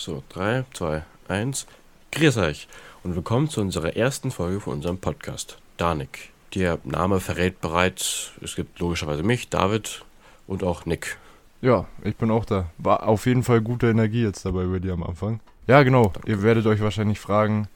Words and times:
So, 0.00 0.22
3, 0.30 0.64
2, 0.72 1.02
1. 1.28 1.66
Grüß 2.12 2.38
euch 2.38 2.68
und 3.02 3.16
willkommen 3.16 3.50
zu 3.50 3.60
unserer 3.60 3.96
ersten 3.98 4.30
Folge 4.30 4.58
von 4.58 4.72
unserem 4.72 4.96
Podcast. 4.96 5.58
Danik. 5.76 6.30
Der 6.54 6.78
Name 6.84 7.20
verrät 7.20 7.60
bereits, 7.60 8.30
es 8.40 8.56
gibt 8.56 8.78
logischerweise 8.78 9.22
mich, 9.22 9.50
David 9.50 10.02
und 10.46 10.64
auch 10.64 10.86
Nick. 10.86 11.18
Ja, 11.60 11.86
ich 12.02 12.16
bin 12.16 12.30
auch 12.30 12.46
da. 12.46 12.70
War 12.78 13.06
auf 13.06 13.26
jeden 13.26 13.42
Fall 13.42 13.60
gute 13.60 13.90
Energie 13.90 14.22
jetzt 14.22 14.46
dabei 14.46 14.62
über 14.62 14.80
dir 14.80 14.94
am 14.94 15.02
Anfang. 15.02 15.40
Ja, 15.66 15.82
genau. 15.82 16.14
Ihr 16.24 16.42
werdet 16.42 16.64
euch 16.64 16.80
wahrscheinlich 16.80 17.20
fragen, 17.20 17.68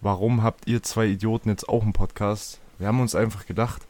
warum 0.00 0.42
habt 0.42 0.66
ihr 0.66 0.82
zwei 0.82 1.06
Idioten 1.06 1.48
jetzt 1.48 1.68
auch 1.68 1.84
einen 1.84 1.92
Podcast? 1.92 2.58
Wir 2.80 2.88
haben 2.88 2.98
uns 2.98 3.14
einfach 3.14 3.46
gedacht, 3.46 3.82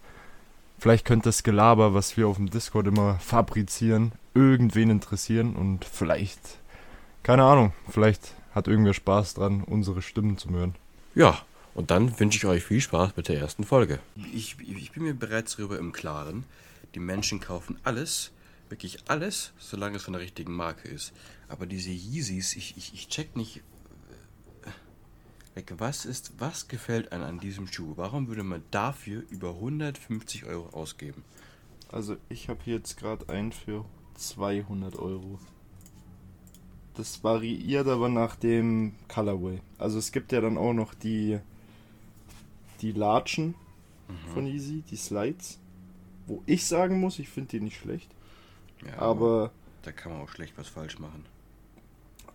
vielleicht 0.78 1.06
könnte 1.06 1.30
das 1.30 1.42
Gelaber, 1.42 1.94
was 1.94 2.18
wir 2.18 2.28
auf 2.28 2.36
dem 2.36 2.50
Discord 2.50 2.86
immer 2.86 3.18
fabrizieren, 3.20 4.12
irgendwen 4.34 4.90
interessieren 4.90 5.56
und 5.56 5.86
vielleicht, 5.86 6.58
keine 7.22 7.44
Ahnung, 7.44 7.72
vielleicht 7.88 8.34
hat 8.54 8.68
irgendwer 8.68 8.94
Spaß 8.94 9.34
dran, 9.34 9.62
unsere 9.64 10.02
Stimmen 10.02 10.38
zu 10.38 10.50
hören. 10.50 10.74
Ja, 11.14 11.40
und 11.74 11.90
dann 11.90 12.18
wünsche 12.18 12.36
ich 12.36 12.46
euch 12.46 12.64
viel 12.64 12.80
Spaß 12.80 13.16
mit 13.16 13.28
der 13.28 13.38
ersten 13.38 13.64
Folge. 13.64 13.98
Ich, 14.32 14.56
ich 14.60 14.92
bin 14.92 15.04
mir 15.04 15.14
bereits 15.14 15.56
darüber 15.56 15.78
im 15.78 15.92
Klaren, 15.92 16.44
die 16.94 17.00
Menschen 17.00 17.40
kaufen 17.40 17.78
alles, 17.84 18.32
wirklich 18.68 18.98
alles, 19.08 19.52
solange 19.58 19.96
es 19.96 20.02
von 20.02 20.12
der 20.12 20.22
richtigen 20.22 20.54
Marke 20.54 20.88
ist. 20.88 21.12
Aber 21.48 21.66
diese 21.66 21.90
Yeezys, 21.90 22.56
ich, 22.56 22.76
ich, 22.76 22.94
ich 22.94 23.08
check 23.08 23.36
nicht, 23.36 23.62
äh, 25.54 25.62
was 25.78 26.04
ist, 26.04 26.32
was 26.38 26.68
gefällt 26.68 27.12
einem 27.12 27.24
an 27.24 27.40
diesem 27.40 27.66
Schuh? 27.66 27.94
Warum 27.96 28.28
würde 28.28 28.42
man 28.42 28.62
dafür 28.70 29.22
über 29.30 29.50
150 29.50 30.44
Euro 30.44 30.68
ausgeben? 30.76 31.24
Also 31.90 32.16
ich 32.28 32.48
habe 32.48 32.60
hier 32.64 32.76
jetzt 32.76 32.96
gerade 32.96 33.28
einen 33.28 33.52
für 33.52 33.84
200 34.16 34.96
Euro. 34.96 35.38
Das 36.94 37.24
variiert 37.24 37.86
aber 37.86 38.08
nach 38.08 38.36
dem 38.36 38.94
Colorway. 39.08 39.60
Also 39.78 39.98
es 39.98 40.12
gibt 40.12 40.30
ja 40.32 40.40
dann 40.40 40.58
auch 40.58 40.72
noch 40.74 40.94
die 40.94 41.38
die 42.80 42.92
Latschen 42.92 43.54
von 44.34 44.46
Easy, 44.46 44.82
die 44.90 44.96
Slides. 44.96 45.58
Wo 46.26 46.42
ich 46.46 46.66
sagen 46.66 47.00
muss, 47.00 47.18
ich 47.18 47.28
finde 47.28 47.50
die 47.50 47.60
nicht 47.60 47.78
schlecht. 47.78 48.10
Ja, 48.86 48.98
Aber 48.98 49.52
da 49.82 49.92
kann 49.92 50.12
man 50.12 50.20
auch 50.22 50.28
schlecht 50.28 50.54
was 50.58 50.68
falsch 50.68 50.98
machen. 50.98 51.24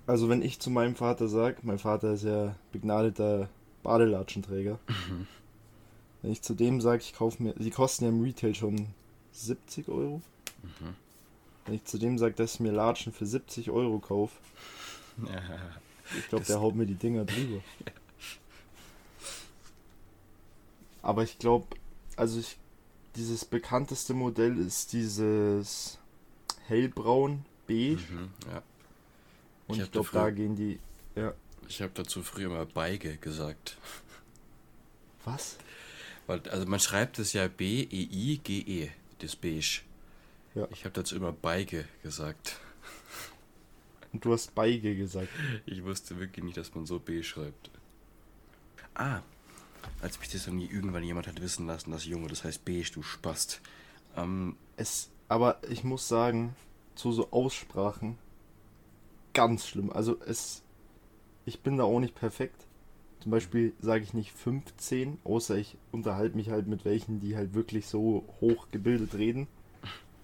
also 0.07 0.27
wenn 0.29 0.41
ich 0.41 0.59
zu 0.59 0.69
meinem 0.71 0.95
Vater 0.95 1.27
sage, 1.27 1.57
mein 1.63 1.77
Vater 1.79 2.13
ist 2.13 2.23
ja 2.23 2.55
begnadeter 2.71 3.49
Badelatschenträger. 3.83 4.79
Wenn 6.21 6.31
ich 6.31 6.41
zu 6.41 6.53
dem 6.55 6.81
sage, 6.81 7.01
ich 7.03 7.13
kaufe 7.13 7.43
mir, 7.43 7.53
die 7.53 7.69
kosten 7.69 8.05
ja 8.05 8.09
im 8.09 8.21
Retail 8.23 8.55
schon 8.55 8.87
70 9.33 9.87
Euro. 9.89 10.21
Wenn 11.67 11.75
ich 11.75 11.85
zu 11.85 11.97
dem 11.97 12.17
sage, 12.17 12.33
dass 12.33 12.55
ich 12.55 12.59
mir 12.61 12.71
Latschen 12.71 13.13
für 13.13 13.25
70 13.25 13.69
Euro 13.69 13.99
kaufe, 13.99 14.35
ich 16.17 16.27
glaube, 16.29 16.45
der 16.45 16.59
haut 16.61 16.75
mir 16.75 16.85
die 16.85 16.95
Dinger 16.95 17.25
drüber. 17.25 17.61
Aber 21.01 21.23
ich 21.23 21.37
glaube, 21.39 21.75
also 22.15 22.39
ich, 22.39 22.57
dieses 23.15 23.45
bekannteste 23.45 24.13
Modell 24.13 24.57
ist 24.57 24.93
dieses 24.93 25.99
hellbraun 26.67 27.45
beige. 27.65 28.01
Mhm, 28.11 28.29
ja. 28.51 28.63
Und 29.67 29.75
Ich 29.77 29.83
ich, 29.83 29.91
glaube, 29.91 30.09
da 30.13 30.29
gehen 30.29 30.55
die. 30.55 30.79
Ja. 31.15 31.33
Ich 31.67 31.81
habe 31.81 31.91
dazu 31.93 32.23
früher 32.23 32.49
mal 32.49 32.65
Beige 32.65 33.17
gesagt. 33.17 33.77
Was? 35.25 35.57
Weil, 36.25 36.41
also 36.49 36.65
man 36.65 36.79
schreibt 36.79 37.19
es 37.19 37.33
ja 37.33 37.45
E 37.45 37.49
B-E-I-G-E, 37.49 38.91
das 39.19 39.35
Beige. 39.35 39.81
Ja. 40.57 40.67
Ich 40.71 40.85
habe 40.85 40.93
dazu 40.93 41.15
immer 41.15 41.31
Beige 41.31 41.85
gesagt. 42.01 42.59
Und 44.11 44.25
du 44.25 44.33
hast 44.33 44.55
Beige 44.55 44.95
gesagt. 44.95 45.29
Ich 45.67 45.83
wusste 45.83 46.19
wirklich 46.19 46.43
nicht, 46.43 46.57
dass 46.57 46.73
man 46.73 46.87
so 46.87 46.97
B 46.97 47.21
schreibt. 47.21 47.69
Ah, 48.95 49.21
als 50.01 50.19
mich 50.19 50.29
das 50.29 50.47
noch 50.47 50.55
nie 50.55 50.65
irgendwann 50.65 51.03
jemand 51.03 51.27
hat 51.27 51.41
wissen 51.41 51.67
lassen, 51.67 51.91
dass 51.91 52.05
Junge, 52.05 52.27
das 52.27 52.43
heißt 52.43 52.65
Beige, 52.65 52.89
du 52.91 53.03
Spast. 53.03 53.61
Ähm, 54.15 54.55
Es, 54.77 55.11
aber 55.27 55.59
ich 55.69 55.83
muss 55.83 56.07
sagen, 56.07 56.55
zu 56.95 57.11
so 57.11 57.29
Aussprachen 57.29 58.17
ganz 59.35 59.67
schlimm. 59.67 59.91
Also 59.91 60.19
es, 60.25 60.63
ich 61.45 61.61
bin 61.61 61.77
da 61.77 61.83
auch 61.83 61.99
nicht 61.99 62.15
perfekt. 62.15 62.65
Zum 63.19 63.29
Beispiel 63.29 63.73
sage 63.79 64.03
ich 64.03 64.15
nicht 64.15 64.31
15, 64.31 65.19
außer 65.23 65.55
ich 65.55 65.77
unterhalte 65.91 66.35
mich 66.35 66.49
halt 66.49 66.65
mit 66.65 66.83
welchen, 66.83 67.19
die 67.19 67.35
halt 67.35 67.53
wirklich 67.53 67.85
so 67.85 68.25
hoch 68.41 68.69
gebildet 68.71 69.13
reden. 69.13 69.47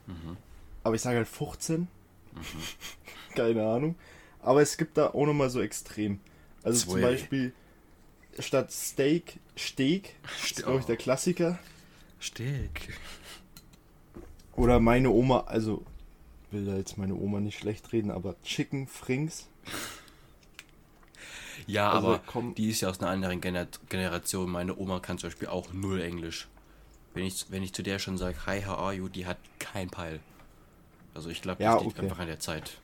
Mhm. 0.07 0.37
Aber 0.83 0.95
ich 0.95 1.01
sage 1.01 1.17
halt 1.17 1.27
15. 1.27 1.87
Keine 3.35 3.65
Ahnung. 3.65 3.95
Aber 4.41 4.61
es 4.61 4.77
gibt 4.77 4.97
da 4.97 5.07
auch 5.11 5.25
nochmal 5.25 5.49
so 5.49 5.61
extrem. 5.61 6.19
Also 6.63 6.85
zum 6.85 6.93
Zwei. 6.93 7.01
Beispiel 7.01 7.53
statt 8.39 8.71
Steak, 8.71 9.39
Steak. 9.57 10.15
Das 10.23 10.51
ist, 10.51 10.63
glaube 10.63 10.79
ich, 10.79 10.85
der 10.85 10.97
Klassiker. 10.97 11.59
Steak. 12.21 12.93
Oder 14.55 14.79
meine 14.79 15.09
Oma, 15.09 15.41
also 15.47 15.83
will 16.51 16.65
da 16.65 16.75
jetzt 16.75 16.97
meine 16.97 17.15
Oma 17.15 17.39
nicht 17.39 17.57
schlecht 17.59 17.91
reden, 17.93 18.11
aber 18.11 18.35
Chicken 18.43 18.87
Frings. 18.87 19.47
Ja, 21.65 21.91
Also, 21.91 22.07
aber 22.07 22.21
komm- 22.25 22.55
die 22.55 22.69
ist 22.69 22.81
ja 22.81 22.89
aus 22.89 22.99
einer 22.99 23.09
anderen 23.09 23.41
Gener 23.41 23.67
Generation. 23.89 24.49
Meine 24.51 24.75
Oma 24.77 24.99
kann 24.99 25.17
zum 25.17 25.29
Beispiel 25.29 25.47
auch 25.47 25.71
null 25.73 26.01
Englisch. 26.01 26.47
Wenn 27.13 27.25
ich, 27.25 27.45
wenn 27.49 27.63
ich 27.63 27.73
zu 27.73 27.83
der 27.83 27.99
schon 27.99 28.17
sage, 28.17 28.35
hi, 28.45 28.63
how 28.63 28.77
are 28.77 28.93
you, 28.93 29.07
die 29.07 29.25
hat 29.25 29.37
kein 29.59 29.89
Peil. 29.89 30.19
Also 31.13 31.29
ich 31.29 31.41
glaube, 31.41 31.63
das 31.63 31.73
Ja, 31.73 31.79
liegt 31.79 31.97
okay. 31.97 32.01
einfach 32.07 32.19
an 32.19 32.27
der 32.27 32.39
Zeit. 32.39 32.79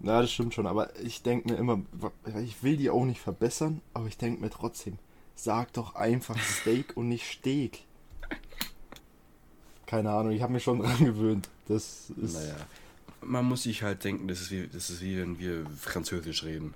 Na, 0.00 0.20
das 0.22 0.32
stimmt 0.32 0.54
schon, 0.54 0.66
aber 0.66 0.98
ich 1.00 1.22
denke 1.22 1.52
mir 1.52 1.58
immer, 1.58 1.82
ich 2.42 2.62
will 2.62 2.76
die 2.76 2.90
auch 2.90 3.04
nicht 3.04 3.20
verbessern, 3.20 3.82
aber 3.92 4.06
ich 4.06 4.16
denke 4.16 4.40
mir 4.40 4.50
trotzdem, 4.50 4.98
sag 5.34 5.72
doch 5.74 5.94
einfach 5.94 6.38
Steak 6.60 6.96
und 6.96 7.08
nicht 7.08 7.26
Steak. 7.30 7.84
Keine 9.86 10.10
Ahnung, 10.10 10.32
ich 10.32 10.42
habe 10.42 10.52
mich 10.52 10.62
schon 10.62 10.80
dran 10.80 11.04
gewöhnt. 11.04 11.48
Das 11.68 12.10
ist. 12.10 12.34
Naja. 12.34 12.56
Man 13.22 13.44
muss 13.44 13.64
sich 13.64 13.82
halt 13.82 14.02
denken, 14.04 14.28
das 14.28 14.40
ist 14.40 14.50
wie, 14.50 14.66
das 14.66 14.88
ist 14.88 15.02
wie 15.02 15.18
wenn 15.18 15.38
wir 15.38 15.66
Französisch 15.76 16.44
reden. 16.44 16.74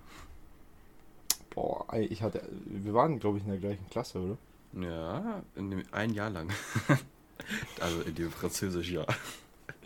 Boah, 1.50 1.86
ich 1.94 2.22
hatte. 2.22 2.42
Wir 2.66 2.92
waren, 2.92 3.18
glaube 3.20 3.38
ich, 3.38 3.44
in 3.44 3.50
der 3.50 3.60
gleichen 3.60 3.88
Klasse, 3.88 4.18
oder? 4.20 4.38
Ja, 4.80 5.42
in 5.54 5.70
dem, 5.70 5.82
ein 5.92 6.12
Jahr 6.12 6.30
lang. 6.30 6.50
also 7.80 8.00
in 8.02 8.14
dem 8.14 8.30
Französisch-Jahr. 8.30 9.06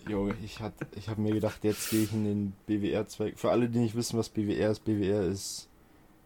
Junge, 0.08 0.34
ich, 0.42 0.60
hat, 0.60 0.72
ich 0.96 1.08
habe 1.08 1.20
mir 1.20 1.34
gedacht, 1.34 1.62
jetzt 1.64 1.90
gehe 1.90 2.04
ich 2.04 2.12
in 2.12 2.24
den 2.24 2.52
BWR-Zweig. 2.66 3.38
Für 3.38 3.50
alle, 3.50 3.68
die 3.68 3.78
nicht 3.78 3.94
wissen, 3.94 4.18
was 4.18 4.28
BWR 4.30 4.70
ist, 4.70 4.84
BWR 4.84 5.22
ist, 5.22 5.68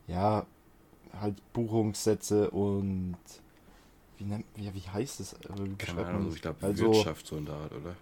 ja, 0.06 0.46
halt 1.20 1.36
Buchungssätze 1.52 2.50
und. 2.50 3.16
Wie, 4.18 4.24
nennt, 4.24 4.44
wie, 4.54 4.72
wie 4.72 4.88
heißt 4.88 5.18
es? 5.20 5.32
Äh, 5.32 5.38
Keine 5.78 6.06
Ahnung, 6.06 6.26
das? 6.26 6.36
ich 6.36 6.42
glaube 6.42 6.64
Also- 6.64 6.92
Wirtschaft 6.92 7.26
so 7.26 7.36
in 7.36 7.46
der 7.46 7.54
Art, 7.56 7.72
oder? 7.72 7.96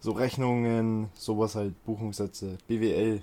So 0.00 0.12
Rechnungen, 0.12 1.08
sowas 1.14 1.54
halt, 1.54 1.82
Buchungssätze, 1.84 2.58
BWL. 2.68 3.20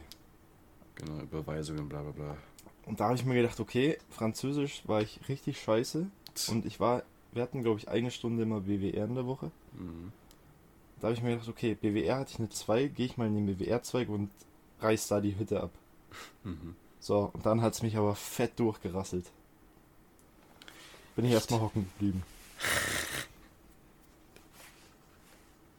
Genau, 0.96 1.22
Überweisungen, 1.22 1.88
bla 1.88 2.02
bla 2.02 2.12
bla. 2.12 2.38
Und 2.86 3.00
da 3.00 3.06
habe 3.06 3.16
ich 3.16 3.25
mir 3.25 3.36
gedacht, 3.36 3.59
okay, 3.59 3.98
Französisch 4.09 4.84
war 4.86 5.02
ich 5.02 5.20
richtig 5.30 5.62
scheiße. 5.62 6.08
Und 6.50 6.66
ich 6.66 6.79
war, 6.79 7.03
wir 7.31 7.41
hatten, 7.41 7.63
glaube 7.63 7.79
ich, 7.79 7.88
eine 7.88 8.12
Stunde 8.12 8.44
immer 8.44 8.62
BWR 8.62 9.06
in 9.06 9.16
der 9.16 9.25
Woche. 9.25 9.51
Mhm. 9.73 10.12
Da 11.00 11.07
habe 11.07 11.13
ich 11.16 11.23
mir 11.23 11.31
gedacht, 11.31 11.50
okay, 11.50 11.75
BWR 11.75 12.19
hatte 12.19 12.31
ich 12.31 12.40
eine 12.40 12.50
2, 12.50 12.88
gehe 12.88 13.06
ich 13.06 13.18
mal 13.18 13.28
in 13.28 13.35
den 13.35 13.46
BWR-Zweig 13.46 14.09
und 14.09 14.29
reiß 14.79 15.07
da 15.07 15.22
die 15.22 15.38
Hütte 15.38 15.62
ab. 15.62 15.72
Mhm. 16.44 16.75
So, 17.00 17.29
und 17.34 17.45
dann 17.45 17.62
hat 17.62 17.74
es 17.74 17.84
mich 17.84 17.97
aber 17.97 18.16
fett 18.16 18.59
durchgerasselt. 18.59 19.25
Bin 21.16 21.25
ich 21.25 21.31
erstmal 21.31 21.62
hocken 21.62 21.88
geblieben. 21.94 22.24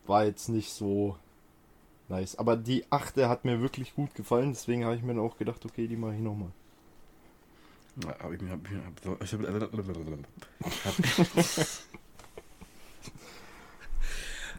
War 0.07 0.25
jetzt 0.25 0.49
nicht 0.49 0.71
so 0.71 1.17
nice. 2.09 2.37
Aber 2.37 2.57
die 2.57 2.85
achte 2.91 3.29
hat 3.29 3.45
mir 3.45 3.61
wirklich 3.61 3.95
gut 3.95 4.15
gefallen, 4.15 4.51
deswegen 4.51 4.85
habe 4.85 4.97
ich 4.97 5.03
mir 5.03 5.15
dann 5.15 5.25
auch 5.25 5.37
gedacht, 5.37 5.65
okay, 5.65 5.89
die 5.89 5.97
mache 5.97 6.15
ich 6.15 6.21
nochmal. 6.21 6.53
Hab 8.05 8.31
ich 8.33 8.41
mir. 8.43 8.51
Hab, 8.51 8.61
ich 9.23 9.33
hab, 9.33 9.41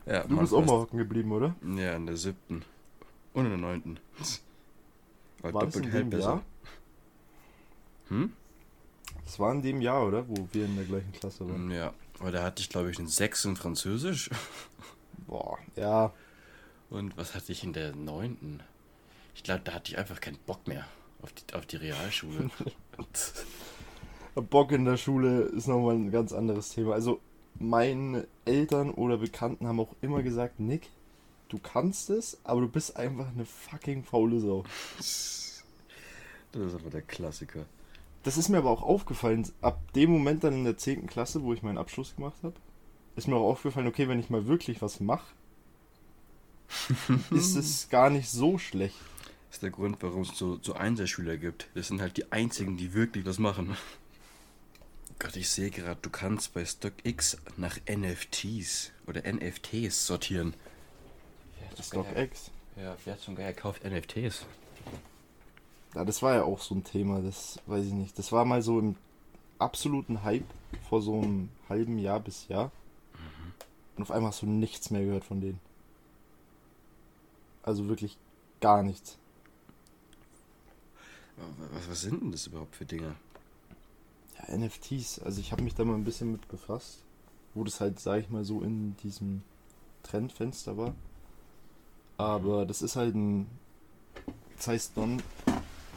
ja, 0.08 0.24
Du 0.24 0.34
Mann, 0.34 0.40
bist 0.44 0.54
auch 0.54 0.66
mal 0.66 0.72
hocken 0.72 0.98
geblieben, 0.98 1.32
oder? 1.32 1.56
Ja, 1.62 1.96
in 1.96 2.08
der 2.08 2.18
siebten. 2.18 2.64
Und 3.34 3.46
in 3.46 3.52
der 3.52 3.60
neunten. 3.60 4.00
War, 5.42 5.54
War 5.54 5.66
doppelt 5.66 5.94
dem 5.94 6.10
besser. 6.10 6.24
Jahr? 6.24 6.44
Hm? 8.08 8.34
Das 9.24 9.38
war 9.40 9.52
in 9.52 9.62
dem 9.62 9.82
Jahr, 9.82 10.08
oder? 10.08 10.28
Wo 10.28 10.48
wir 10.52 10.66
in 10.66 10.76
der 10.76 10.86
gleichen 10.86 11.12
Klasse 11.12 11.48
waren. 11.48 11.70
Ja, 11.70 11.94
aber 12.20 12.32
da 12.32 12.42
hatte 12.42 12.62
ich, 12.62 12.70
glaube 12.70 12.90
ich, 12.90 12.98
einen 12.98 13.08
Sechs 13.08 13.46
in 13.46 13.56
Französisch. 13.56 14.32
Boah, 15.28 15.60
ja. 15.76 16.12
Und 16.90 17.16
was 17.18 17.36
hatte 17.36 17.52
ich 17.52 17.64
in 17.64 17.74
der 17.74 17.94
neunten? 17.96 18.62
Ich 19.36 19.44
glaube, 19.44 19.62
da 19.64 19.74
hatte 19.74 19.92
ich 19.92 19.98
einfach 20.00 20.22
keinen 20.22 20.40
Bock 20.40 20.68
mehr 20.68 20.88
auf 21.22 21.34
die, 21.34 21.54
auf 21.54 21.66
die 21.66 21.78
Realschule. 21.78 22.50
Bock 24.50 24.72
in 24.72 24.86
der 24.86 24.98
Schule 24.98 25.42
ist 25.42 25.68
nochmal 25.68 25.96
ein 25.96 26.12
ganz 26.12 26.32
anderes 26.32 26.70
Thema. 26.70 26.94
Also, 26.94 27.20
meine 27.60 28.28
Eltern 28.46 28.92
oder 28.92 29.18
Bekannten 29.18 29.68
haben 29.68 29.80
auch 29.80 29.96
immer 30.02 30.22
gesagt, 30.22 30.60
Nick, 30.60 30.90
du 31.50 31.58
kannst 31.58 32.10
es, 32.10 32.38
aber 32.44 32.62
du 32.62 32.68
bist 32.68 32.98
einfach 32.98 33.28
eine 33.30 33.46
fucking 33.46 34.04
faule 34.04 34.40
Sau. 34.40 34.64
Das 34.98 35.64
ist 36.54 36.76
aber 36.76 36.90
der 36.90 37.02
Klassiker. 37.02 37.66
Das 38.24 38.38
ist 38.38 38.50
mir 38.50 38.58
aber 38.58 38.72
auch 38.72 38.84
aufgefallen, 38.84 39.48
ab 39.62 39.80
dem 39.94 40.12
Moment 40.12 40.44
dann 40.44 40.54
in 40.54 40.64
der 40.66 40.78
10. 40.78 41.08
Klasse, 41.08 41.44
wo 41.44 41.54
ich 41.54 41.64
meinen 41.64 41.78
Abschluss 41.78 42.16
gemacht 42.16 42.38
habe, 42.44 42.56
ist 43.16 43.28
mir 43.28 43.36
auch 43.36 43.50
aufgefallen, 43.50 43.88
okay, 43.88 44.08
wenn 44.08 44.20
ich 44.20 44.30
mal 44.30 44.48
wirklich 44.48 44.82
was 44.82 45.00
mache, 45.00 45.34
ist 47.32 47.56
es 47.56 47.90
gar 47.90 48.10
nicht 48.10 48.30
so 48.30 48.58
schlecht. 48.58 48.98
Das 49.48 49.58
ist 49.58 49.64
der 49.64 49.72
Grund, 49.72 49.98
warum 50.02 50.22
es 50.22 50.38
so, 50.38 50.60
so 50.62 50.74
Einserschüler 50.74 51.38
gibt. 51.38 51.70
Das 51.74 51.88
sind 51.88 52.02
halt 52.02 52.18
die 52.18 52.32
einzigen, 52.32 52.78
die 52.78 52.94
wirklich 52.94 53.26
was 53.26 53.40
machen. 53.40 53.78
Gott, 55.20 55.36
ich 55.36 55.50
sehe 55.50 55.72
gerade, 55.72 56.00
du 56.02 56.10
kannst 56.10 56.54
bei 56.54 56.64
StockX 56.64 57.38
nach 57.56 57.78
NFTs 57.90 58.92
oder 59.08 59.22
NFTs 59.22 60.06
sortieren. 60.06 60.54
StockX? 61.82 62.52
Ja, 62.76 62.96
wer 63.04 63.14
hat 63.14 63.24
schon 63.24 63.36
geil 63.36 63.54
gekauft 63.54 63.84
NFTs? 63.84 64.46
Ja, 65.96 66.06
das 66.06 66.22
war 66.22 66.36
ja 66.36 66.44
auch 66.44 66.62
so 66.62 66.76
ein 66.76 66.84
Thema, 66.84 67.22
das 67.22 67.60
weiß 67.66 67.86
ich 67.86 67.94
nicht. 67.94 68.20
Das 68.20 68.32
war 68.32 68.46
mal 68.46 68.62
so 68.62 68.80
im 68.80 68.96
absoluten 69.58 70.24
Hype 70.24 70.46
vor 70.88 71.02
so 71.02 71.20
einem 71.20 71.50
halben 71.70 71.98
Jahr 71.98 72.20
bis 72.20 72.48
Jahr. 72.48 72.72
Mhm. 73.14 73.54
Und 73.96 74.04
auf 74.04 74.12
einmal 74.12 74.30
hast 74.30 74.44
du 74.44 74.46
nichts 74.46 74.92
mehr 74.92 75.04
gehört 75.04 75.26
von 75.26 75.42
denen. 75.42 75.60
Also 77.64 77.88
wirklich 77.88 78.18
gar 78.62 78.84
nichts. 78.84 79.18
Was, 81.72 81.90
was 81.90 82.02
sind 82.02 82.22
denn 82.22 82.32
das 82.32 82.48
überhaupt 82.48 82.76
für 82.76 82.86
Dinge? 82.86 83.16
Ja, 84.38 84.58
NFTs. 84.58 85.20
Also 85.20 85.40
ich 85.40 85.52
habe 85.52 85.64
mich 85.64 85.76
da 85.76 85.86
mal 85.86 85.96
ein 85.96 86.04
bisschen 86.04 86.32
mit 86.32 86.48
befasst, 86.48 87.04
wo 87.54 87.64
das 87.64 87.80
halt, 87.80 88.00
sag 88.00 88.22
ich 88.22 88.30
mal, 88.30 88.44
so 88.44 88.62
in 88.62 88.96
diesem 88.98 89.44
Trendfenster 90.04 90.78
war. 90.78 90.96
Aber 92.18 92.66
das 92.66 92.82
ist 92.82 92.96
halt 92.96 93.16
ein, 93.16 93.48
das 94.56 94.68
heißt 94.68 94.98
non, 94.98 95.22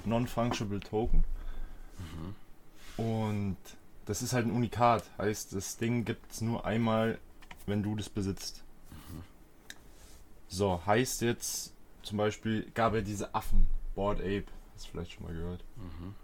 Non-Fungible 0.04 0.80
Token. 0.80 1.24
Mhm. 1.98 3.04
Und 3.04 3.56
das 4.04 4.22
ist 4.22 4.32
halt 4.32 4.46
ein 4.46 4.52
Unikat. 4.52 5.04
Heißt, 5.18 5.54
das 5.54 5.78
Ding 5.78 6.04
gibt 6.04 6.30
es 6.30 6.40
nur 6.40 6.66
einmal, 6.66 7.18
wenn 7.66 7.82
du 7.82 7.96
das 7.96 8.10
besitzt. 8.10 8.62
Mhm. 8.90 9.22
So, 10.48 10.84
heißt 10.84 11.22
jetzt 11.22 11.72
zum 12.02 12.18
Beispiel, 12.18 12.70
gab 12.74 12.94
er 12.94 13.02
diese 13.02 13.34
Affen, 13.34 13.66
Board 13.94 14.20
Ape, 14.20 14.46
du 14.86 14.90
vielleicht 14.90 15.12
schon 15.12 15.24
mal 15.24 15.34
gehört. 15.34 15.64
Mhm. 15.76 16.14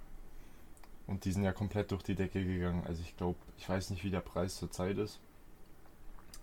Und 1.06 1.24
die 1.24 1.32
sind 1.32 1.44
ja 1.44 1.52
komplett 1.52 1.92
durch 1.92 2.02
die 2.02 2.14
Decke 2.14 2.44
gegangen. 2.44 2.84
Also 2.86 3.02
ich 3.02 3.16
glaube, 3.16 3.38
ich 3.58 3.68
weiß 3.68 3.90
nicht, 3.90 4.02
wie 4.04 4.10
der 4.10 4.20
Preis 4.20 4.56
zurzeit 4.56 4.98
ist. 4.98 5.20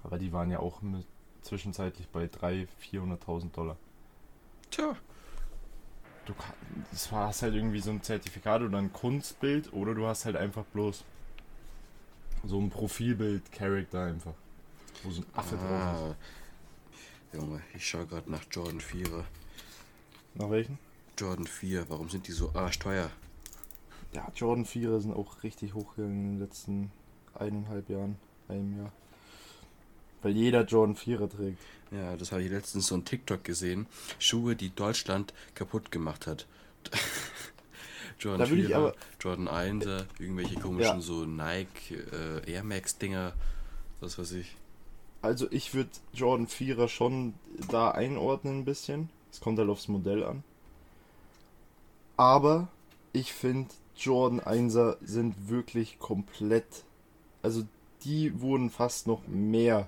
Aber 0.03 0.17
die 0.17 0.31
waren 0.31 0.51
ja 0.51 0.59
auch 0.59 0.81
mit, 0.81 1.05
zwischenzeitlich 1.41 2.07
bei 2.07 2.25
300.000, 2.25 2.67
400.000 2.91 3.51
Dollar. 3.51 3.77
Tja. 4.71 4.95
Du 6.25 6.33
das 6.91 7.11
war 7.11 7.27
hast 7.27 7.41
halt 7.41 7.53
irgendwie 7.53 7.81
so 7.81 7.91
ein 7.91 8.01
Zertifikat 8.01 8.61
oder 8.61 8.77
ein 8.77 8.93
Kunstbild 8.93 9.73
oder 9.73 9.93
du 9.93 10.07
hast 10.07 10.23
halt 10.23 10.37
einfach 10.37 10.63
bloß 10.65 11.03
so 12.45 12.59
ein 12.59 12.69
Profilbild-Charakter 12.69 14.05
einfach. 14.05 14.33
Wo 15.03 15.11
so 15.11 15.21
ein 15.21 15.25
Affe 15.33 15.57
ah. 15.57 15.93
drauf 15.93 16.11
ist. 16.11 17.41
Junge, 17.41 17.61
ich 17.73 17.85
schaue 17.85 18.05
gerade 18.05 18.31
nach 18.31 18.43
Jordan 18.51 18.79
4. 18.79 19.25
Nach 20.35 20.49
welchen? 20.49 20.77
Jordan 21.17 21.47
4, 21.47 21.89
warum 21.89 22.09
sind 22.09 22.27
die 22.27 22.31
so 22.31 22.51
arschteuer? 22.53 23.09
Ja, 24.13 24.31
Jordan 24.35 24.65
4 24.65 24.99
sind 24.99 25.13
auch 25.13 25.43
richtig 25.43 25.73
hochgegangen 25.73 26.19
in 26.19 26.31
den 26.33 26.39
letzten 26.39 26.91
eineinhalb 27.33 27.89
Jahren, 27.89 28.17
einem 28.47 28.77
Jahr. 28.77 28.91
Weil 30.21 30.31
jeder 30.31 30.63
Jordan 30.63 30.95
4er 30.95 31.29
trägt. 31.29 31.59
Ja, 31.91 32.15
das 32.15 32.31
habe 32.31 32.43
ich 32.43 32.49
letztens 32.49 32.87
so 32.87 32.95
ein 32.95 33.05
TikTok 33.05 33.43
gesehen. 33.43 33.87
Schuhe, 34.19 34.55
die 34.55 34.73
Deutschland 34.73 35.33
kaputt 35.53 35.91
gemacht 35.91 36.27
hat. 36.27 36.47
Jordan 38.19 38.47
4 38.47 38.93
Jordan 39.19 39.47
1 39.47 39.85
irgendwelche 40.19 40.59
komischen 40.59 40.95
ja. 40.95 41.01
so 41.01 41.25
Nike 41.25 41.95
äh, 41.95 42.51
Air 42.51 42.63
Max 42.63 42.97
Dinger, 42.97 43.33
was 43.99 44.17
weiß 44.17 44.31
ich. 44.33 44.55
Also 45.21 45.47
ich 45.51 45.73
würde 45.73 45.89
Jordan 46.13 46.47
4er 46.47 46.87
schon 46.87 47.33
da 47.69 47.91
einordnen 47.91 48.59
ein 48.59 48.65
bisschen. 48.65 49.09
Es 49.31 49.39
kommt 49.41 49.59
halt 49.59 49.69
aufs 49.69 49.87
Modell 49.87 50.23
an. 50.23 50.43
Aber 52.17 52.67
ich 53.11 53.33
finde 53.33 53.69
Jordan 53.95 54.41
1er 54.41 54.97
sind 55.01 55.49
wirklich 55.49 55.99
komplett. 55.99 56.83
Also 57.41 57.63
die 58.03 58.41
wurden 58.41 58.69
fast 58.69 59.07
noch 59.07 59.27
mehr 59.27 59.87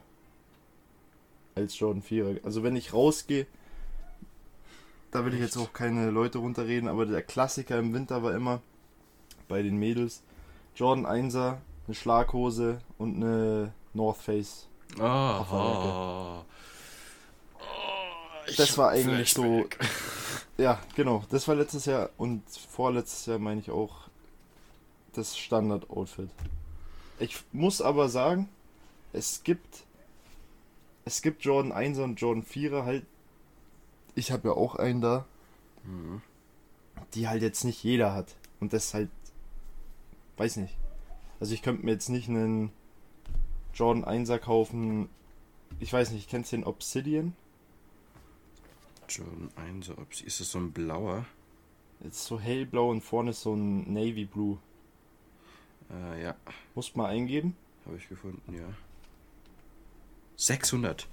als 1.56 1.78
Jordan 1.80 2.04
4er. 2.04 2.44
Also 2.44 2.64
wenn 2.64 2.76
ich 2.76 2.94
rausgehe, 2.94 3.48
da 5.12 5.26
will 5.26 5.34
ich 5.34 5.40
jetzt 5.40 5.58
auch 5.58 5.72
keine 5.72 6.10
Leute 6.10 6.40
runterreden, 6.40 6.90
aber 6.90 7.06
der 7.06 7.22
Klassiker 7.22 7.80
im 7.80 7.94
Winter 7.94 8.22
war 8.24 8.36
immer 8.36 8.62
bei 9.48 9.62
den 9.62 9.78
Mädels 9.78 10.22
Jordan 10.76 11.06
1er, 11.06 11.58
eine 11.88 11.96
Schlaghose 11.96 12.80
und 12.98 13.16
eine 13.16 13.72
North 13.94 14.18
Face. 14.18 14.68
Ah, 15.00 16.42
oh, 16.42 16.46
das 18.58 18.78
war 18.78 18.90
eigentlich 18.90 19.34
so. 19.34 19.66
Ja, 20.58 20.80
genau. 20.96 21.24
Das 21.30 21.48
war 21.48 21.56
letztes 21.56 21.86
Jahr 21.86 22.10
und 22.18 22.44
vorletztes 22.50 23.26
Jahr 23.26 23.40
meine 23.40 23.62
ich 23.62 23.72
auch 23.72 24.08
das 25.14 25.38
Standard-Outfit. 25.38 26.30
Ich 27.20 27.44
muss 27.52 27.82
aber 27.82 28.10
sagen, 28.10 28.50
es 29.14 29.44
gibt 29.44 29.86
es 31.06 31.22
gibt 31.22 31.46
Jordan 31.46 31.72
1 31.72 32.00
und 32.00 32.20
Jordan 32.20 32.44
4er 32.44 32.84
halt. 32.84 33.06
Ich 34.16 34.32
habe 34.32 34.50
ja 34.50 34.54
auch 34.56 34.76
einen 34.76 35.02
da. 35.02 35.26
Mhm. 35.84 36.22
Die 37.14 37.28
halt 37.28 37.44
jetzt 37.44 37.64
nicht 37.64 37.84
jeder 37.84 38.14
hat. 38.14 38.36
Und 38.60 38.74
das 38.74 38.94
halt. 38.96 39.10
Weiß 40.38 40.58
nicht. 40.58 40.76
Also 41.40 41.54
ich 41.54 41.62
könnte 41.62 41.86
mir 41.86 41.92
jetzt 41.92 42.10
nicht 42.10 42.28
einen 42.28 42.72
Jordan 43.74 44.04
1er 44.04 44.40
kaufen. 44.40 45.10
Ich 45.80 45.94
weiß 45.94 46.12
nicht, 46.12 46.28
kennst 46.28 46.52
du 46.52 46.58
den 46.58 46.66
Obsidian? 46.66 47.36
Jordan 49.10 49.50
1er 49.58 49.98
Obsidian. 50.00 50.28
Ist 50.28 50.40
das 50.40 50.52
so 50.52 50.60
ein 50.60 50.72
blauer? 50.72 51.26
Jetzt 52.02 52.26
so 52.26 52.40
hellblau 52.40 52.90
und 52.92 53.02
vorne 53.02 53.32
ist 53.32 53.42
so 53.42 53.54
ein 53.54 53.92
Navy 53.94 54.26
Blue. 54.26 54.58
Äh, 55.92 56.24
ja. 56.24 56.36
Musst 56.74 56.96
mal 56.96 57.08
eingeben. 57.08 57.56
Habe 57.86 57.98
ich 57.98 58.10
gefunden, 58.10 58.54
ja. 58.54 58.68
600. 60.38 61.08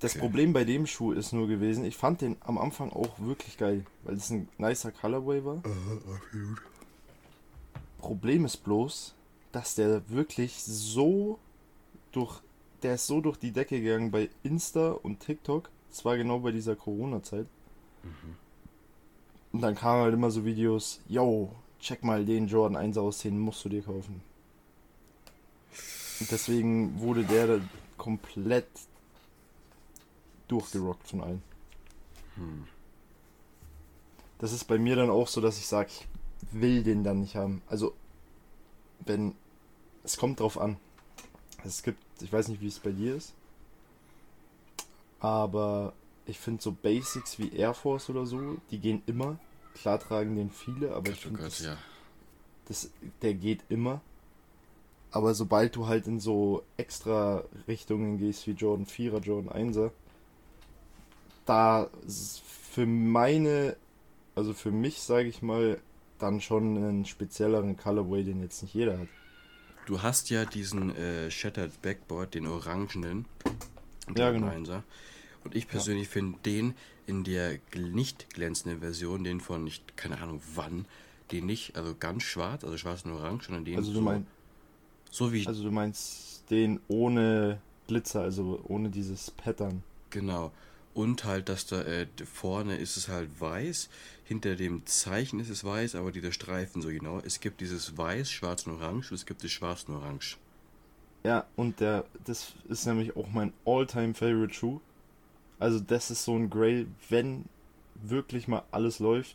Das 0.00 0.12
okay. 0.12 0.20
Problem 0.20 0.52
bei 0.52 0.64
dem 0.64 0.86
Schuh 0.86 1.12
ist 1.12 1.32
nur 1.32 1.46
gewesen, 1.46 1.84
ich 1.84 1.96
fand 1.96 2.22
den 2.22 2.36
am 2.40 2.56
Anfang 2.56 2.90
auch 2.90 3.18
wirklich 3.18 3.58
geil, 3.58 3.84
weil 4.02 4.14
es 4.14 4.30
ein 4.30 4.48
nicer 4.56 4.92
Colorway 4.92 5.44
war. 5.44 5.56
Uh, 5.56 6.54
Problem 7.98 8.46
ist 8.46 8.58
bloß, 8.58 9.14
dass 9.52 9.74
der 9.74 10.08
wirklich 10.08 10.62
so 10.64 11.38
durch, 12.12 12.40
der 12.82 12.94
ist 12.94 13.06
so 13.06 13.20
durch 13.20 13.36
die 13.36 13.52
Decke 13.52 13.80
gegangen 13.80 14.10
bei 14.10 14.30
Insta 14.42 14.92
und 14.92 15.20
TikTok. 15.20 15.70
Das 15.90 16.04
war 16.04 16.16
genau 16.16 16.40
bei 16.40 16.52
dieser 16.52 16.76
Corona-Zeit. 16.76 17.46
Mhm. 18.02 18.36
Und 19.52 19.62
dann 19.62 19.74
kamen 19.74 20.02
halt 20.02 20.14
immer 20.14 20.30
so 20.30 20.44
Videos, 20.44 21.00
yo, 21.08 21.52
check 21.80 22.04
mal 22.04 22.24
den 22.24 22.46
Jordan 22.46 22.76
1 22.76 22.98
aus, 22.98 23.18
den 23.18 23.38
musst 23.38 23.64
du 23.64 23.68
dir 23.68 23.82
kaufen. 23.82 24.22
Und 26.20 26.30
deswegen 26.30 27.00
wurde 27.00 27.24
der 27.24 27.60
komplett 27.96 28.68
durchgerockt 30.48 31.08
von 31.08 31.22
allen. 31.22 31.42
Hm. 32.36 32.66
Das 34.38 34.52
ist 34.52 34.64
bei 34.64 34.78
mir 34.78 34.96
dann 34.96 35.10
auch 35.10 35.28
so, 35.28 35.40
dass 35.40 35.58
ich 35.58 35.66
sage, 35.66 35.90
ich 35.90 36.06
will 36.52 36.82
den 36.82 37.04
dann 37.04 37.20
nicht 37.20 37.36
haben. 37.36 37.62
Also, 37.66 37.94
wenn. 39.00 39.34
Es 40.02 40.16
kommt 40.16 40.40
drauf 40.40 40.58
an. 40.58 40.78
Es 41.62 41.82
gibt, 41.82 42.02
ich 42.22 42.32
weiß 42.32 42.48
nicht, 42.48 42.60
wie 42.60 42.68
es 42.68 42.78
bei 42.78 42.90
dir 42.92 43.16
ist. 43.16 43.34
Aber 45.20 45.92
ich 46.26 46.38
finde 46.38 46.62
so 46.62 46.72
Basics 46.72 47.38
wie 47.38 47.52
Air 47.54 47.74
Force 47.74 48.10
oder 48.10 48.26
so, 48.26 48.56
die 48.70 48.78
gehen 48.78 49.02
immer. 49.06 49.38
Klar 49.74 49.98
tragen 49.98 50.36
den 50.36 50.50
viele, 50.50 50.90
aber 50.92 51.02
Gott, 51.02 51.12
ich 51.14 51.20
finde, 51.20 51.40
oh 51.40 51.44
das, 51.44 51.60
ja. 51.60 51.76
das, 52.66 52.90
der 53.22 53.34
geht 53.34 53.62
immer. 53.68 54.00
Aber 55.12 55.34
sobald 55.34 55.74
du 55.76 55.86
halt 55.86 56.06
in 56.06 56.20
so 56.20 56.62
extra 56.76 57.44
Richtungen 57.66 58.18
gehst 58.18 58.46
wie 58.46 58.52
Jordan 58.52 58.86
4er, 58.86 59.20
Jordan 59.20 59.70
1er, 59.70 59.90
da 61.46 61.90
für 62.70 62.86
meine, 62.86 63.76
also 64.36 64.54
für 64.54 64.70
mich 64.70 65.00
sage 65.02 65.28
ich 65.28 65.42
mal, 65.42 65.80
dann 66.18 66.40
schon 66.40 66.76
einen 66.76 67.04
spezielleren 67.06 67.76
Colorway, 67.76 68.22
den 68.22 68.40
jetzt 68.40 68.62
nicht 68.62 68.74
jeder 68.74 68.98
hat. 68.98 69.08
Du 69.90 70.02
hast 70.02 70.30
ja 70.30 70.44
diesen 70.44 70.94
äh, 70.94 71.32
Shattered 71.32 71.82
Backboard, 71.82 72.34
den 72.34 72.46
orangenen. 72.46 73.24
Ja, 74.16 74.30
genau. 74.30 74.46
1er. 74.46 74.84
Und 75.42 75.56
ich 75.56 75.66
persönlich 75.66 76.06
ja. 76.06 76.12
finde 76.12 76.38
den 76.46 76.74
in 77.08 77.24
der 77.24 77.58
nicht 77.74 78.32
glänzenden 78.32 78.78
Version, 78.78 79.24
den 79.24 79.40
von 79.40 79.64
nicht, 79.64 79.96
keine 79.96 80.20
Ahnung 80.20 80.40
wann, 80.54 80.84
den 81.32 81.46
nicht, 81.46 81.74
also 81.74 81.96
ganz 81.98 82.22
schwarz, 82.22 82.62
also 82.62 82.76
schwarz 82.76 83.04
und 83.04 83.10
orange, 83.10 83.46
sondern 83.46 83.64
den 83.64 83.78
also 83.78 83.90
du 83.90 83.96
so, 83.96 84.02
meinst, 84.04 84.28
so 85.10 85.32
wie. 85.32 85.44
Also 85.48 85.64
du 85.64 85.72
meinst 85.72 86.48
den 86.50 86.78
ohne 86.86 87.60
Glitzer, 87.88 88.20
also 88.20 88.60
ohne 88.68 88.90
dieses 88.90 89.32
Pattern. 89.32 89.82
Genau. 90.10 90.52
Und 90.94 91.24
halt, 91.24 91.48
dass 91.48 91.66
da 91.66 91.82
äh, 91.82 92.06
vorne 92.32 92.76
ist 92.76 92.96
es 92.96 93.08
halt 93.08 93.28
weiß, 93.40 93.88
hinter 94.30 94.54
dem 94.54 94.86
Zeichen 94.86 95.40
ist 95.40 95.50
es 95.50 95.64
weiß, 95.64 95.96
aber 95.96 96.12
dieser 96.12 96.30
Streifen 96.30 96.82
so 96.82 96.88
genau. 96.90 97.18
Es 97.18 97.40
gibt 97.40 97.60
dieses 97.60 97.98
Weiß, 97.98 98.30
Schwarz 98.30 98.64
und 98.64 98.74
Orange 98.74 99.10
und 99.10 99.16
es 99.16 99.26
gibt 99.26 99.42
das 99.42 99.50
Schwarz 99.50 99.82
und 99.88 99.96
Orange. 99.96 100.38
Ja, 101.24 101.46
und 101.56 101.80
der, 101.80 102.04
das 102.26 102.52
ist 102.68 102.86
nämlich 102.86 103.16
auch 103.16 103.26
mein 103.32 103.52
all-time 103.66 104.14
favorite 104.14 104.54
Schuh. 104.54 104.78
Also 105.58 105.80
das 105.80 106.12
ist 106.12 106.22
so 106.22 106.36
ein 106.36 106.48
Grail, 106.48 106.86
wenn 107.08 107.46
wirklich 107.96 108.46
mal 108.46 108.62
alles 108.70 109.00
läuft 109.00 109.34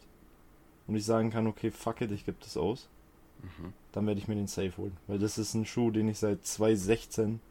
und 0.87 0.95
ich 0.95 1.03
sagen 1.03 1.29
kann, 1.29 1.45
okay, 1.45 1.71
fuck 1.71 1.99
it, 1.99 2.11
ich 2.11 2.25
gebe 2.25 2.37
das 2.39 2.55
aus, 2.55 2.87
mhm. 3.41 3.73
dann 3.91 4.07
werde 4.07 4.21
ich 4.21 4.29
mir 4.29 4.35
den 4.35 4.47
Safe 4.47 4.77
holen. 4.77 4.95
Weil 5.07 5.19
das 5.19 5.37
ist 5.37 5.55
ein 5.55 5.65
Schuh, 5.65 5.91
den 5.91 6.07
ich 6.07 6.19
seit 6.19 6.45
2016 6.45 7.41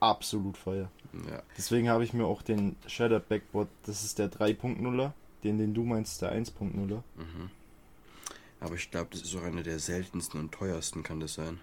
absolut 0.00 0.56
feier. 0.56 0.90
Ja. 1.30 1.42
Deswegen 1.58 1.90
habe 1.90 2.04
ich 2.04 2.14
mir 2.14 2.24
auch 2.24 2.40
den 2.40 2.76
Shadow 2.86 3.20
Backboard, 3.20 3.68
das 3.84 4.02
ist 4.02 4.18
der 4.18 4.32
3.0er, 4.32 5.12
den, 5.44 5.58
den 5.58 5.74
du 5.74 5.82
meinst, 5.82 6.22
der 6.22 6.34
1.0er. 6.34 7.02
Mhm. 7.16 7.50
Aber 8.60 8.74
ich 8.74 8.90
glaube, 8.90 9.08
das 9.10 9.22
ist 9.22 9.34
auch 9.36 9.42
einer 9.42 9.62
der 9.62 9.78
seltensten 9.78 10.38
und 10.38 10.52
teuersten, 10.52 11.02
kann 11.02 11.20
das 11.20 11.34
sein. 11.34 11.58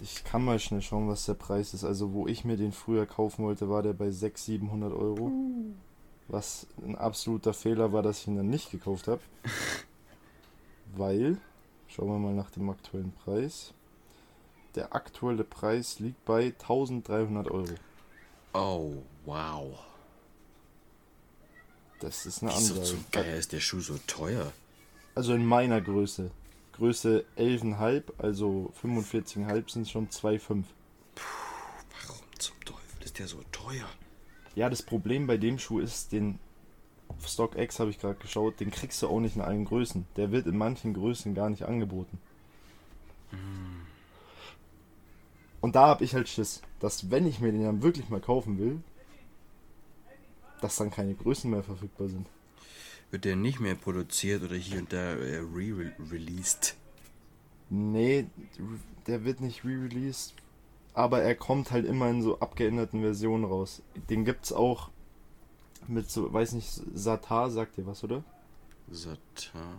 Ich 0.00 0.24
kann 0.24 0.44
mal 0.44 0.58
schnell 0.58 0.80
schauen, 0.80 1.08
was 1.08 1.26
der 1.26 1.34
Preis 1.34 1.74
ist. 1.74 1.84
Also, 1.84 2.12
wo 2.12 2.26
ich 2.26 2.44
mir 2.44 2.56
den 2.56 2.72
früher 2.72 3.04
kaufen 3.04 3.44
wollte, 3.44 3.68
war 3.68 3.82
der 3.82 3.92
bei 3.92 4.10
600, 4.10 4.38
700 4.38 4.92
Euro. 4.92 5.24
Uh. 5.24 5.74
Was 6.28 6.66
ein 6.84 6.96
absoluter 6.96 7.52
Fehler 7.52 7.92
war, 7.92 8.02
dass 8.02 8.20
ich 8.20 8.28
ihn 8.28 8.36
dann 8.36 8.48
nicht 8.48 8.70
gekauft 8.70 9.08
habe. 9.08 9.20
Weil, 10.96 11.38
schauen 11.88 12.08
wir 12.08 12.18
mal 12.18 12.34
nach 12.34 12.50
dem 12.50 12.70
aktuellen 12.70 13.12
Preis. 13.12 13.74
Der 14.74 14.94
aktuelle 14.94 15.44
Preis 15.44 15.98
liegt 15.98 16.24
bei 16.24 16.46
1300 16.46 17.50
Euro. 17.50 17.74
Oh, 18.52 19.02
wow. 19.24 19.78
Das 22.00 22.26
ist 22.26 22.42
eine 22.42 22.52
andere. 22.52 22.80
Wieso 22.80 22.82
zum 22.82 23.04
Geier 23.10 23.36
ist 23.36 23.52
der 23.52 23.60
Schuh 23.60 23.80
so 23.80 23.98
teuer? 24.06 24.52
Also 25.14 25.34
in 25.34 25.44
meiner 25.44 25.80
Größe. 25.80 26.30
Größe 26.72 27.24
11,5, 27.36 28.04
also 28.18 28.72
45,5 28.82 29.70
sind 29.72 29.88
schon 29.88 30.08
2,5. 30.08 30.62
Puh, 31.16 31.24
warum 32.06 32.24
zum 32.38 32.54
Teufel 32.64 33.02
ist 33.04 33.18
der 33.18 33.26
so 33.26 33.42
teuer? 33.50 33.88
Ja, 34.54 34.70
das 34.70 34.82
Problem 34.82 35.26
bei 35.26 35.36
dem 35.38 35.58
Schuh 35.58 35.80
ist, 35.80 36.12
den 36.12 36.38
StockX 37.26 37.80
habe 37.80 37.90
ich 37.90 37.98
gerade 37.98 38.18
geschaut, 38.20 38.60
den 38.60 38.70
kriegst 38.70 39.02
du 39.02 39.08
auch 39.08 39.18
nicht 39.18 39.34
in 39.34 39.42
allen 39.42 39.64
Größen. 39.64 40.06
Der 40.16 40.30
wird 40.30 40.46
in 40.46 40.56
manchen 40.56 40.94
Größen 40.94 41.34
gar 41.34 41.50
nicht 41.50 41.64
angeboten. 41.64 42.20
Hm. 43.30 43.86
Und 45.60 45.74
da 45.74 45.88
habe 45.88 46.04
ich 46.04 46.14
halt 46.14 46.28
Schiss, 46.28 46.62
dass 46.78 47.10
wenn 47.10 47.26
ich 47.26 47.40
mir 47.40 47.50
den 47.50 47.64
dann 47.64 47.82
wirklich 47.82 48.08
mal 48.08 48.20
kaufen 48.20 48.58
will, 48.58 48.80
dass 50.60 50.76
dann 50.76 50.90
keine 50.90 51.14
Größen 51.14 51.50
mehr 51.50 51.62
verfügbar 51.62 52.08
sind. 52.08 52.26
Wird 53.10 53.24
der 53.24 53.36
nicht 53.36 53.60
mehr 53.60 53.74
produziert 53.74 54.42
oder 54.42 54.56
hier 54.56 54.80
und 54.80 54.92
da 54.92 55.14
äh, 55.14 55.38
re-released? 55.38 56.76
Nee, 57.70 58.26
der 59.06 59.24
wird 59.24 59.40
nicht 59.40 59.64
re-released, 59.64 60.34
aber 60.94 61.22
er 61.22 61.34
kommt 61.34 61.70
halt 61.70 61.86
immer 61.86 62.08
in 62.10 62.22
so 62.22 62.38
abgeänderten 62.40 63.00
Versionen 63.00 63.44
raus. 63.44 63.82
Den 64.10 64.24
gibt's 64.24 64.52
auch 64.52 64.90
mit 65.86 66.10
so, 66.10 66.32
weiß 66.32 66.52
nicht, 66.52 66.68
Satar 66.94 67.50
sagt 67.50 67.76
dir 67.78 67.86
was, 67.86 68.04
oder? 68.04 68.22
Satar. 68.90 69.76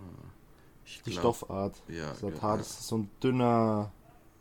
Ich 0.85 1.01
Die 1.03 1.11
glaub, 1.11 1.35
Stoffart. 1.35 1.81
Ja, 1.87 2.15
Satar, 2.15 2.51
ja. 2.51 2.57
das 2.57 2.71
ist 2.71 2.87
so 2.87 2.97
ein 2.97 3.11
dünner 3.21 3.91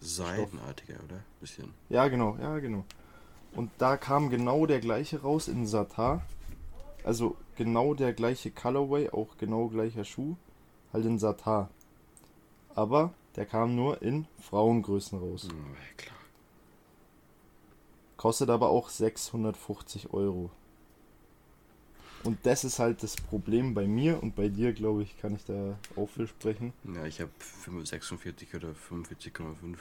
Seidenartiger, 0.00 0.95
Stoff. 0.95 1.04
oder? 1.04 1.25
Bisschen. 1.40 1.75
Ja, 1.90 2.09
genau, 2.09 2.37
ja, 2.40 2.59
genau. 2.59 2.85
Und 3.54 3.70
da 3.78 3.96
kam 3.96 4.30
genau 4.30 4.66
der 4.66 4.80
gleiche 4.80 5.22
raus 5.22 5.48
in 5.48 5.66
Satar. 5.66 6.22
Also 7.04 7.36
genau 7.56 7.94
der 7.94 8.12
gleiche 8.12 8.50
Colorway, 8.50 9.10
auch 9.10 9.36
genau 9.38 9.68
gleicher 9.68 10.04
Schuh, 10.04 10.36
halt 10.92 11.04
in 11.06 11.18
Satar. 11.18 11.70
Aber 12.74 13.12
der 13.36 13.46
kam 13.46 13.74
nur 13.74 14.02
in 14.02 14.26
Frauengrößen 14.40 15.18
raus. 15.18 15.48
Ja, 15.48 15.94
klar. 15.96 16.16
Kostet 18.16 18.50
aber 18.50 18.70
auch 18.70 18.88
650 18.88 20.12
Euro. 20.12 20.50
Und 22.24 22.44
das 22.44 22.64
ist 22.64 22.78
halt 22.80 23.02
das 23.02 23.14
Problem 23.14 23.74
bei 23.74 23.86
mir 23.86 24.22
und 24.22 24.34
bei 24.34 24.48
dir, 24.48 24.72
glaube 24.72 25.04
ich, 25.04 25.18
kann 25.18 25.36
ich 25.36 25.44
da 25.44 25.78
auch 25.94 26.08
viel 26.08 26.26
sprechen. 26.26 26.72
Ja, 26.94 27.04
ich 27.06 27.20
habe 27.20 27.30
46 27.84 28.54
oder 28.54 28.70
45,5. 28.70 29.76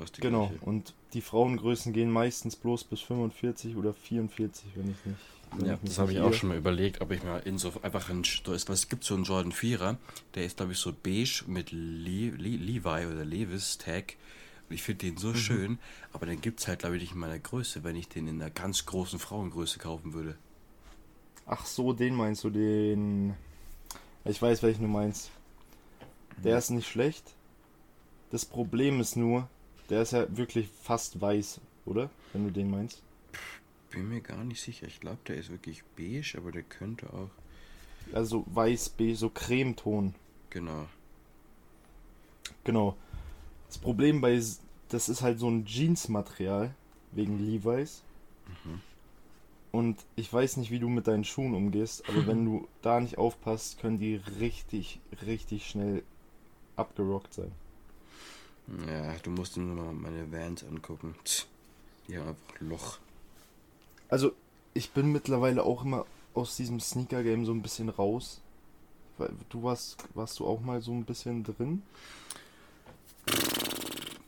Fast 0.00 0.16
die 0.16 0.22
genau, 0.22 0.46
gleiche. 0.46 0.64
und 0.64 0.94
die 1.12 1.20
Frauengrößen 1.20 1.92
gehen 1.92 2.10
meistens 2.10 2.56
bloß 2.56 2.84
bis 2.84 3.00
45 3.00 3.76
oder 3.76 3.92
44, 3.92 4.64
wenn 4.74 4.90
ich 4.90 5.04
nicht. 5.04 5.18
Wenn 5.52 5.66
ja, 5.66 5.78
das 5.82 5.98
habe 5.98 6.12
ich 6.12 6.20
auch 6.20 6.32
schon 6.32 6.48
mal 6.48 6.56
überlegt, 6.56 7.02
ob 7.02 7.10
ich 7.10 7.22
mal 7.22 7.40
in 7.40 7.58
so 7.58 7.72
einfach 7.82 8.08
ein. 8.08 8.22
Da 8.44 8.54
ist, 8.54 8.70
was 8.70 8.88
gibt 8.88 9.04
so 9.04 9.14
einen 9.14 9.24
Jordan 9.24 9.52
4er, 9.52 9.96
der 10.34 10.44
ist, 10.46 10.56
glaube 10.56 10.72
ich, 10.72 10.78
so 10.78 10.92
beige 10.92 11.44
mit 11.48 11.70
Le 11.70 12.30
Le 12.30 12.56
Levi 12.56 13.06
oder 13.06 13.26
Levis 13.26 13.76
Tag. 13.76 14.14
Und 14.68 14.74
ich 14.74 14.82
finde 14.82 15.06
den 15.06 15.18
so 15.18 15.28
mhm. 15.28 15.36
schön, 15.36 15.78
aber 16.14 16.24
den 16.24 16.40
gibt 16.40 16.60
es 16.60 16.68
halt, 16.68 16.78
glaube 16.78 16.96
ich, 16.96 17.02
nicht 17.02 17.12
in 17.12 17.18
meiner 17.18 17.38
Größe, 17.38 17.84
wenn 17.84 17.96
ich 17.96 18.08
den 18.08 18.26
in 18.26 18.40
einer 18.40 18.50
ganz 18.50 18.86
großen 18.86 19.18
Frauengröße 19.18 19.80
kaufen 19.80 20.14
würde. 20.14 20.36
Ach 21.44 21.66
so, 21.66 21.92
den 21.92 22.14
meinst 22.14 22.42
du, 22.44 22.48
den. 22.48 23.34
Ich 24.24 24.40
weiß, 24.40 24.62
welchen 24.62 24.82
du 24.82 24.88
meinst. 24.88 25.30
Der 26.42 26.56
ist 26.56 26.70
nicht 26.70 26.88
schlecht. 26.88 27.34
Das 28.30 28.46
Problem 28.46 29.00
ist 29.00 29.16
nur, 29.16 29.48
der 29.90 30.02
ist 30.02 30.12
ja 30.12 30.24
wirklich 30.36 30.68
fast 30.82 31.20
weiß, 31.20 31.60
oder? 31.84 32.10
Wenn 32.32 32.44
du 32.44 32.50
den 32.50 32.70
meinst. 32.70 33.02
Bin 33.90 34.08
mir 34.08 34.20
gar 34.20 34.44
nicht 34.44 34.62
sicher. 34.62 34.86
Ich 34.86 35.00
glaube, 35.00 35.18
der 35.26 35.36
ist 35.36 35.50
wirklich 35.50 35.82
beige, 35.96 36.34
aber 36.36 36.52
der 36.52 36.62
könnte 36.62 37.12
auch. 37.12 37.30
Also 38.12 38.44
weiß, 38.46 38.90
beige, 38.90 39.16
so 39.16 39.30
Cremeton. 39.30 40.14
Genau. 40.50 40.86
Genau. 42.64 42.96
Das 43.66 43.78
Problem 43.78 44.20
bei. 44.20 44.40
Das 44.88 45.08
ist 45.08 45.22
halt 45.22 45.38
so 45.38 45.48
ein 45.48 45.64
Jeans-Material, 45.66 46.74
wegen 47.12 47.38
Levi's. 47.38 48.02
Mhm. 48.64 48.80
Und 49.72 50.04
ich 50.16 50.32
weiß 50.32 50.56
nicht, 50.56 50.72
wie 50.72 50.80
du 50.80 50.88
mit 50.88 51.06
deinen 51.06 51.22
Schuhen 51.24 51.54
umgehst, 51.54 52.08
aber 52.08 52.26
wenn 52.26 52.44
du 52.44 52.68
da 52.82 53.00
nicht 53.00 53.18
aufpasst, 53.18 53.80
können 53.80 53.98
die 53.98 54.16
richtig, 54.40 55.00
richtig 55.24 55.68
schnell 55.68 56.02
abgerockt 56.74 57.34
sein. 57.34 57.52
Ja, 58.86 59.14
du 59.22 59.30
musst 59.30 59.56
nur 59.56 59.74
mal 59.74 59.92
meine 59.92 60.30
Vans 60.30 60.64
angucken. 60.64 61.14
Die 62.08 62.16
haben 62.16 62.28
einfach 62.28 62.60
Loch. 62.60 62.98
Also, 64.08 64.32
ich 64.74 64.90
bin 64.90 65.12
mittlerweile 65.12 65.62
auch 65.64 65.84
immer 65.84 66.06
aus 66.34 66.56
diesem 66.56 66.80
Sneaker-Game 66.80 67.44
so 67.44 67.52
ein 67.52 67.62
bisschen 67.62 67.88
raus. 67.88 68.40
Du 69.48 69.62
warst, 69.62 69.96
warst 70.14 70.38
du 70.38 70.46
auch 70.46 70.60
mal 70.60 70.80
so 70.80 70.92
ein 70.92 71.04
bisschen 71.04 71.44
drin? 71.44 71.82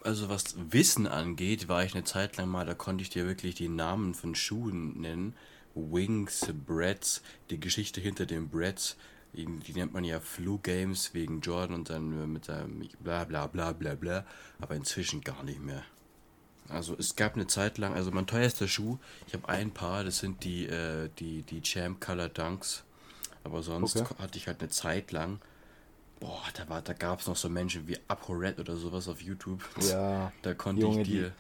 also 0.05 0.29
was 0.29 0.55
Wissen 0.71 1.07
angeht, 1.07 1.69
war 1.69 1.85
ich 1.85 1.95
eine 1.95 2.05
Zeit 2.05 2.37
lang 2.37 2.49
mal, 2.49 2.67
da 2.67 2.75
konnte 2.75 3.03
ich 3.03 3.11
dir 3.11 3.27
wirklich 3.27 3.55
die 3.55 3.69
Namen 3.69 4.15
von 4.15 4.35
Schuhen 4.35 5.01
nennen. 5.01 5.35
Wings, 5.75 6.47
Breads, 6.67 7.23
die 7.49 7.59
Geschichte 7.59 8.01
hinter 8.01 8.27
den 8.27 8.49
Breads, 8.49 8.97
die 9.35 9.73
nennt 9.73 9.93
man 9.93 10.05
ja 10.05 10.21
Flu 10.21 10.59
Games 10.59 11.15
wegen 11.15 11.41
Jordan 11.41 11.75
und 11.75 11.91
dann 11.91 12.33
mit 12.33 12.45
seinem 12.45 12.87
bla 13.01 13.25
bla 13.25 13.47
bla 13.47 13.73
bla 13.73 13.95
bla, 13.95 14.27
aber 14.61 14.75
inzwischen 14.75 15.23
gar 15.23 15.43
nicht 15.43 15.61
mehr. 15.61 15.83
Also 16.69 16.97
es 16.99 17.17
gab 17.17 17.35
eine 17.35 17.47
Zeit 17.47 17.79
lang, 17.79 17.95
also 17.95 18.11
mein 18.11 18.27
teuerster 18.27 18.69
Schuh, 18.69 18.99
ich 19.27 19.35
habe 19.35 19.49
ein 19.49 19.73
paar, 19.73 20.05
das 20.05 20.19
sind 20.19 20.45
die, 20.45 20.67
äh, 20.67 21.11
die, 21.19 21.43
die 21.43 21.61
Champ 21.61 22.01
Color 22.01 22.29
Dunks, 22.29 22.85
aber 23.45 23.63
sonst 23.63 23.97
okay. 23.97 24.15
hatte 24.19 24.39
ich 24.39 24.47
halt 24.47 24.61
eine 24.61 24.71
Zeit 24.71 25.13
lang 25.13 25.41
Boah, 26.23 26.41
da, 26.55 26.69
war, 26.69 26.81
da 26.83 26.93
gab 26.93 27.19
es 27.19 27.27
noch 27.27 27.35
so 27.35 27.49
Menschen 27.49 27.89
wie 27.89 27.99
ApoRed 28.07 28.61
oder 28.61 28.77
sowas 28.77 29.09
auf 29.09 29.21
YouTube. 29.21 29.61
Ja. 29.81 30.33
Da 30.43 30.55
konnte 30.55 30.83
Junge, 30.83 31.03
ich 31.03 31.09
dir. 31.09 31.33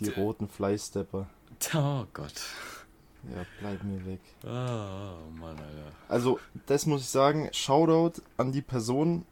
Die, 0.00 0.04
die 0.04 0.10
roten 0.10 0.48
Flystepper. 0.48 1.28
Oh 1.74 2.06
Gott. 2.12 2.40
Ja, 3.30 3.46
bleib 3.60 3.82
mir 3.84 4.04
weg. 4.04 4.20
Oh, 4.44 4.48
oh 4.48 5.30
Mann, 5.38 5.56
Alter. 5.56 5.92
Also, 6.08 6.40
das 6.66 6.86
muss 6.86 7.02
ich 7.02 7.08
sagen, 7.08 7.48
Shoutout 7.52 8.20
an 8.36 8.52
die 8.52 8.62
Person, 8.62 9.24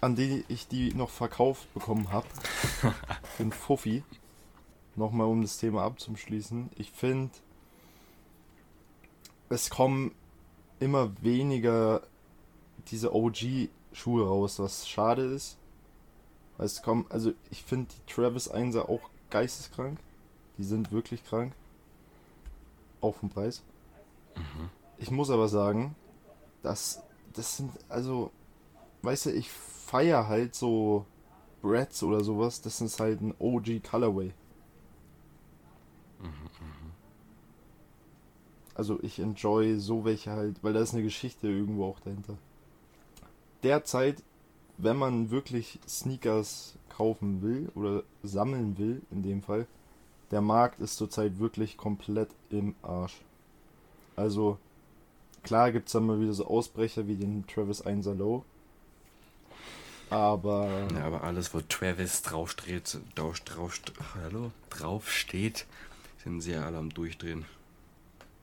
an 0.00 0.16
die 0.16 0.44
ich 0.48 0.68
die 0.68 0.94
noch 0.94 1.10
verkauft 1.10 1.72
bekommen 1.74 2.10
habe. 2.10 2.26
Für 3.36 3.42
einen 3.42 3.52
Fuffi. 3.52 4.02
Nochmal, 4.96 5.26
um 5.26 5.42
das 5.42 5.58
Thema 5.58 5.82
abzuschließen. 5.82 6.70
Ich 6.76 6.92
finde, 6.92 7.32
es 9.48 9.68
kommen 9.68 10.12
immer 10.80 11.12
weniger 11.20 12.02
diese 12.88 13.14
OG-Schuhe 13.14 14.26
raus, 14.26 14.58
was 14.58 14.88
schade 14.88 15.22
ist. 15.22 15.58
Es 16.58 16.82
kommen, 16.82 17.06
also 17.10 17.32
ich 17.50 17.64
finde 17.64 17.92
die 17.92 18.12
Travis 18.12 18.48
1 18.48 18.76
auch 18.76 19.00
geisteskrank. 19.30 19.98
Die 20.58 20.64
sind 20.64 20.92
wirklich 20.92 21.24
krank. 21.24 21.52
Auf 23.04 23.20
den 23.20 23.28
Preis. 23.28 23.62
Mhm. 24.34 24.70
Ich 24.96 25.10
muss 25.10 25.28
aber 25.28 25.48
sagen, 25.48 25.94
dass 26.62 27.02
das 27.34 27.58
sind, 27.58 27.70
also, 27.90 28.30
weißt 29.02 29.26
du, 29.26 29.30
ich 29.32 29.50
feiere 29.50 30.26
halt 30.26 30.54
so 30.54 31.04
Brads 31.60 32.02
oder 32.02 32.24
sowas, 32.24 32.62
das 32.62 32.80
ist 32.80 33.00
halt 33.00 33.20
ein 33.20 33.34
OG 33.38 33.82
Colorway. 33.82 34.32
Mhm, 36.18 36.28
mh. 36.28 36.92
also 38.74 38.98
ich 39.02 39.18
enjoy 39.18 39.78
so 39.78 40.06
welche 40.06 40.30
halt, 40.30 40.64
weil 40.64 40.72
da 40.72 40.80
ist 40.80 40.94
eine 40.94 41.02
Geschichte 41.02 41.46
irgendwo 41.48 41.84
auch 41.84 42.00
dahinter. 42.00 42.38
Derzeit, 43.62 44.22
wenn 44.78 44.96
man 44.96 45.30
wirklich 45.30 45.78
Sneakers 45.86 46.78
kaufen 46.88 47.42
will 47.42 47.70
oder 47.74 48.02
sammeln 48.22 48.78
will, 48.78 49.02
in 49.10 49.22
dem 49.22 49.42
Fall, 49.42 49.66
der 50.34 50.40
Markt 50.40 50.80
ist 50.80 50.96
zurzeit 50.96 51.38
wirklich 51.38 51.76
komplett 51.76 52.28
im 52.50 52.74
Arsch. 52.82 53.20
Also, 54.16 54.58
klar 55.44 55.70
gibt 55.70 55.86
es 55.86 55.92
dann 55.92 56.06
mal 56.06 56.20
wieder 56.20 56.32
so 56.32 56.44
Ausbrecher 56.48 57.06
wie 57.06 57.14
den 57.14 57.46
Travis 57.46 57.82
1 57.82 58.06
Low. 58.06 58.44
Aber. 60.10 60.88
Ja, 60.92 61.04
aber 61.04 61.22
alles, 61.22 61.54
wo 61.54 61.60
Travis 61.60 62.22
draufsteht, 62.22 62.98
drauf, 63.14 63.38
drauf, 63.40 63.80
hallo, 64.16 64.50
draufsteht, 64.70 65.66
sind 66.24 66.40
sie 66.40 66.50
ja 66.50 66.66
alle 66.66 66.78
am 66.78 66.90
Durchdrehen. 66.90 67.44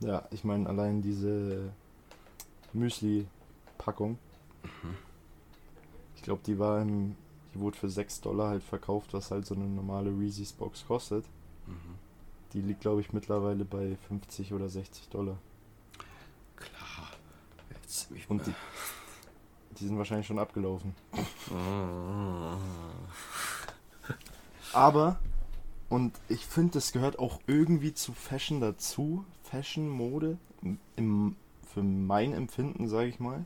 Ja, 0.00 0.26
ich 0.30 0.44
meine, 0.44 0.66
allein 0.70 1.02
diese 1.02 1.72
Müsli-Packung. 2.72 4.16
Mhm. 4.62 4.96
Ich 6.16 6.22
glaube, 6.22 6.40
die 6.46 6.58
war 6.58 6.80
im. 6.80 7.16
Die 7.54 7.60
wurde 7.60 7.76
für 7.76 7.90
6 7.90 8.22
Dollar 8.22 8.48
halt 8.48 8.62
verkauft, 8.62 9.12
was 9.12 9.30
halt 9.30 9.44
so 9.44 9.54
eine 9.54 9.66
normale 9.66 10.08
Reese's 10.08 10.54
Box 10.54 10.86
kostet. 10.86 11.26
Mhm. 11.66 11.94
Die 12.52 12.60
liegt, 12.60 12.80
glaube 12.80 13.00
ich, 13.00 13.12
mittlerweile 13.12 13.64
bei 13.64 13.96
50 14.08 14.52
oder 14.52 14.68
60 14.68 15.08
Dollar. 15.08 15.38
Klar. 16.56 17.10
Jetzt, 17.70 18.08
Und 18.28 18.46
die, 18.46 18.54
die 19.78 19.86
sind 19.86 19.96
wahrscheinlich 19.96 20.26
schon 20.26 20.38
abgelaufen. 20.38 20.94
Aber, 24.72 25.18
und 25.88 26.18
ich 26.28 26.46
finde, 26.46 26.72
das 26.72 26.92
gehört 26.92 27.18
auch 27.18 27.40
irgendwie 27.46 27.94
zu 27.94 28.12
Fashion 28.12 28.60
dazu. 28.60 29.24
Fashion, 29.42 29.88
Mode, 29.88 30.38
im, 30.96 31.36
für 31.66 31.82
mein 31.82 32.32
Empfinden, 32.32 32.88
sage 32.88 33.08
ich 33.08 33.20
mal, 33.20 33.44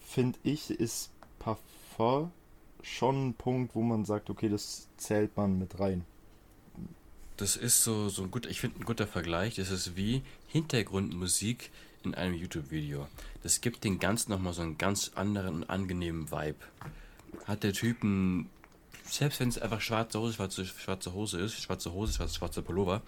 finde 0.00 0.38
ich, 0.42 0.70
ist 0.70 1.10
Parfum 1.38 2.30
schon 2.82 3.28
ein 3.28 3.34
Punkt, 3.34 3.74
wo 3.74 3.82
man 3.82 4.04
sagt, 4.04 4.30
okay, 4.30 4.48
das 4.48 4.88
zählt 4.96 5.36
man 5.36 5.58
mit 5.58 5.78
rein. 5.80 6.04
Das 7.38 7.54
ist 7.54 7.84
so, 7.84 8.08
so 8.08 8.24
ein 8.24 8.32
gut, 8.32 8.46
ich 8.46 8.60
finde 8.60 8.80
ein 8.80 8.84
guter 8.84 9.06
Vergleich. 9.06 9.54
Das 9.54 9.70
ist 9.70 9.96
wie 9.96 10.22
Hintergrundmusik 10.48 11.70
in 12.02 12.16
einem 12.16 12.34
YouTube-Video. 12.34 13.06
Das 13.44 13.60
gibt 13.60 13.84
den 13.84 14.00
Ganzen 14.00 14.32
nochmal 14.32 14.52
so 14.52 14.62
einen 14.62 14.76
ganz 14.76 15.12
anderen 15.14 15.54
und 15.54 15.70
angenehmen 15.70 16.32
Vibe. 16.32 16.58
Hat 17.44 17.62
der 17.62 17.72
Typ 17.72 18.02
ein, 18.02 18.50
selbst 19.04 19.38
wenn 19.38 19.50
es 19.50 19.58
einfach 19.58 19.80
schwarze 19.80 20.18
Hose, 20.18 20.34
schwarze, 20.34 20.66
schwarze 20.66 21.12
Hose 21.12 21.38
ist, 21.38 21.62
schwarze 21.62 21.92
Hose, 21.92 22.12
schwarze, 22.12 22.34
schwarze 22.34 22.60
Pullover, 22.60 23.02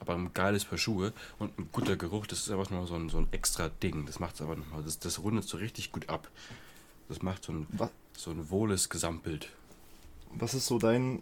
aber 0.00 0.14
ein 0.14 0.32
geiles 0.32 0.64
Paar 0.64 0.78
Schuhe 0.78 1.12
und 1.38 1.58
ein 1.58 1.68
guter 1.70 1.96
Geruch, 1.96 2.26
das 2.26 2.40
ist 2.40 2.50
einfach 2.50 2.70
nochmal 2.70 2.86
so 2.86 2.94
ein, 2.94 3.10
so 3.10 3.18
ein 3.18 3.28
extra 3.30 3.68
Ding. 3.68 4.06
Das 4.06 4.20
macht 4.20 4.36
es 4.36 4.40
aber 4.40 4.56
nochmal, 4.56 4.84
das, 4.84 4.98
das 5.00 5.18
rundet 5.18 5.44
so 5.44 5.58
richtig 5.58 5.92
gut 5.92 6.08
ab. 6.08 6.30
Das 7.10 7.20
macht 7.20 7.44
so 7.44 7.52
ein, 7.52 7.66
Was? 7.72 7.90
so 8.16 8.30
ein 8.30 8.48
wohles 8.48 8.88
Gesamtbild. 8.88 9.50
Was 10.32 10.54
ist 10.54 10.66
so 10.66 10.78
dein 10.78 11.20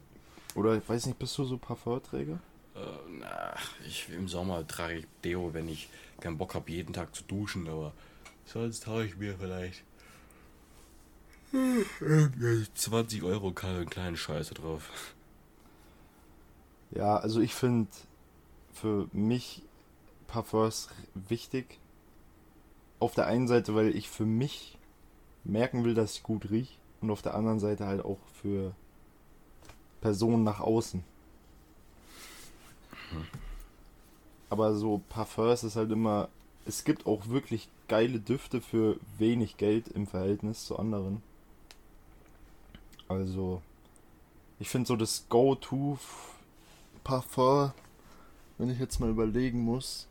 oder 0.54 0.76
ich 0.76 0.88
weiß 0.88 1.06
nicht, 1.06 1.18
bist 1.18 1.37
du 1.38 1.44
so 1.44 1.58
Parfumträger? 1.58 2.38
Äh, 2.75 2.78
na, 3.18 3.54
ich, 3.87 4.08
im 4.11 4.28
Sommer 4.28 4.66
trage 4.66 4.99
ich 4.99 5.06
Deo, 5.23 5.52
wenn 5.52 5.68
ich 5.68 5.88
keinen 6.20 6.38
Bock 6.38 6.54
habe, 6.54 6.70
jeden 6.70 6.92
Tag 6.92 7.14
zu 7.14 7.23
duschen, 7.25 7.68
aber 7.68 7.92
sonst 8.46 8.84
trage 8.84 9.06
ich 9.06 9.16
mir 9.16 9.37
vielleicht 9.38 9.82
20 12.75 13.23
Euro 13.23 13.54
einen 13.62 13.88
kleinen 13.88 14.16
Scheiße 14.16 14.54
drauf. 14.54 15.14
Ja, 16.90 17.16
also 17.16 17.40
ich 17.40 17.54
finde 17.54 17.88
für 18.73 19.08
mich 19.12 19.62
Parfums 20.26 20.88
wichtig. 21.14 21.78
Auf 22.99 23.14
der 23.14 23.26
einen 23.26 23.46
Seite, 23.46 23.75
weil 23.75 23.94
ich 23.94 24.08
für 24.08 24.26
mich 24.26 24.78
merken 25.44 25.84
will, 25.84 25.94
dass 25.94 26.16
ich 26.16 26.23
gut 26.23 26.50
rieche. 26.50 26.75
Und 27.00 27.10
auf 27.10 27.23
der 27.23 27.34
anderen 27.34 27.60
Seite 27.60 27.86
halt 27.86 28.04
auch 28.04 28.19
für 28.40 28.75
Person 30.04 30.45
nach 30.45 30.60
außen. 30.60 31.02
Aber 34.50 34.75
so 34.75 35.00
Parfums 35.08 35.64
ist 35.64 35.76
halt 35.76 35.90
immer. 35.90 36.28
Es 36.67 36.84
gibt 36.84 37.06
auch 37.06 37.28
wirklich 37.28 37.71
geile 37.88 38.21
Düfte 38.21 38.60
für 38.60 39.00
wenig 39.17 39.56
Geld 39.56 39.88
im 39.88 40.06
Verhältnis 40.06 40.67
zu 40.67 40.78
anderen. 40.78 41.23
Also, 43.08 43.62
ich 44.60 44.69
finde 44.69 44.88
so 44.88 44.97
das 44.97 45.25
Go-To 45.30 45.99
Parfum, 47.02 47.73
wenn 48.58 48.69
ich 48.69 48.78
jetzt 48.78 49.00
mal 49.00 49.08
überlegen 49.08 49.60
muss. 49.60 50.06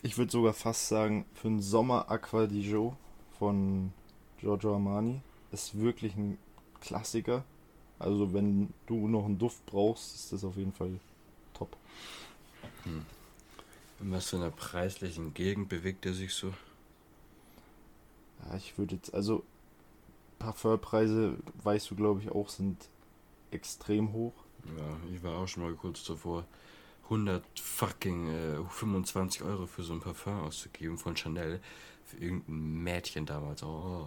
Ich 0.00 0.16
würde 0.16 0.30
sogar 0.30 0.52
fast 0.52 0.86
sagen, 0.86 1.24
für 1.34 1.48
den 1.48 1.60
Sommer 1.60 2.08
Aqua 2.08 2.46
di 2.46 2.72
von 3.36 3.92
Giorgio 4.38 4.74
Armani 4.74 5.22
ist 5.50 5.76
wirklich 5.76 6.14
ein 6.14 6.38
Klassiker. 6.80 7.42
Also 7.98 8.32
wenn 8.32 8.72
du 8.86 9.08
noch 9.08 9.24
einen 9.24 9.38
Duft 9.38 9.64
brauchst, 9.66 10.14
ist 10.14 10.32
das 10.32 10.44
auf 10.44 10.56
jeden 10.56 10.72
Fall 10.72 10.98
top. 11.52 11.76
Hm. 12.84 13.04
In 14.00 14.10
was 14.12 14.30
für 14.30 14.36
einer 14.36 14.50
preislichen 14.50 15.32
Gegend 15.34 15.68
bewegt 15.68 16.04
er 16.04 16.12
sich 16.12 16.34
so? 16.34 16.52
Ja, 18.44 18.56
ich 18.56 18.76
würde 18.76 18.96
jetzt, 18.96 19.14
also 19.14 19.44
Parfumpreise, 20.38 21.38
weißt 21.62 21.90
du 21.90 21.94
glaube 21.94 22.20
ich 22.20 22.30
auch, 22.30 22.48
sind 22.48 22.88
extrem 23.50 24.12
hoch. 24.12 24.34
Ja, 24.76 25.14
ich 25.14 25.22
war 25.22 25.38
auch 25.38 25.48
schon 25.48 25.62
mal 25.62 25.72
kurz 25.74 26.04
davor, 26.04 26.44
100 27.04 27.44
fucking 27.58 28.28
äh, 28.28 28.64
25 28.68 29.42
Euro 29.42 29.66
für 29.66 29.82
so 29.82 29.92
ein 29.92 30.00
Parfum 30.00 30.40
auszugeben 30.40 30.98
von 30.98 31.16
Chanel. 31.16 31.60
Für 32.04 32.16
irgendein 32.16 32.82
Mädchen 32.82 33.26
damals. 33.26 33.62
Oh. 33.62 34.06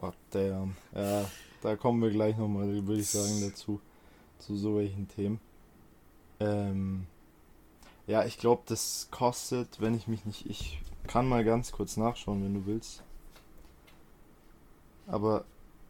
Oh, 0.00 0.12
damn. 0.30 0.76
Ja, 0.94 1.24
da 1.60 1.74
kommen 1.74 2.00
wir 2.00 2.10
gleich 2.10 2.36
nochmal, 2.36 2.68
würde 2.86 3.00
ich 3.00 3.10
sagen, 3.10 3.40
dazu. 3.40 3.80
Zu 4.38 4.56
so 4.56 4.76
welchen 4.76 5.08
Themen. 5.08 5.40
Ähm, 6.38 7.06
ja, 8.06 8.24
ich 8.24 8.38
glaube, 8.38 8.62
das 8.66 9.08
kostet, 9.10 9.80
wenn 9.80 9.96
ich 9.96 10.06
mich 10.06 10.24
nicht. 10.24 10.46
Ich 10.46 10.80
kann 11.08 11.28
mal 11.28 11.44
ganz 11.44 11.72
kurz 11.72 11.96
nachschauen, 11.96 12.44
wenn 12.44 12.54
du 12.54 12.66
willst. 12.66 13.02
Aber 15.08 15.44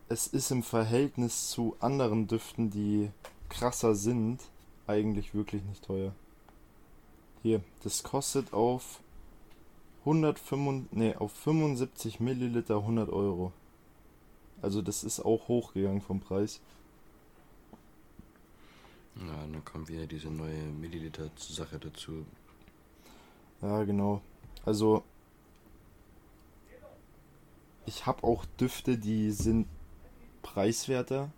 es 0.09 0.27
ist 0.27 0.51
im 0.51 0.63
Verhältnis 0.63 1.51
zu 1.51 1.77
anderen 1.81 2.29
Düften, 2.29 2.71
die 2.71 3.11
krasser 3.51 3.95
sind, 3.95 4.41
eigentlich 4.87 5.35
wirklich 5.35 5.63
nicht 5.65 5.85
teuer. 5.85 6.15
Hier, 7.43 7.63
das 7.83 8.03
kostet 8.03 8.55
auf 8.55 9.01
175, 10.01 10.97
nee, 10.97 11.15
auf 11.15 11.33
75 11.33 12.21
Milliliter 12.21 12.77
100 12.79 13.11
Euro. 13.11 13.53
Also 14.63 14.83
das 14.83 15.05
ist 15.05 15.21
auch 15.21 15.49
hochgegangen 15.49 16.01
vom 16.01 16.21
Preis. 16.21 16.61
Ja, 19.17 19.47
dann 19.51 19.65
kommt 19.65 19.89
wieder 19.89 20.07
diese 20.07 20.29
neue 20.29 20.63
Milliliter-Sache 20.63 21.79
dazu. 21.79 22.25
Ja, 23.63 23.83
genau. 23.85 24.23
Also 24.65 25.03
ich 27.87 28.07
habe 28.07 28.23
auch 28.23 28.45
Düfte, 28.61 28.99
die 28.99 29.31
sind 29.31 29.67
preiswerter, 30.43 31.31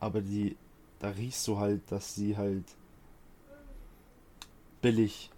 aber 0.00 0.20
die 0.20 0.56
da 0.98 1.10
riechst 1.10 1.46
du 1.46 1.58
halt, 1.58 1.82
dass 1.90 2.14
sie 2.14 2.36
halt 2.36 2.64
billig 4.80 5.30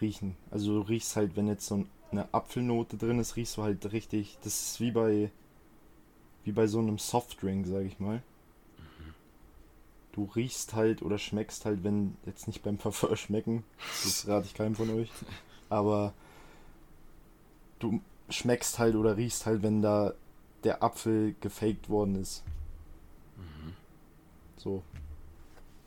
riechen. 0.00 0.36
Also 0.50 0.80
du 0.80 0.88
riechst 0.88 1.16
halt, 1.16 1.36
wenn 1.36 1.48
jetzt 1.48 1.66
so 1.66 1.84
eine 2.10 2.32
Apfelnote 2.32 2.96
drin 2.96 3.18
ist, 3.18 3.36
riechst 3.36 3.56
du 3.56 3.62
halt 3.62 3.92
richtig. 3.92 4.38
Das 4.42 4.60
ist 4.62 4.80
wie 4.80 4.92
bei 4.92 5.30
wie 6.44 6.52
bei 6.52 6.66
so 6.66 6.78
einem 6.78 6.98
Softdrink, 6.98 7.66
sag 7.66 7.84
ich 7.84 7.98
mal. 7.98 8.16
Mhm. 8.78 9.14
Du 10.12 10.24
riechst 10.24 10.74
halt 10.74 11.02
oder 11.02 11.18
schmeckst 11.18 11.64
halt, 11.64 11.84
wenn 11.84 12.16
jetzt 12.26 12.46
nicht 12.46 12.62
beim 12.62 12.78
Parfum 12.78 13.16
schmecken, 13.16 13.64
das 14.02 14.26
rate 14.26 14.46
ich 14.46 14.54
keinem 14.54 14.74
von 14.74 14.90
euch, 14.90 15.10
aber 15.68 16.12
du 17.78 18.00
schmeckst 18.28 18.78
halt 18.78 18.94
oder 18.94 19.16
riechst 19.16 19.46
halt, 19.46 19.62
wenn 19.62 19.82
da 19.82 20.14
der 20.64 20.82
Apfel 20.82 21.34
gefaked 21.40 21.88
worden 21.88 22.20
ist. 22.20 22.42
Mhm. 23.36 23.74
So. 24.56 24.82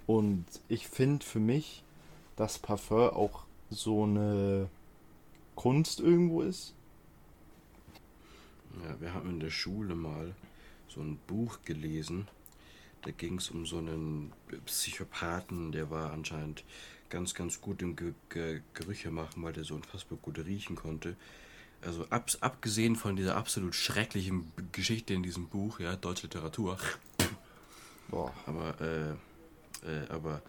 Und 0.08 0.46
ich 0.68 0.88
finde 0.88 1.26
für 1.26 1.40
mich, 1.40 1.84
dass 2.36 2.60
Parfum 2.60 3.10
auch 3.12 3.44
so 3.70 4.04
eine 4.04 4.68
Kunst 5.56 6.00
irgendwo 6.00 6.42
ist. 6.42 6.74
Wir 9.00 9.14
haben 9.14 9.30
in 9.30 9.40
der 9.40 9.50
Schule 9.50 9.96
mal 9.96 10.34
so 10.88 11.02
ein 11.02 11.18
Buch 11.28 11.60
gelesen. 11.66 12.28
Da 13.02 13.12
ging 13.12 13.38
es 13.38 13.50
um 13.50 13.66
so 13.66 13.78
einen 13.78 14.32
Psychopathen, 14.66 15.72
der 15.72 15.90
war 15.90 16.14
anscheinend 16.14 16.64
ganz, 17.10 17.34
ganz 17.34 17.62
gut 17.62 17.82
im 17.82 17.96
Ge 17.96 18.14
Ge 18.30 18.62
Gerüche 18.74 19.12
machen, 19.12 19.44
weil 19.44 19.54
der 19.54 19.64
so 19.64 19.76
unfassbar 19.76 20.18
gut 20.22 20.40
riechen 20.40 20.76
konnte. 20.76 21.16
Also 21.82 22.06
ab, 22.10 22.30
abgesehen 22.40 22.96
von 22.96 23.16
dieser 23.16 23.36
absolut 23.36 23.76
schrecklichen 23.76 24.52
Geschichte 24.72 25.14
in 25.14 25.22
diesem 25.22 25.48
Buch, 25.48 25.80
ja, 25.80 25.96
deutsche 25.96 26.24
Literatur. 26.24 26.78
Boah. 28.08 28.34
Aber, 28.46 28.80
äh, 28.80 29.12
äh, 29.88 30.08
aber 30.10 30.42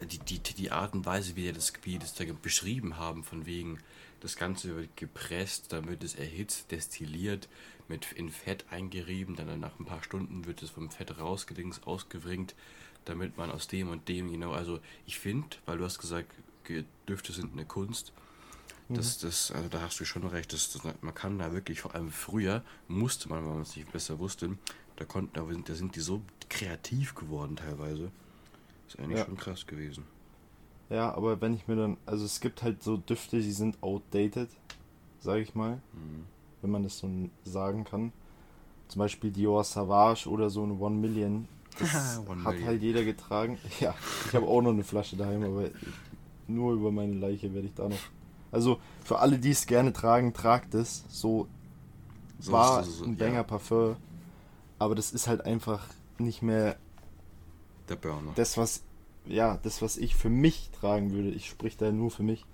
die, 0.00 0.18
die, 0.18 0.38
die 0.38 0.70
Art 0.70 0.94
und 0.94 1.06
Weise, 1.06 1.34
wie 1.36 1.42
die 1.42 1.52
das, 1.52 1.72
wie 1.82 1.98
das 1.98 2.14
da 2.14 2.24
beschrieben 2.40 2.98
haben, 2.98 3.24
von 3.24 3.46
wegen, 3.46 3.80
das 4.26 4.34
Ganze 4.34 4.74
wird 4.74 4.96
gepresst, 4.96 5.72
dann 5.72 5.86
wird 5.86 6.02
es 6.02 6.16
erhitzt, 6.16 6.72
destilliert, 6.72 7.48
mit 7.86 8.10
in 8.10 8.28
Fett 8.28 8.64
eingerieben, 8.70 9.36
dann 9.36 9.60
nach 9.60 9.78
ein 9.78 9.84
paar 9.84 10.02
Stunden 10.02 10.46
wird 10.46 10.64
es 10.64 10.70
vom 10.70 10.90
Fett 10.90 11.16
rausgedings, 11.16 11.84
ausgewringt, 11.84 12.56
damit 13.04 13.36
man 13.36 13.52
aus 13.52 13.68
dem 13.68 13.88
und 13.88 14.08
dem, 14.08 14.28
genau, 14.32 14.50
also 14.50 14.80
ich 15.06 15.20
finde, 15.20 15.56
weil 15.64 15.78
du 15.78 15.84
hast 15.84 16.00
gesagt, 16.00 16.32
Düfte 17.08 17.32
sind 17.32 17.52
eine 17.52 17.64
Kunst, 17.66 18.12
das, 18.88 19.22
mhm. 19.22 19.26
das, 19.28 19.52
also 19.52 19.68
da 19.68 19.80
hast 19.82 20.00
du 20.00 20.04
schon 20.04 20.26
recht, 20.26 20.52
das, 20.52 20.72
das, 20.72 20.82
man 21.02 21.14
kann 21.14 21.38
da 21.38 21.52
wirklich, 21.52 21.80
vor 21.80 21.94
allem 21.94 22.10
früher, 22.10 22.64
musste 22.88 23.28
man, 23.28 23.46
weil 23.46 23.52
man 23.52 23.62
es 23.62 23.76
nicht 23.76 23.92
besser 23.92 24.18
wusste, 24.18 24.58
da 24.96 25.04
konnten, 25.04 25.34
da 25.34 25.46
sind, 25.46 25.68
da 25.68 25.76
sind 25.76 25.94
die 25.94 26.00
so 26.00 26.20
kreativ 26.48 27.14
geworden 27.14 27.54
teilweise. 27.54 28.10
Ist 28.88 28.98
eigentlich 28.98 29.18
ja. 29.18 29.24
schon 29.24 29.36
krass 29.36 29.68
gewesen. 29.68 30.04
Ja, 30.88 31.14
aber 31.14 31.40
wenn 31.40 31.54
ich 31.54 31.66
mir 31.66 31.76
dann, 31.76 31.96
also 32.06 32.24
es 32.24 32.40
gibt 32.40 32.62
halt 32.62 32.82
so 32.82 32.96
Düfte, 32.96 33.40
die 33.40 33.52
sind 33.52 33.82
outdated, 33.82 34.48
sage 35.20 35.40
ich 35.40 35.54
mal, 35.54 35.80
mhm. 35.92 36.24
wenn 36.62 36.70
man 36.70 36.82
das 36.82 36.98
so 36.98 37.08
sagen 37.44 37.84
kann. 37.84 38.12
Zum 38.88 39.00
Beispiel 39.00 39.32
Dior 39.32 39.64
Savage 39.64 40.28
oder 40.28 40.48
so 40.48 40.62
ein 40.62 40.80
One 40.80 40.96
Million. 40.96 41.48
Das 41.78 42.20
One 42.28 42.44
hat 42.44 42.52
Million. 42.52 42.68
halt 42.68 42.82
jeder 42.82 43.04
getragen. 43.04 43.58
Ja, 43.80 43.94
ich 44.28 44.34
habe 44.34 44.46
auch 44.46 44.62
noch 44.62 44.70
eine 44.70 44.84
Flasche 44.84 45.16
daheim, 45.16 45.42
aber 45.42 45.70
nur 46.46 46.74
über 46.74 46.92
meine 46.92 47.14
Leiche 47.14 47.52
werde 47.52 47.66
ich 47.66 47.74
da 47.74 47.88
noch. 47.88 47.98
Also 48.52 48.78
für 49.04 49.18
alle, 49.18 49.38
die 49.38 49.50
es 49.50 49.66
gerne 49.66 49.92
tragen, 49.92 50.32
tragt 50.32 50.74
es. 50.74 51.04
So, 51.08 51.48
so 52.38 52.52
war 52.52 52.84
so, 52.84 52.90
so, 52.90 53.04
ein 53.04 53.16
Banger 53.16 53.34
ja. 53.34 53.42
Parfum. 53.42 53.96
Aber 54.78 54.94
das 54.94 55.12
ist 55.12 55.26
halt 55.26 55.44
einfach 55.44 55.88
nicht 56.18 56.42
mehr 56.42 56.76
der 57.88 57.96
Burner. 57.96 58.32
Das, 58.36 58.56
was, 58.56 58.82
ja, 59.28 59.58
das, 59.62 59.82
was 59.82 59.96
ich 59.96 60.14
für 60.14 60.30
mich 60.30 60.70
tragen 60.80 61.12
würde, 61.12 61.30
ich 61.30 61.48
sprich 61.48 61.76
da 61.76 61.90
nur 61.92 62.10
für 62.10 62.22
mich. 62.22 62.44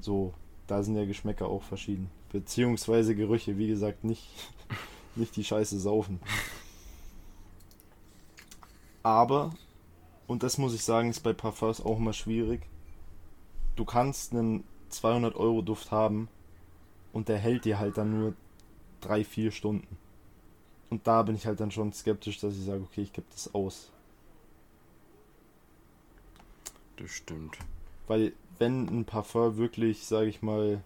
So, 0.00 0.34
da 0.66 0.82
sind 0.82 0.96
ja 0.96 1.04
Geschmäcker 1.04 1.46
auch 1.46 1.62
verschieden. 1.62 2.10
Beziehungsweise 2.30 3.14
Gerüche, 3.14 3.58
wie 3.58 3.68
gesagt, 3.68 4.04
nicht, 4.04 4.28
nicht 5.14 5.36
die 5.36 5.44
Scheiße 5.44 5.78
saufen. 5.78 6.20
Aber, 9.02 9.52
und 10.26 10.42
das 10.42 10.58
muss 10.58 10.74
ich 10.74 10.82
sagen, 10.82 11.10
ist 11.10 11.20
bei 11.20 11.32
Parfums 11.32 11.80
auch 11.80 11.98
immer 11.98 12.12
schwierig. 12.12 12.66
Du 13.76 13.84
kannst 13.84 14.32
einen 14.32 14.64
200 14.88 15.34
Euro 15.34 15.62
Duft 15.62 15.90
haben 15.90 16.28
und 17.12 17.28
der 17.28 17.38
hält 17.38 17.64
dir 17.64 17.78
halt 17.78 17.98
dann 17.98 18.18
nur 18.18 18.34
3-4 19.02 19.50
Stunden. 19.50 19.96
Und 20.90 21.06
da 21.06 21.22
bin 21.22 21.34
ich 21.34 21.46
halt 21.46 21.60
dann 21.60 21.70
schon 21.70 21.92
skeptisch, 21.92 22.40
dass 22.40 22.54
ich 22.54 22.64
sage, 22.64 22.82
okay, 22.82 23.02
ich 23.02 23.12
gebe 23.12 23.26
das 23.30 23.54
aus. 23.54 23.90
Das 26.96 27.10
stimmt. 27.10 27.58
Weil 28.06 28.32
wenn 28.58 28.88
ein 28.88 29.04
Parfum 29.04 29.56
wirklich, 29.56 30.06
sage 30.06 30.28
ich 30.28 30.42
mal, 30.42 30.82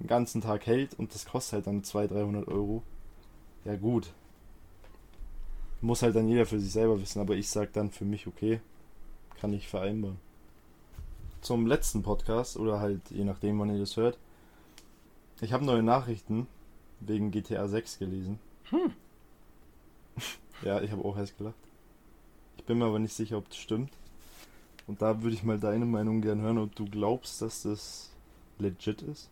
einen 0.00 0.08
ganzen 0.08 0.40
Tag 0.40 0.66
hält 0.66 0.94
und 0.94 1.14
das 1.14 1.26
kostet 1.26 1.54
halt 1.54 1.66
dann 1.66 1.84
200, 1.84 2.18
300 2.18 2.48
Euro, 2.48 2.82
ja 3.64 3.76
gut. 3.76 4.12
Muss 5.80 6.02
halt 6.02 6.16
dann 6.16 6.28
jeder 6.28 6.46
für 6.46 6.58
sich 6.58 6.72
selber 6.72 7.00
wissen, 7.00 7.20
aber 7.20 7.34
ich 7.34 7.48
sag 7.48 7.72
dann 7.72 7.90
für 7.90 8.04
mich, 8.04 8.26
okay, 8.26 8.60
kann 9.40 9.52
ich 9.52 9.68
vereinbaren. 9.68 10.18
Zum 11.40 11.66
letzten 11.66 12.02
Podcast, 12.02 12.56
oder 12.56 12.80
halt 12.80 13.02
je 13.10 13.24
nachdem, 13.24 13.58
wann 13.60 13.70
ihr 13.70 13.78
das 13.78 13.96
hört. 13.96 14.18
Ich 15.40 15.52
habe 15.52 15.64
neue 15.64 15.82
Nachrichten 15.82 16.46
wegen 17.00 17.30
GTA 17.30 17.68
6 17.68 17.98
gelesen. 17.98 18.38
Hm. 18.70 18.92
ja, 20.62 20.80
ich 20.80 20.90
habe 20.90 21.04
auch 21.04 21.16
erst 21.18 21.36
gelacht. 21.36 21.54
Ich 22.56 22.64
bin 22.64 22.78
mir 22.78 22.86
aber 22.86 22.98
nicht 22.98 23.12
sicher, 23.12 23.36
ob 23.36 23.48
das 23.48 23.58
stimmt. 23.58 23.92
Und 24.86 25.02
da 25.02 25.22
würde 25.22 25.34
ich 25.34 25.42
mal 25.42 25.58
deine 25.58 25.86
Meinung 25.86 26.20
gern 26.20 26.40
hören, 26.40 26.58
ob 26.58 26.74
du 26.74 26.84
glaubst, 26.84 27.40
dass 27.40 27.62
das 27.62 28.10
legit 28.58 29.02
ist. 29.02 29.30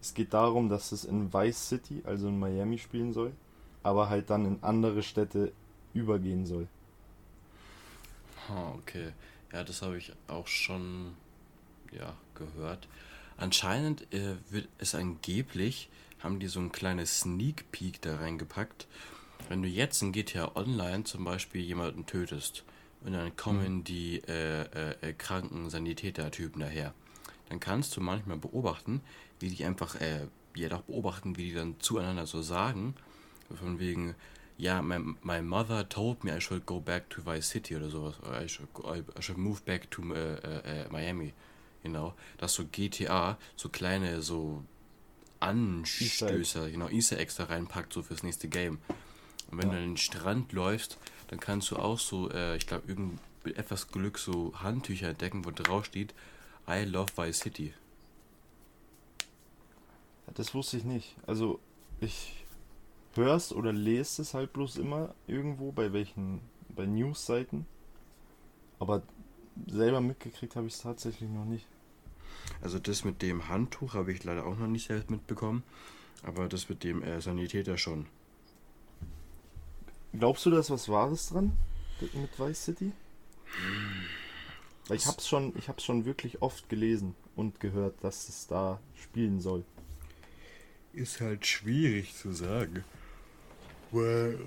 Es 0.00 0.12
geht 0.12 0.34
darum, 0.34 0.68
dass 0.68 0.92
es 0.92 1.04
in 1.04 1.32
Vice 1.32 1.68
City, 1.68 2.02
also 2.04 2.28
in 2.28 2.38
Miami, 2.38 2.78
spielen 2.78 3.12
soll, 3.14 3.32
aber 3.82 4.10
halt 4.10 4.28
dann 4.28 4.44
in 4.44 4.62
andere 4.62 5.02
Städte 5.02 5.52
übergehen 5.94 6.44
soll. 6.44 6.68
Oh, 8.50 8.74
okay. 8.78 9.12
Ja, 9.52 9.64
das 9.64 9.80
habe 9.80 9.96
ich 9.96 10.12
auch 10.28 10.46
schon 10.46 11.14
ja, 11.92 12.14
gehört. 12.34 12.86
Anscheinend 13.38 14.12
äh, 14.12 14.36
wird 14.50 14.68
es 14.78 14.94
angeblich, 14.94 15.88
haben 16.20 16.38
die 16.38 16.48
so 16.48 16.60
ein 16.60 16.72
kleines 16.72 17.20
Sneak 17.20 17.70
Peek 17.72 18.02
da 18.02 18.16
reingepackt. 18.16 18.86
Wenn 19.48 19.62
du 19.62 19.68
jetzt 19.68 20.02
in 20.02 20.12
GTA 20.12 20.52
Online 20.54 21.04
zum 21.04 21.24
Beispiel 21.24 21.62
jemanden 21.62 22.06
tötest 22.06 22.64
und 23.04 23.12
dann 23.12 23.36
kommen 23.36 23.76
mhm. 23.76 23.84
die 23.84 24.22
äh, 24.26 24.62
äh, 24.62 24.94
äh, 25.00 25.12
kranken 25.12 25.70
Sanitäter-Typen 25.70 26.60
daher. 26.60 26.94
Dann 27.48 27.60
kannst 27.60 27.96
du 27.96 28.00
manchmal 28.00 28.38
beobachten, 28.38 29.02
wie 29.40 29.50
die 29.50 29.64
einfach, 29.64 30.00
äh, 30.00 30.26
ja 30.56 30.68
doch 30.68 30.82
beobachten, 30.82 31.36
wie 31.36 31.44
die 31.44 31.54
dann 31.54 31.78
zueinander 31.80 32.26
so 32.26 32.42
sagen, 32.42 32.94
von 33.54 33.78
wegen, 33.78 34.14
ja, 34.56 34.80
my, 34.80 34.98
my 35.22 35.42
mother 35.42 35.88
told 35.88 36.24
me 36.24 36.34
I 36.34 36.40
should 36.40 36.64
go 36.64 36.80
back 36.80 37.10
to 37.10 37.24
Vice 37.24 37.50
City 37.50 37.76
oder 37.76 37.90
sowas, 37.90 38.14
oder 38.22 38.42
I 38.42 38.48
should, 38.48 38.68
I 39.18 39.22
should 39.22 39.38
move 39.38 39.60
back 39.64 39.90
to 39.90 40.02
äh, 40.14 40.34
äh, 40.34 40.88
Miami, 40.90 41.34
genau, 41.82 42.14
dass 42.38 42.54
so 42.54 42.64
GTA 42.64 43.36
so 43.56 43.68
kleine, 43.68 44.22
so 44.22 44.64
Anstößer, 45.40 46.70
genau, 46.70 46.88
Easter 46.88 47.18
Eggs 47.18 47.36
da 47.36 47.44
reinpackt, 47.44 47.92
so 47.92 48.02
fürs 48.02 48.22
nächste 48.22 48.48
Game. 48.48 48.78
Und 49.50 49.58
wenn 49.58 49.68
ja. 49.68 49.74
du 49.74 49.78
an 49.78 49.88
den 49.90 49.96
Strand 49.96 50.52
läufst, 50.52 50.98
dann 51.28 51.40
kannst 51.40 51.70
du 51.70 51.76
auch 51.76 51.98
so, 51.98 52.30
äh, 52.30 52.56
ich 52.56 52.66
glaube, 52.66 52.94
mit 53.44 53.56
etwas 53.56 53.88
Glück 53.88 54.18
so 54.18 54.52
Handtücher 54.56 55.08
entdecken, 55.08 55.44
wo 55.44 55.50
drauf 55.50 55.84
steht, 55.84 56.14
I 56.68 56.84
love 56.84 57.12
Vice 57.16 57.40
City. 57.40 57.74
Das 60.34 60.54
wusste 60.54 60.78
ich 60.78 60.84
nicht. 60.84 61.16
Also, 61.26 61.60
ich 62.00 62.44
hör's 63.14 63.52
oder 63.52 63.72
lese 63.72 64.22
es 64.22 64.34
halt 64.34 64.52
bloß 64.52 64.76
immer 64.76 65.14
irgendwo 65.26 65.72
bei 65.72 65.92
welchen, 65.92 66.40
bei 66.74 66.86
News-Seiten. 66.86 67.66
Aber 68.78 69.02
selber 69.66 70.00
mitgekriegt 70.00 70.56
habe 70.56 70.66
ich 70.66 70.74
es 70.74 70.80
tatsächlich 70.80 71.30
noch 71.30 71.44
nicht. 71.44 71.66
Also 72.60 72.78
das 72.78 73.04
mit 73.04 73.22
dem 73.22 73.48
Handtuch 73.48 73.94
habe 73.94 74.12
ich 74.12 74.24
leider 74.24 74.46
auch 74.46 74.56
noch 74.56 74.66
nicht 74.66 74.88
selbst 74.88 75.10
mitbekommen. 75.10 75.62
Aber 76.22 76.48
das 76.48 76.68
mit 76.68 76.84
dem 76.84 77.02
äh, 77.02 77.20
Sanitäter 77.20 77.78
schon. 77.78 78.06
Glaubst 80.18 80.46
du, 80.46 80.50
da 80.50 80.60
ist 80.60 80.70
was 80.70 80.88
Wahres 80.88 81.28
dran 81.28 81.52
mit 82.00 82.38
Vice 82.38 82.64
City? 82.64 82.92
Weil 84.86 84.96
ich 84.96 85.06
hab's 85.06 85.26
schon, 85.26 85.52
ich 85.56 85.68
hab's 85.68 85.84
schon 85.84 86.04
wirklich 86.04 86.42
oft 86.42 86.68
gelesen 86.68 87.14
und 87.36 87.60
gehört, 87.60 87.94
dass 88.02 88.28
es 88.28 88.46
da 88.46 88.80
spielen 88.94 89.40
soll. 89.40 89.64
Ist 90.92 91.20
halt 91.20 91.46
schwierig 91.46 92.14
zu 92.14 92.32
sagen. 92.32 92.84
Weil, 93.90 94.38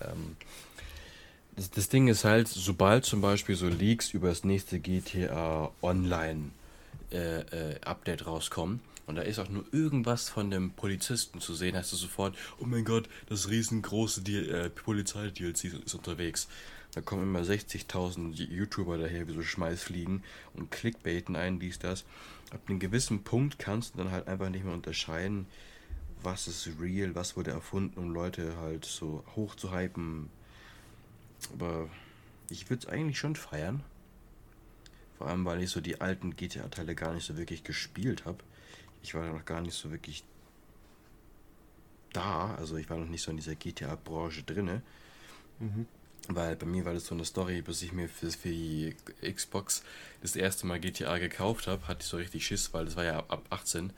ähm, 0.00 0.36
das, 1.56 1.70
das 1.70 1.88
Ding 1.88 2.08
ist 2.08 2.24
halt, 2.24 2.48
sobald 2.48 3.04
zum 3.04 3.20
Beispiel 3.20 3.56
so 3.56 3.68
Leaks 3.68 4.12
über 4.12 4.28
das 4.28 4.44
nächste 4.44 4.80
GTA 4.80 5.70
Online 5.82 6.50
äh, 7.10 7.40
äh, 7.40 7.80
Update 7.82 8.26
rauskommen, 8.26 8.80
und 9.06 9.16
da 9.16 9.22
ist 9.22 9.38
auch 9.38 9.48
nur 9.48 9.64
irgendwas 9.72 10.28
von 10.28 10.50
dem 10.50 10.70
Polizisten 10.70 11.40
zu 11.40 11.54
sehen, 11.54 11.76
heißt 11.76 11.92
es 11.92 12.00
sofort, 12.00 12.36
oh 12.58 12.64
mein 12.64 12.84
Gott, 12.84 13.08
das 13.26 13.50
riesengroße 13.50 14.22
äh, 14.22 14.70
Polizei-DLC 14.70 15.64
ist 15.84 15.94
unterwegs. 15.94 16.48
Da 16.94 17.00
kommen 17.00 17.24
immer 17.24 17.40
60.000 17.40 18.34
YouTuber 18.34 18.98
daher, 18.98 19.28
wie 19.28 19.34
so 19.34 19.42
Schmeißfliegen 19.42 20.22
und 20.54 20.70
Clickbaiten 20.70 21.36
ein, 21.36 21.58
dies, 21.58 21.78
das. 21.78 22.04
Ab 22.50 22.60
einem 22.68 22.78
gewissen 22.78 23.24
Punkt 23.24 23.58
kannst 23.58 23.94
du 23.94 23.98
dann 23.98 24.10
halt 24.10 24.28
einfach 24.28 24.48
nicht 24.48 24.64
mehr 24.64 24.74
unterscheiden, 24.74 25.46
was 26.22 26.48
ist 26.48 26.70
real, 26.80 27.14
was 27.14 27.36
wurde 27.36 27.50
erfunden, 27.50 27.98
um 27.98 28.10
Leute 28.10 28.56
halt 28.56 28.84
so 28.84 29.24
hoch 29.36 29.54
zu 29.56 29.74
hypen. 29.74 30.30
Aber 31.52 31.90
ich 32.48 32.70
würde 32.70 32.86
es 32.86 32.88
eigentlich 32.88 33.18
schon 33.18 33.36
feiern. 33.36 33.82
Vor 35.18 35.26
allem, 35.26 35.44
weil 35.44 35.62
ich 35.62 35.70
so 35.70 35.80
die 35.80 36.00
alten 36.00 36.36
GTA-Teile 36.36 36.94
gar 36.94 37.12
nicht 37.12 37.26
so 37.26 37.36
wirklich 37.36 37.64
gespielt 37.64 38.24
habe 38.24 38.38
ich 39.04 39.14
war 39.14 39.26
noch 39.26 39.44
gar 39.44 39.60
nicht 39.60 39.74
so 39.74 39.90
wirklich 39.90 40.24
da, 42.14 42.54
also 42.54 42.76
ich 42.76 42.88
war 42.88 42.96
noch 42.96 43.08
nicht 43.08 43.22
so 43.22 43.30
in 43.30 43.36
dieser 43.36 43.54
GTA-Branche 43.54 44.44
drinne. 44.44 44.82
Mhm. 45.58 45.86
Weil 46.28 46.56
bei 46.56 46.64
mir 46.64 46.86
war 46.86 46.94
das 46.94 47.06
so 47.06 47.14
eine 47.14 47.26
Story, 47.26 47.60
bis 47.60 47.82
ich 47.82 47.92
mir 47.92 48.08
für, 48.08 48.30
für 48.30 48.48
die 48.48 48.96
Xbox 49.20 49.84
das 50.22 50.36
erste 50.36 50.66
Mal 50.66 50.80
GTA 50.80 51.18
gekauft 51.18 51.66
habe, 51.66 51.86
hatte 51.86 52.00
ich 52.00 52.06
so 52.06 52.16
richtig 52.16 52.46
Schiss, 52.46 52.72
weil 52.72 52.86
das 52.86 52.96
war 52.96 53.04
ja 53.04 53.18
ab 53.18 53.44
18. 53.50 53.90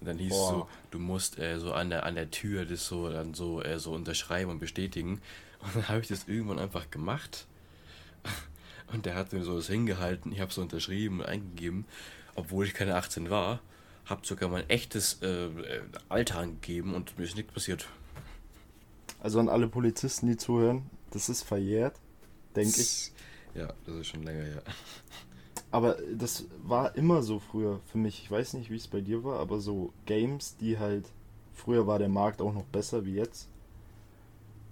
Und 0.00 0.06
dann 0.06 0.18
hieß 0.18 0.28
Boah. 0.30 0.44
es 0.44 0.50
so, 0.50 0.68
du 0.92 0.98
musst 1.00 1.38
äh, 1.40 1.58
so 1.58 1.72
an 1.72 1.90
der, 1.90 2.06
an 2.06 2.14
der 2.14 2.30
Tür 2.30 2.64
das 2.64 2.86
so 2.86 3.10
dann 3.10 3.34
so, 3.34 3.60
äh, 3.60 3.80
so 3.80 3.92
unterschreiben 3.92 4.52
und 4.52 4.60
bestätigen. 4.60 5.20
Und 5.58 5.74
dann 5.74 5.88
habe 5.88 6.00
ich 6.00 6.08
das 6.08 6.28
irgendwann 6.28 6.60
einfach 6.60 6.92
gemacht. 6.92 7.46
Und 8.92 9.06
der 9.06 9.16
hat 9.16 9.32
mir 9.32 9.42
so 9.42 9.56
das 9.56 9.66
hingehalten, 9.66 10.30
ich 10.30 10.40
habe 10.40 10.50
es 10.50 10.54
so 10.54 10.62
unterschrieben 10.62 11.20
und 11.20 11.26
eingegeben, 11.26 11.86
obwohl 12.36 12.66
ich 12.66 12.74
keine 12.74 12.94
18 12.94 13.30
war 13.30 13.60
habe 14.06 14.26
sogar 14.26 14.48
mein 14.48 14.68
echtes 14.68 15.22
äh, 15.22 15.48
Alter 16.08 16.38
angegeben 16.40 16.94
und 16.94 17.18
mir 17.18 17.24
ist 17.24 17.36
nichts 17.36 17.52
passiert. 17.52 17.88
Also 19.20 19.40
an 19.40 19.48
alle 19.48 19.68
Polizisten, 19.68 20.26
die 20.26 20.36
zuhören, 20.36 20.90
das 21.10 21.28
ist 21.28 21.42
verjährt. 21.42 21.98
denke 22.54 22.80
ich. 22.80 23.12
Ja, 23.54 23.72
das 23.86 23.94
ist 23.96 24.08
schon 24.08 24.22
länger, 24.22 24.46
ja. 24.46 24.62
Aber 25.70 25.96
das 26.16 26.44
war 26.62 26.94
immer 26.96 27.22
so 27.22 27.40
früher 27.40 27.80
für 27.86 27.98
mich. 27.98 28.22
Ich 28.22 28.30
weiß 28.30 28.54
nicht, 28.54 28.70
wie 28.70 28.76
es 28.76 28.86
bei 28.86 29.00
dir 29.00 29.24
war, 29.24 29.40
aber 29.40 29.60
so 29.60 29.92
Games, 30.06 30.56
die 30.56 30.78
halt. 30.78 31.06
Früher 31.52 31.86
war 31.86 31.98
der 31.98 32.08
Markt 32.08 32.42
auch 32.42 32.52
noch 32.52 32.64
besser 32.64 33.06
wie 33.06 33.14
jetzt. 33.14 33.48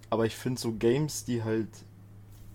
Aber 0.09 0.25
ich 0.25 0.35
finde 0.35 0.61
so 0.61 0.73
Games, 0.73 1.25
die 1.25 1.43
halt 1.43 1.69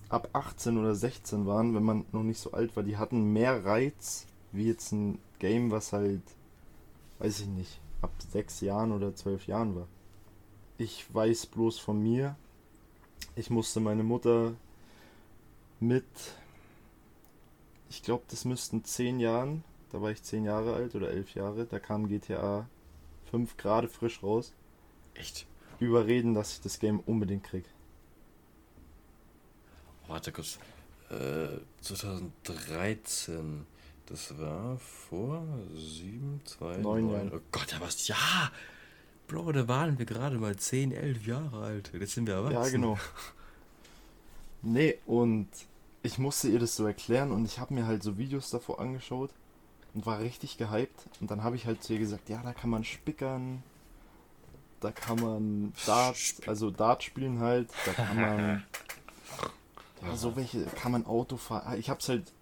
ab 0.09 0.29
18 0.33 0.79
oder 0.79 0.95
16 0.95 1.47
waren, 1.47 1.75
wenn 1.75 1.83
man 1.83 2.05
noch 2.13 2.23
nicht 2.23 2.39
so 2.39 2.53
alt 2.53 2.77
war, 2.77 2.83
die 2.83 2.97
hatten 2.97 3.33
mehr 3.33 3.65
Reiz 3.65 4.27
wie 4.53 4.67
jetzt 4.67 4.93
ein 4.93 5.19
Game, 5.39 5.71
was 5.71 5.93
halt, 5.93 6.23
weiß 7.19 7.41
ich 7.41 7.47
nicht, 7.47 7.81
ab 8.03 8.13
6 8.31 8.61
Jahren 8.61 8.93
oder 8.93 9.15
12 9.15 9.47
Jahren 9.47 9.75
war. 9.75 9.89
Ich 10.79 11.13
weiß 11.13 11.47
bloß 11.47 11.79
von 11.79 12.01
mir, 12.03 12.37
ich 13.35 13.51
musste 13.51 13.81
meine 13.81 14.05
Mutter 14.05 14.55
mit, 15.81 16.05
ich 17.91 18.03
glaube, 18.03 18.25
das 18.29 18.45
müssten 18.45 18.85
10 18.85 19.21
Jahren, 19.21 19.65
da 19.91 20.01
war 20.01 20.11
ich 20.11 20.23
10 20.23 20.45
Jahre 20.45 20.75
alt 20.75 20.95
oder 20.95 21.11
11 21.11 21.35
Jahre, 21.35 21.67
da 21.67 21.79
kam 21.79 22.09
GTA 22.09 22.69
5 23.31 23.57
gerade 23.57 23.89
frisch 23.89 24.23
raus. 24.23 24.53
Echt? 25.15 25.47
Überreden, 25.81 26.35
dass 26.35 26.55
ich 26.55 26.61
das 26.61 26.79
Game 26.79 27.01
unbedingt 27.01 27.45
krieg. 27.45 27.65
Warte 30.07 30.33
kurz. 30.33 30.59
Äh, 31.11 31.59
2013. 31.81 33.67
Das 34.09 34.39
war 34.39 34.79
vor 34.79 35.45
7, 35.75 36.41
2, 36.45 36.79
9 36.79 37.11
Jahren. 37.11 37.33
Oh 37.35 37.41
Gott, 37.53 37.73
da 37.73 37.81
war's. 37.81 38.09
Ja! 38.09 38.51
Bro, 39.27 39.53
da 39.53 39.69
waren 39.69 39.99
wir 39.99 40.07
gerade 40.07 40.39
mal 40.39 40.57
10, 40.57 40.93
11 40.93 41.27
Jahre 41.27 41.63
alt. 41.63 41.93
Jetzt 41.93 42.15
sind 42.15 42.27
wir 42.27 42.35
erwachsen. 42.35 42.63
Ja, 42.63 42.69
genau. 42.69 42.99
Nee, 44.61 44.99
und 45.07 45.47
ich 46.03 46.19
musste 46.19 46.49
ihr 46.49 46.59
das 46.59 46.75
so 46.75 46.85
erklären 46.85 47.31
und 47.31 47.45
ich 47.45 47.61
habe 47.61 47.75
mir 47.75 47.87
halt 47.87 48.03
so 48.03 48.19
Videos 48.19 48.51
davor 48.51 48.81
angeschaut 48.81 49.31
und 49.95 50.05
war 50.05 50.19
richtig 50.19 50.59
gehypt. 50.59 51.07
Und 51.21 51.31
dann 51.31 51.45
habe 51.45 51.55
ich 51.55 51.67
halt 51.67 51.85
zu 51.85 51.93
ihr 51.93 52.01
gesagt, 52.01 52.29
ja, 52.29 52.43
da 52.43 52.53
kann 52.53 52.69
man 52.69 52.83
spickern, 52.83 53.63
da 54.81 54.91
kann 54.91 55.21
man 55.21 55.73
Dart, 55.87 56.17
also 56.47 56.73
Dart 56.73 57.05
spielen 57.05 57.39
halt, 57.39 57.71
da 57.87 57.93
kann 57.93 58.21
man 58.21 58.65
ja, 60.03 60.17
so 60.17 60.35
welche, 60.35 60.65
kann 60.65 60.91
man 60.91 61.07
Auto 61.07 61.37
fahren. 61.37 61.79
Ich 61.79 61.89
habe 61.89 62.01
es 62.01 62.09
halt 62.09 62.33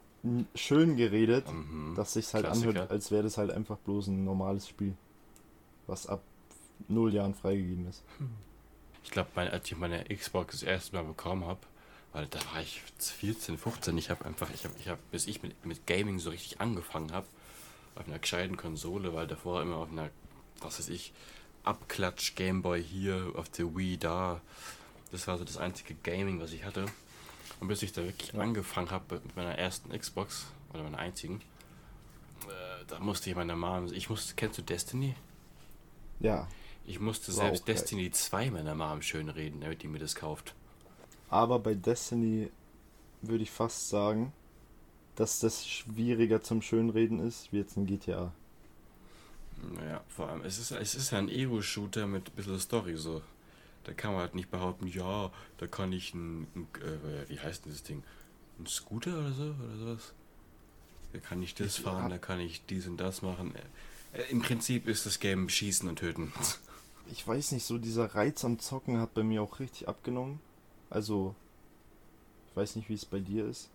schön 0.55 0.97
geredet, 0.97 1.47
mhm. 1.53 1.95
dass 1.95 2.15
sich 2.15 2.33
halt 2.35 2.45
Klassiker. 2.45 2.71
anhört, 2.71 2.91
als 2.91 3.11
wäre 3.11 3.23
das 3.23 3.39
halt 3.39 3.51
einfach 3.51 3.77
bloß 3.79 4.09
ein 4.09 4.25
normales 4.25 4.69
Spiel, 4.69 4.95
was 5.87 6.07
ab 6.07 6.23
null 6.89 7.12
Jahren 7.15 7.35
freigegeben 7.35 7.89
ist. 7.89 8.03
Ich 9.05 9.11
glaube, 9.11 9.31
als 9.37 9.71
ich 9.71 9.77
meine 9.77 10.05
Xbox 10.05 10.61
das 10.61 10.62
erste 10.62 10.97
Mal 10.97 11.05
bekommen 11.05 11.45
habe, 11.45 11.61
weil 12.12 12.27
da 12.27 12.39
war 12.53 12.61
ich 12.61 12.83
14, 12.99 13.59
15, 13.59 13.97
ich 13.99 14.11
habe 14.11 14.25
einfach, 14.25 14.49
ich 14.53 14.65
habe, 14.65 14.75
ich 14.81 14.89
habe, 14.89 15.01
bis 15.11 15.27
ich 15.27 15.43
mit, 15.43 15.65
mit 15.65 15.87
Gaming 15.87 16.19
so 16.19 16.31
richtig 16.31 16.61
angefangen 16.61 17.12
habe, 17.12 17.27
auf 17.95 18.07
einer 18.07 18.19
gescheiten 18.19 18.57
Konsole, 18.57 19.15
weil 19.15 19.27
davor 19.27 19.62
immer 19.62 19.77
auf 19.77 19.91
einer, 19.91 20.11
was 20.61 20.79
weiß 20.79 20.89
ich, 20.89 21.12
Abklatsch 21.62 22.35
Gameboy 22.35 22.83
hier, 22.83 23.33
auf 23.35 23.49
der 23.49 23.77
Wii 23.77 23.99
da. 23.99 24.41
Das 25.12 25.27
war 25.27 25.39
so 25.39 25.45
das 25.45 25.57
einzige 25.57 25.95
Gaming, 25.95 26.41
was 26.41 26.53
ich 26.53 26.65
hatte. 26.65 26.87
Und 27.61 27.69
bis 27.69 27.83
ich 27.83 27.92
da 27.92 28.05
wirklich 28.05 28.33
ja. 28.33 28.40
angefangen 28.40 28.90
habe 28.90 29.21
mit 29.25 29.37
meiner 29.37 29.57
ersten 29.57 29.97
Xbox, 29.97 30.47
oder 30.73 30.83
meiner 30.83 30.99
einzigen, 30.99 31.40
äh, 32.47 32.85
da 32.87 32.99
musste 33.01 33.31
ich 33.31 33.37
meiner 33.37 33.57
Mom, 33.57 33.92
ich 33.92 34.11
musste, 34.11 34.35
kennst 34.35 34.59
du 34.59 34.62
Destiny? 34.62 35.14
Ja. 36.21 36.49
Ich 36.87 37.01
musste 37.01 37.29
wow, 37.33 37.37
selbst 37.37 37.62
okay. 37.62 37.73
Destiny 37.73 38.11
2 38.11 38.51
meiner 38.51 38.75
Mom 38.75 39.03
schön 39.03 39.29
reden, 39.29 39.61
damit 39.61 39.83
die 39.83 39.88
mir 39.88 39.99
das 39.99 40.14
kauft. 40.14 40.55
Aber 41.29 41.59
bei 41.59 41.75
Destiny 41.75 42.51
würde 43.23 43.42
ich 43.42 43.51
fast 43.51 43.88
sagen, 43.88 44.33
dass 45.16 45.40
das 45.40 45.66
schwieriger 45.66 46.42
zum 46.42 46.62
Schönreden 46.62 47.19
ist, 47.21 47.53
wie 47.53 47.59
jetzt 47.59 47.77
ein 47.77 47.87
GTA. 47.87 48.33
Naja, 49.75 50.03
vor 50.09 50.29
allem, 50.29 50.42
es 50.45 50.59
ist, 50.59 50.71
es 50.71 50.95
ist 50.95 51.12
ein 51.12 51.29
Ego-Shooter 51.29 52.07
mit 52.07 52.29
ein 52.29 52.33
bisschen 52.37 52.61
Story 52.61 52.97
so. 52.97 53.23
Da 53.87 53.92
kann 53.92 54.12
man 54.12 54.22
halt 54.22 54.35
nicht 54.35 54.51
behaupten, 54.51 54.88
ja, 54.88 55.31
da 55.59 55.68
kann 55.68 55.92
ich 55.92 56.12
ein, 56.12 56.49
ein 56.57 56.66
äh, 56.83 57.29
wie 57.29 57.38
heißt 57.38 57.64
denn 57.64 57.72
das 57.72 57.85
Ding? 57.85 58.03
Ein 58.59 58.66
Scooter 58.66 59.16
oder 59.16 59.33
so? 59.33 59.44
Oder 59.44 59.77
sowas? 59.79 60.12
Da 61.12 61.20
kann 61.20 61.40
ich 61.40 61.55
das 61.55 61.77
fahren, 61.77 62.11
da 62.11 62.18
kann 62.18 62.40
ich 62.40 62.66
dies 62.66 62.88
und 62.88 62.96
das 62.96 63.22
machen. 63.22 63.55
Äh, 64.12 64.22
Im 64.31 64.42
Prinzip 64.42 64.88
ist 64.88 65.07
das 65.07 65.20
Game 65.20 65.49
schießen 65.49 65.88
und 65.88 65.99
töten. 66.01 66.33
Ich 67.09 67.25
weiß 67.25 67.53
nicht, 67.53 67.64
so 67.64 67.79
dieser 67.79 68.16
Reiz 68.16 68.44
am 68.44 68.59
Zocken 68.59 68.99
hat 68.99 69.14
bei 69.14 69.22
mir 69.22 69.40
auch 69.40 69.61
richtig 69.61 69.87
abgenommen. 69.87 70.40
Also, 70.90 71.37
ich 72.51 72.57
weiß 72.57 72.75
nicht, 72.75 72.88
wie 72.88 72.94
es 72.94 73.05
bei 73.05 73.20
dir 73.20 73.46
ist. 73.46 73.68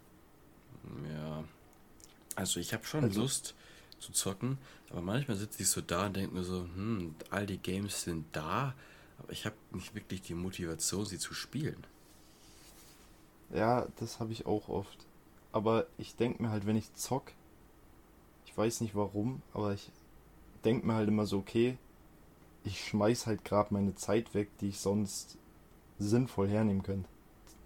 Ja. 1.14 1.46
Also 2.36 2.60
ich 2.60 2.74
habe 2.74 2.84
schon 2.84 3.06
also, 3.06 3.22
Lust 3.22 3.56
zu 4.00 4.12
zocken, 4.12 4.58
aber 4.90 5.02
manchmal 5.02 5.38
sitze 5.38 5.64
ich 5.64 5.70
so 5.70 5.80
da 5.80 6.08
und 6.08 6.18
denke 6.18 6.36
mir 6.36 6.44
so, 6.44 6.68
hm, 6.76 7.16
all 7.30 7.46
die 7.46 7.58
Games 7.58 8.02
sind 8.02 8.26
da, 8.34 8.74
aber 9.22 9.32
ich 9.32 9.46
habe 9.46 9.56
nicht 9.72 9.94
wirklich 9.94 10.22
die 10.22 10.34
Motivation, 10.34 11.06
sie 11.06 11.20
zu 11.20 11.34
spielen. 11.34 11.86
Ja, 13.54 13.88
das 13.98 14.20
habe 14.20 14.32
ich 14.32 14.46
auch 14.46 14.70
oft. 14.70 14.98
Aber 15.52 15.86
ich 15.98 16.16
denke 16.16 16.42
mir 16.42 16.50
halt, 16.50 16.66
wenn 16.66 16.78
ich 16.78 16.94
zock, 16.96 17.34
ich 18.46 18.58
weiß 18.58 18.82
nicht 18.82 18.96
warum, 18.96 19.42
aber 19.54 19.74
ich 19.74 19.92
denke 20.64 20.88
mir 20.88 20.94
halt 20.96 21.10
immer 21.10 21.26
so, 21.26 21.38
okay, 21.38 21.78
ich 22.64 22.84
schmeiß 22.86 23.28
halt 23.28 23.44
gerade 23.44 23.74
meine 23.74 23.96
Zeit 23.96 24.34
weg, 24.34 24.50
die 24.60 24.70
ich 24.70 24.80
sonst 24.80 25.38
sinnvoll 26.00 26.48
hernehmen 26.48 26.84
könnte. 26.84 27.10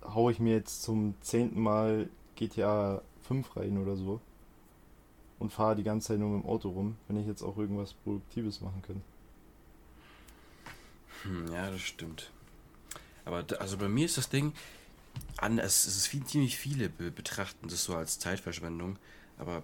Hau 0.04 0.30
ich 0.30 0.40
mir 0.40 0.56
jetzt 0.56 0.84
zum 0.84 1.16
zehnten 1.22 1.62
Mal 1.62 2.10
GTA 2.36 3.02
5 3.24 3.56
rein 3.56 3.78
oder 3.78 3.96
so 3.96 4.20
und 5.40 5.52
fahre 5.52 5.76
die 5.76 5.84
ganze 5.84 6.10
Zeit 6.10 6.20
nur 6.20 6.30
mit 6.30 6.44
dem 6.44 6.50
Auto 6.50 6.70
rum, 6.70 6.98
wenn 7.08 7.18
ich 7.18 7.28
jetzt 7.28 7.44
auch 7.44 7.58
irgendwas 7.58 7.94
Produktives 7.94 8.62
machen 8.62 8.82
könnte. 8.82 9.04
Hm, 11.24 11.52
ja, 11.52 11.70
das 11.70 11.82
stimmt. 11.82 12.32
Aber 13.24 13.44
da, 13.44 13.58
also 13.58 13.78
bei 13.78 13.88
mir 13.88 14.06
ist 14.06 14.18
das 14.18 14.30
Ding, 14.30 14.54
an, 15.38 15.60
es, 15.60 15.86
ist 15.86 16.08
viel, 16.08 16.24
ziemlich 16.26 16.58
viele 16.58 16.90
be 16.90 17.12
betrachten 17.12 17.68
das 17.68 17.84
so 17.84 17.96
als 17.96 18.20
Zeitverschwendung, 18.20 18.98
aber 19.38 19.64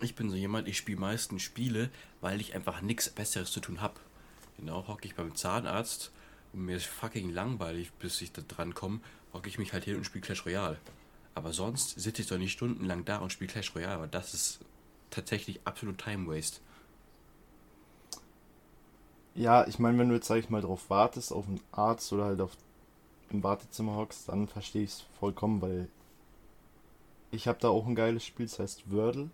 ich 0.00 0.14
bin 0.14 0.30
so 0.30 0.36
jemand, 0.36 0.68
ich 0.68 0.76
spiele 0.76 1.00
meistens 1.00 1.42
Spiele, 1.42 1.90
weil 2.20 2.40
ich 2.40 2.54
einfach 2.54 2.80
nichts 2.80 3.10
Besseres 3.10 3.50
zu 3.50 3.60
tun 3.60 3.80
habe. 3.80 4.00
Genau, 4.58 4.86
hocke 4.86 5.06
ich 5.06 5.14
beim 5.14 5.34
Zahnarzt 5.34 6.10
und 6.52 6.64
mir 6.64 6.76
ist 6.76 6.86
fucking 6.86 7.30
langweilig, 7.30 7.92
bis 7.92 8.20
ich 8.20 8.32
da 8.32 8.42
dran 8.42 8.74
komme, 8.74 9.00
hocke 9.32 9.48
ich 9.48 9.58
mich 9.58 9.72
halt 9.72 9.84
hin 9.84 9.96
und 9.96 10.04
spiele 10.04 10.24
Clash 10.24 10.44
Royale. 10.46 10.78
Aber 11.34 11.52
sonst 11.52 12.00
sitze 12.00 12.22
ich 12.22 12.28
doch 12.28 12.38
nicht 12.38 12.52
stundenlang 12.52 13.04
da 13.04 13.18
und 13.18 13.32
spiele 13.32 13.50
Clash 13.50 13.74
Royale, 13.74 13.94
aber 13.94 14.06
das 14.06 14.34
ist 14.34 14.60
tatsächlich 15.10 15.60
absolut 15.64 15.98
Time 15.98 16.26
Waste. 16.26 16.60
Ja, 19.34 19.66
ich 19.66 19.78
meine, 19.78 19.98
wenn 19.98 20.08
du 20.08 20.14
jetzt, 20.14 20.26
sag 20.26 20.38
ich 20.38 20.50
mal, 20.50 20.60
darauf 20.60 20.90
wartest, 20.90 21.32
auf 21.32 21.46
einen 21.46 21.60
Arzt 21.72 22.12
oder 22.12 22.24
halt 22.24 22.40
auf 22.40 22.56
im 23.30 23.42
Wartezimmer 23.44 23.96
hockst, 23.96 24.28
dann 24.28 24.48
verstehe 24.48 24.82
ich 24.82 24.90
es 24.90 25.00
vollkommen, 25.18 25.62
weil 25.62 25.88
ich 27.30 27.46
habe 27.46 27.60
da 27.60 27.68
auch 27.68 27.86
ein 27.86 27.94
geiles 27.94 28.24
Spiel, 28.24 28.46
das 28.46 28.58
heißt 28.58 28.90
Wordle. 28.90 29.24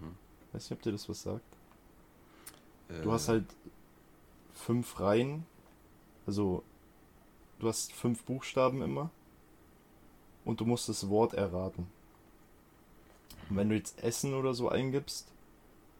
Mhm. 0.00 0.16
Weiß 0.52 0.70
nicht, 0.70 0.78
ob 0.78 0.82
dir 0.82 0.92
das 0.92 1.08
was 1.08 1.22
sagt. 1.22 1.44
Äh. 2.88 3.02
Du 3.02 3.12
hast 3.12 3.28
halt 3.28 3.44
fünf 4.54 4.98
Reihen, 5.00 5.44
also 6.26 6.62
du 7.58 7.68
hast 7.68 7.92
fünf 7.92 8.24
Buchstaben 8.24 8.82
immer 8.82 9.10
und 10.44 10.60
du 10.60 10.64
musst 10.64 10.88
das 10.88 11.08
Wort 11.10 11.34
erraten. 11.34 11.86
Und 13.48 13.56
wenn 13.56 13.68
du 13.68 13.76
jetzt 13.76 14.02
Essen 14.02 14.34
oder 14.34 14.54
so 14.54 14.68
eingibst 14.68 15.28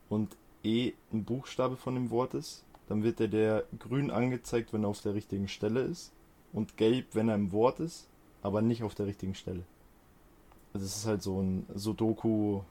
und 0.08 0.36
E 0.64 0.94
ein 1.12 1.24
Buchstabe 1.24 1.76
von 1.76 1.94
dem 1.94 2.10
Wort 2.10 2.34
ist, 2.34 2.64
dann 2.88 3.02
wird 3.02 3.18
dir 3.18 3.28
der 3.28 3.64
grün 3.78 4.10
angezeigt, 4.10 4.72
wenn 4.72 4.84
er 4.84 4.88
auf 4.88 5.00
der 5.00 5.14
richtigen 5.14 5.48
Stelle 5.48 5.80
ist 5.80 6.12
und 6.52 6.76
gelb, 6.76 7.08
wenn 7.14 7.28
er 7.28 7.34
im 7.34 7.52
Wort 7.52 7.80
ist, 7.80 8.08
aber 8.42 8.62
nicht 8.62 8.82
auf 8.82 8.94
der 8.94 9.06
richtigen 9.06 9.34
Stelle. 9.34 9.64
Also 10.72 10.86
es 10.86 10.96
ist 10.96 11.06
halt 11.06 11.22
so 11.22 11.40
ein 11.40 11.66
Sudoku 11.74 12.62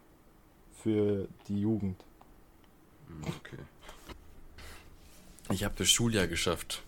für 0.83 1.27
die 1.47 1.59
Jugend. 1.61 2.03
Okay. 3.21 3.57
Ich 5.51 5.63
habe 5.63 5.75
das 5.77 5.89
Schuljahr 5.89 6.27
geschafft. 6.27 6.83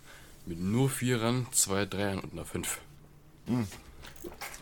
Mit 0.46 0.60
nur 0.60 0.90
Vierern, 0.90 1.46
zwei 1.52 1.86
Dreiern 1.86 2.20
und 2.20 2.34
einer 2.34 2.46
Fünf. 2.46 2.80
Mhm. 3.48 3.68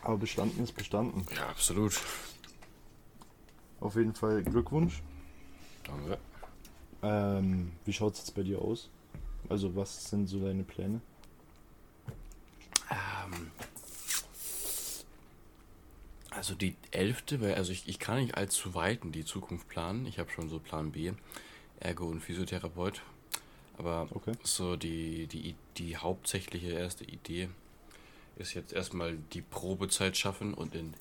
Aber 0.01 0.17
bestanden 0.17 0.63
ist 0.63 0.73
bestanden. 0.73 1.25
Ja, 1.35 1.47
absolut. 1.49 1.99
Auf 3.79 3.95
jeden 3.95 4.15
Fall 4.15 4.43
Glückwunsch. 4.43 5.01
Danke. 5.83 6.17
Ähm, 7.05 7.71
wie 7.85 7.93
schaut 7.93 8.13
es 8.13 8.19
jetzt 8.19 8.35
bei 8.35 8.41
dir 8.41 8.59
aus? 8.59 8.89
Also, 9.47 9.75
was 9.75 10.09
sind 10.09 10.27
so 10.27 10.39
deine 10.39 10.63
Pläne? 10.63 11.01
Ähm, 12.89 13.51
also 16.31 16.55
die 16.55 16.75
elfte, 16.91 17.41
weil 17.41 17.55
also 17.55 17.71
ich, 17.71 17.87
ich 17.87 17.99
kann 17.99 18.19
nicht 18.19 18.35
allzu 18.35 18.73
weit 18.73 19.03
in 19.03 19.11
die 19.11 19.23
Zukunft 19.23 19.67
planen. 19.69 20.07
Ich 20.07 20.17
habe 20.17 20.31
schon 20.31 20.49
so 20.49 20.57
Plan 20.57 20.91
B, 20.91 21.11
Ergo 21.79 22.05
und 22.07 22.21
Physiotherapeut. 22.21 23.01
Aber 23.77 24.07
okay. 24.11 24.33
so 24.43 24.75
die, 24.75 25.27
die, 25.27 25.55
die 25.77 25.97
hauptsächliche 25.97 26.71
erste 26.71 27.03
Idee 27.03 27.49
ist 28.37 28.53
jetzt 28.53 28.73
erstmal 28.73 29.17
die 29.33 29.41
Probezeit 29.41 30.17
schaffen 30.17 30.53
und 30.53 30.73
in, 30.73 30.93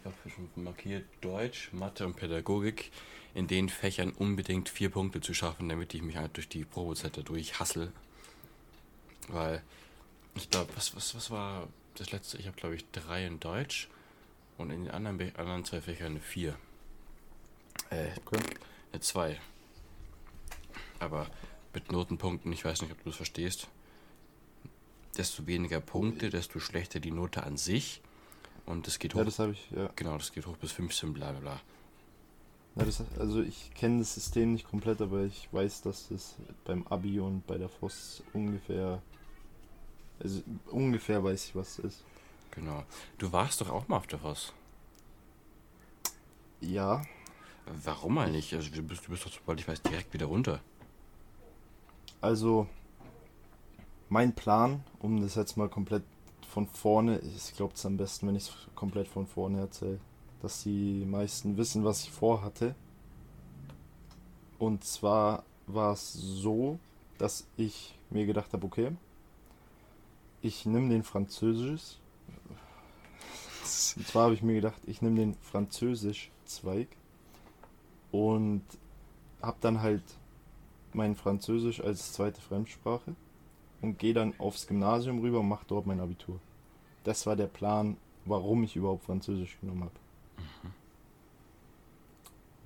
ich 0.00 0.06
habe 0.06 0.16
schon 0.30 0.64
markiert, 0.64 1.04
Deutsch, 1.20 1.70
Mathe 1.72 2.06
und 2.06 2.16
Pädagogik 2.16 2.90
in 3.34 3.46
den 3.46 3.68
Fächern 3.68 4.12
unbedingt 4.12 4.68
vier 4.68 4.90
Punkte 4.90 5.20
zu 5.20 5.34
schaffen, 5.34 5.68
damit 5.68 5.94
ich 5.94 6.02
mich 6.02 6.16
halt 6.16 6.36
durch 6.36 6.48
die 6.48 6.64
Probezeit 6.64 7.16
dadurch 7.16 7.60
hassel. 7.60 7.92
Weil 9.28 9.62
ich 10.34 10.50
glaube, 10.50 10.70
was, 10.76 10.96
was, 10.96 11.14
was 11.14 11.30
war 11.30 11.68
das 11.94 12.10
letzte? 12.12 12.38
Ich 12.38 12.46
habe 12.46 12.56
glaube 12.56 12.74
ich 12.76 12.84
drei 12.90 13.26
in 13.26 13.40
Deutsch 13.40 13.88
und 14.58 14.70
in 14.70 14.84
den 14.84 14.90
anderen, 14.90 15.34
anderen 15.36 15.64
zwei 15.64 15.80
Fächern 15.80 16.12
eine 16.12 16.20
vier. 16.20 16.56
Äh, 17.90 18.08
okay. 18.24 18.40
eine 18.92 19.00
zwei. 19.00 19.40
Aber 20.98 21.28
mit 21.72 21.90
Notenpunkten, 21.92 22.52
ich 22.52 22.64
weiß 22.64 22.82
nicht, 22.82 22.92
ob 22.92 22.98
du 22.98 23.10
das 23.10 23.16
verstehst. 23.16 23.68
Desto 25.16 25.46
weniger 25.46 25.80
Punkte, 25.80 26.30
desto 26.30 26.60
schlechter 26.60 27.00
die 27.00 27.10
Note 27.10 27.42
an 27.42 27.56
sich. 27.56 28.00
Und 28.66 28.86
das 28.86 28.98
geht 28.98 29.14
hoch. 29.14 29.18
Ja, 29.18 29.24
das 29.24 29.38
habe 29.38 29.52
ich, 29.52 29.70
ja. 29.70 29.90
Genau, 29.96 30.16
das 30.18 30.32
geht 30.32 30.46
hoch 30.46 30.56
bis 30.56 30.72
15, 30.72 31.12
bla 31.12 31.32
bla 31.32 31.40
bla. 31.40 31.60
Ja, 32.76 32.84
das, 32.84 33.02
also 33.18 33.42
ich 33.42 33.72
kenne 33.74 33.98
das 33.98 34.14
System 34.14 34.52
nicht 34.52 34.68
komplett, 34.68 35.00
aber 35.00 35.24
ich 35.24 35.48
weiß, 35.52 35.82
dass 35.82 36.08
das 36.08 36.36
beim 36.64 36.86
Abi 36.86 37.18
und 37.18 37.46
bei 37.46 37.58
der 37.58 37.68
FOS 37.68 38.22
ungefähr, 38.32 39.02
also 40.20 40.42
ungefähr 40.70 41.22
weiß 41.22 41.46
ich, 41.46 41.56
was 41.56 41.78
es 41.78 41.84
ist. 41.84 42.04
Genau. 42.52 42.84
Du 43.18 43.32
warst 43.32 43.60
doch 43.60 43.70
auch 43.70 43.88
mal 43.88 43.96
auf 43.96 44.06
der 44.06 44.20
FOS. 44.20 44.52
Ja. 46.60 47.02
Warum 47.84 48.18
eigentlich? 48.18 48.54
Also 48.54 48.70
du 48.70 48.82
bist, 48.82 49.06
du 49.06 49.10
bist 49.10 49.24
doch, 49.26 49.32
sobald 49.32 49.60
ich 49.60 49.68
weiß, 49.68 49.82
direkt 49.82 50.12
wieder 50.12 50.26
runter. 50.26 50.60
Also, 52.20 52.68
mein 54.08 54.34
Plan, 54.34 54.84
um 55.00 55.20
das 55.20 55.34
jetzt 55.34 55.56
mal 55.56 55.68
komplett 55.68 56.02
von 56.48 56.66
vorne, 56.66 57.20
ich 57.20 57.54
glaube 57.54 57.74
es 57.74 57.86
am 57.86 57.96
besten, 57.96 58.28
wenn 58.28 58.36
ich 58.36 58.48
es 58.48 58.52
komplett 58.74 59.08
von 59.08 59.26
vorne 59.26 59.60
erzähle 59.60 60.00
dass 60.42 60.62
die 60.62 61.04
meisten 61.04 61.56
wissen, 61.56 61.84
was 61.84 62.04
ich 62.04 62.10
vorhatte. 62.10 62.74
Und 64.58 64.84
zwar 64.84 65.44
war 65.66 65.92
es 65.92 66.12
so, 66.12 66.78
dass 67.18 67.46
ich 67.56 67.94
mir 68.10 68.26
gedacht 68.26 68.52
habe, 68.52 68.66
okay, 68.66 68.92
ich 70.42 70.66
nehme 70.66 70.88
den 70.88 71.02
Französisch. 71.02 71.98
Und 73.96 74.06
zwar 74.06 74.24
habe 74.24 74.34
ich 74.34 74.42
mir 74.42 74.54
gedacht, 74.54 74.80
ich 74.86 75.02
nehme 75.02 75.16
den 75.16 75.34
Französisch-Zweig 75.42 76.88
und 78.10 78.62
habe 79.42 79.56
dann 79.60 79.80
halt 79.80 80.02
mein 80.92 81.14
Französisch 81.14 81.80
als 81.80 82.12
zweite 82.12 82.40
Fremdsprache 82.40 83.14
und 83.80 83.98
gehe 83.98 84.14
dann 84.14 84.34
aufs 84.38 84.66
Gymnasium 84.66 85.20
rüber 85.20 85.40
und 85.40 85.48
mache 85.48 85.64
dort 85.68 85.86
mein 85.86 86.00
Abitur. 86.00 86.40
Das 87.04 87.26
war 87.26 87.36
der 87.36 87.46
Plan, 87.46 87.96
warum 88.24 88.64
ich 88.64 88.76
überhaupt 88.76 89.04
Französisch 89.04 89.58
genommen 89.60 89.84
habe. 89.84 89.99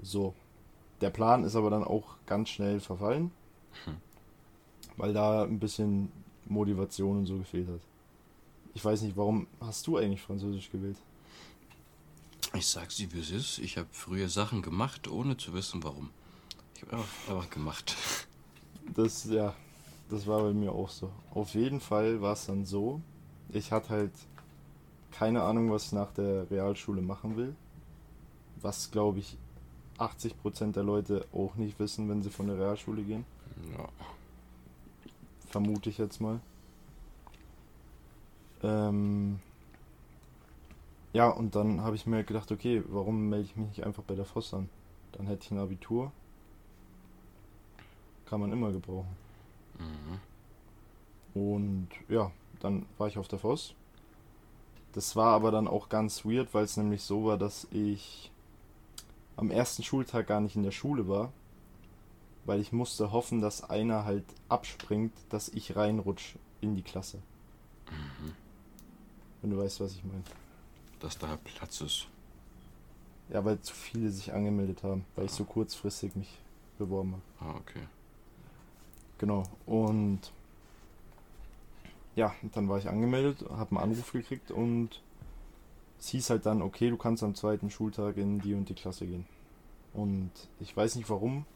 So. 0.02 0.34
Der 1.00 1.10
Plan 1.10 1.44
ist 1.44 1.56
aber 1.56 1.70
dann 1.70 1.84
auch 1.84 2.16
ganz 2.26 2.48
schnell 2.48 2.80
verfallen, 2.80 3.30
hm. 3.84 3.96
weil 4.96 5.12
da 5.12 5.42
ein 5.42 5.58
bisschen 5.58 6.10
Motivation 6.46 7.18
und 7.18 7.26
so 7.26 7.36
gefehlt 7.38 7.68
hat. 7.68 7.80
Ich 8.74 8.84
weiß 8.84 9.02
nicht, 9.02 9.16
warum 9.16 9.46
hast 9.60 9.86
du 9.86 9.96
eigentlich 9.96 10.22
Französisch 10.22 10.70
gewählt? 10.70 10.96
Ich 12.54 12.66
sag's 12.66 12.96
dir, 12.96 13.12
wie 13.12 13.20
es 13.20 13.30
ist. 13.30 13.58
Ich 13.58 13.76
habe 13.76 13.88
früher 13.90 14.28
Sachen 14.28 14.62
gemacht, 14.62 15.08
ohne 15.08 15.36
zu 15.36 15.52
wissen, 15.54 15.82
warum. 15.82 16.10
Ich 16.76 16.82
habe 16.82 16.96
einfach, 16.96 17.28
einfach 17.28 17.50
gemacht. 17.50 17.96
Das, 18.94 19.24
ja, 19.24 19.54
das 20.08 20.26
war 20.26 20.42
bei 20.42 20.52
mir 20.52 20.72
auch 20.72 20.88
so. 20.88 21.10
Auf 21.32 21.54
jeden 21.54 21.80
Fall 21.80 22.20
war 22.20 22.34
es 22.34 22.46
dann 22.46 22.64
so, 22.64 23.00
ich 23.48 23.72
hatte 23.72 23.90
halt 23.90 24.12
keine 25.10 25.42
Ahnung, 25.42 25.70
was 25.70 25.86
ich 25.86 25.92
nach 25.92 26.12
der 26.12 26.50
Realschule 26.50 27.02
machen 27.02 27.36
will. 27.36 27.54
Was, 28.64 28.90
glaube 28.90 29.18
ich, 29.18 29.36
80% 29.98 30.72
der 30.72 30.82
Leute 30.82 31.26
auch 31.34 31.54
nicht 31.56 31.78
wissen, 31.78 32.08
wenn 32.08 32.22
sie 32.22 32.30
von 32.30 32.46
der 32.46 32.58
Realschule 32.58 33.02
gehen. 33.02 33.26
Ja. 33.76 33.88
Vermute 35.48 35.90
ich 35.90 35.98
jetzt 35.98 36.18
mal. 36.18 36.40
Ähm 38.62 39.38
ja, 41.12 41.28
und 41.28 41.54
dann 41.54 41.82
habe 41.82 41.94
ich 41.94 42.06
mir 42.06 42.24
gedacht, 42.24 42.50
okay, 42.50 42.82
warum 42.88 43.28
melde 43.28 43.44
ich 43.44 43.54
mich 43.54 43.68
nicht 43.68 43.84
einfach 43.84 44.02
bei 44.02 44.14
der 44.14 44.24
FOS 44.24 44.54
an? 44.54 44.70
Dann 45.12 45.26
hätte 45.26 45.44
ich 45.44 45.50
ein 45.50 45.58
Abitur. 45.58 46.10
Kann 48.24 48.40
man 48.40 48.50
immer 48.50 48.72
gebrauchen. 48.72 49.14
Mhm. 49.78 51.40
Und 51.40 51.88
ja, 52.08 52.32
dann 52.60 52.86
war 52.96 53.08
ich 53.08 53.18
auf 53.18 53.28
der 53.28 53.38
FOS. 53.38 53.74
Das 54.92 55.16
war 55.16 55.34
aber 55.34 55.50
dann 55.50 55.68
auch 55.68 55.90
ganz 55.90 56.24
weird, 56.24 56.54
weil 56.54 56.64
es 56.64 56.78
nämlich 56.78 57.02
so 57.02 57.26
war, 57.26 57.36
dass 57.36 57.68
ich 57.70 58.30
am 59.36 59.50
ersten 59.50 59.82
Schultag 59.82 60.26
gar 60.26 60.40
nicht 60.40 60.56
in 60.56 60.62
der 60.62 60.70
Schule 60.70 61.08
war, 61.08 61.32
weil 62.44 62.60
ich 62.60 62.72
musste 62.72 63.12
hoffen, 63.12 63.40
dass 63.40 63.68
einer 63.68 64.04
halt 64.04 64.24
abspringt, 64.48 65.12
dass 65.30 65.48
ich 65.48 65.76
reinrutsch 65.76 66.36
in 66.60 66.76
die 66.76 66.82
Klasse. 66.82 67.18
Mhm. 67.90 68.32
Wenn 69.40 69.50
du 69.50 69.58
weißt, 69.58 69.80
was 69.80 69.92
ich 69.92 70.04
meine. 70.04 70.22
Dass 71.00 71.18
da 71.18 71.36
Platz 71.42 71.80
ist. 71.80 72.06
Ja, 73.30 73.44
weil 73.44 73.60
zu 73.60 73.74
viele 73.74 74.10
sich 74.10 74.32
angemeldet 74.32 74.82
haben, 74.82 75.04
weil 75.14 75.24
ah. 75.24 75.26
ich 75.26 75.32
so 75.32 75.44
kurzfristig 75.44 76.14
mich 76.14 76.38
beworben 76.78 77.20
habe. 77.38 77.50
Ah, 77.50 77.58
okay. 77.58 77.86
Genau. 79.18 79.44
Und 79.66 80.20
ja, 82.16 82.34
dann 82.52 82.68
war 82.68 82.78
ich 82.78 82.88
angemeldet, 82.88 83.44
habe 83.50 83.70
einen 83.76 83.90
Anruf 83.90 84.12
gekriegt 84.12 84.50
und 84.50 85.02
es 86.04 86.10
hieß 86.10 86.28
halt 86.30 86.44
dann, 86.44 86.60
okay, 86.60 86.90
du 86.90 86.98
kannst 86.98 87.22
am 87.22 87.34
zweiten 87.34 87.70
Schultag 87.70 88.18
in 88.18 88.38
die 88.38 88.52
und 88.52 88.68
die 88.68 88.74
Klasse 88.74 89.06
gehen. 89.06 89.24
Und 89.94 90.30
ich 90.60 90.76
weiß 90.76 90.96
nicht 90.96 91.08
warum, 91.08 91.46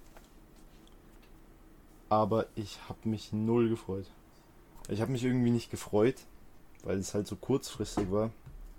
aber 2.09 2.47
ich 2.55 2.79
habe 2.89 3.07
mich 3.07 3.35
null 3.35 3.69
gefreut. 3.69 4.07
Ich 4.89 5.03
habe 5.03 5.13
mich 5.13 5.23
irgendwie 5.23 5.51
nicht 5.51 5.71
gefreut, 5.71 6.15
weil 6.83 6.97
es 6.97 7.13
halt 7.13 7.27
so 7.27 7.37
kurzfristig 7.37 8.11
war. 8.11 8.31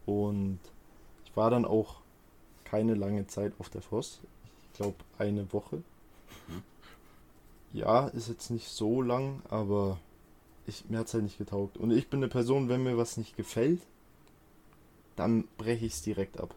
Und 0.08 0.60
ich 1.26 1.38
war 1.38 1.52
dann 1.52 1.66
auch 1.66 1.98
keine 2.64 2.96
lange 2.96 3.28
Zeit 3.28 3.54
auf 3.60 3.70
der 3.70 3.84
Voss. 3.84 4.22
Ich 4.72 4.78
glaube 4.78 4.96
eine 5.20 5.54
Woche. 5.54 5.84
Ja, 7.74 8.08
ist 8.08 8.28
jetzt 8.28 8.50
nicht 8.50 8.70
so 8.70 9.04
lang, 9.04 9.44
aber 9.50 10.00
ich, 10.66 10.90
mir 10.90 10.98
hat 10.98 11.08
es 11.08 11.14
halt 11.14 11.26
nicht 11.26 11.38
getaugt. 11.38 11.78
Und 11.78 11.92
ich 11.92 12.10
bin 12.10 12.22
eine 12.22 12.28
Person, 12.28 12.70
wenn 12.70 12.82
mir 12.82 12.98
was 12.98 13.18
nicht 13.18 13.38
gefällt, 13.38 13.82
dann 15.20 15.50
breche 15.58 15.86
ich 15.86 15.94
es 15.94 16.02
direkt 16.02 16.40
ab. 16.40 16.56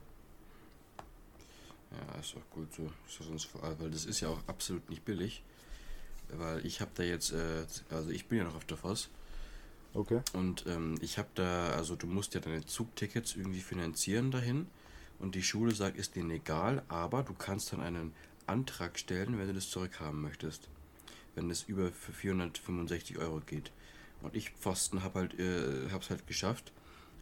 Ja, 1.90 2.20
ist 2.20 2.36
auch 2.36 2.54
gut 2.54 2.72
so. 2.72 2.90
Sonst, 3.08 3.48
weil 3.60 3.90
das 3.90 4.04
ist 4.04 4.20
ja 4.20 4.28
auch 4.28 4.38
absolut 4.46 4.88
nicht 4.88 5.04
billig. 5.04 5.42
Weil 6.28 6.64
ich 6.64 6.80
habe 6.80 6.92
da 6.94 7.02
jetzt, 7.02 7.32
äh, 7.32 7.66
also 7.90 8.10
ich 8.10 8.26
bin 8.26 8.38
ja 8.38 8.44
noch 8.44 8.54
auf 8.54 8.64
der 8.64 8.76
Voss. 8.76 9.10
Okay. 9.94 10.20
Und 10.32 10.64
ähm, 10.68 10.94
ich 11.00 11.18
habe 11.18 11.28
da, 11.34 11.70
also 11.72 11.96
du 11.96 12.06
musst 12.06 12.34
ja 12.34 12.40
deine 12.40 12.64
Zugtickets 12.64 13.34
irgendwie 13.34 13.60
finanzieren 13.60 14.30
dahin. 14.30 14.68
Und 15.18 15.34
die 15.34 15.42
Schule 15.42 15.74
sagt, 15.74 15.96
ist 15.96 16.14
denen 16.14 16.30
egal, 16.30 16.82
aber 16.88 17.24
du 17.24 17.34
kannst 17.34 17.72
dann 17.72 17.82
einen 17.82 18.14
Antrag 18.46 18.96
stellen, 18.96 19.38
wenn 19.38 19.48
du 19.48 19.54
das 19.54 19.70
zurückhaben 19.70 20.22
möchtest. 20.22 20.68
Wenn 21.34 21.50
es 21.50 21.64
über 21.64 21.90
für 21.90 22.12
465 22.12 23.18
Euro 23.18 23.40
geht. 23.40 23.72
Und 24.22 24.36
ich 24.36 24.50
Pfosten 24.50 25.02
habe 25.02 25.18
halt, 25.18 25.38
äh, 25.38 25.90
hab's 25.90 26.10
halt 26.10 26.28
geschafft 26.28 26.72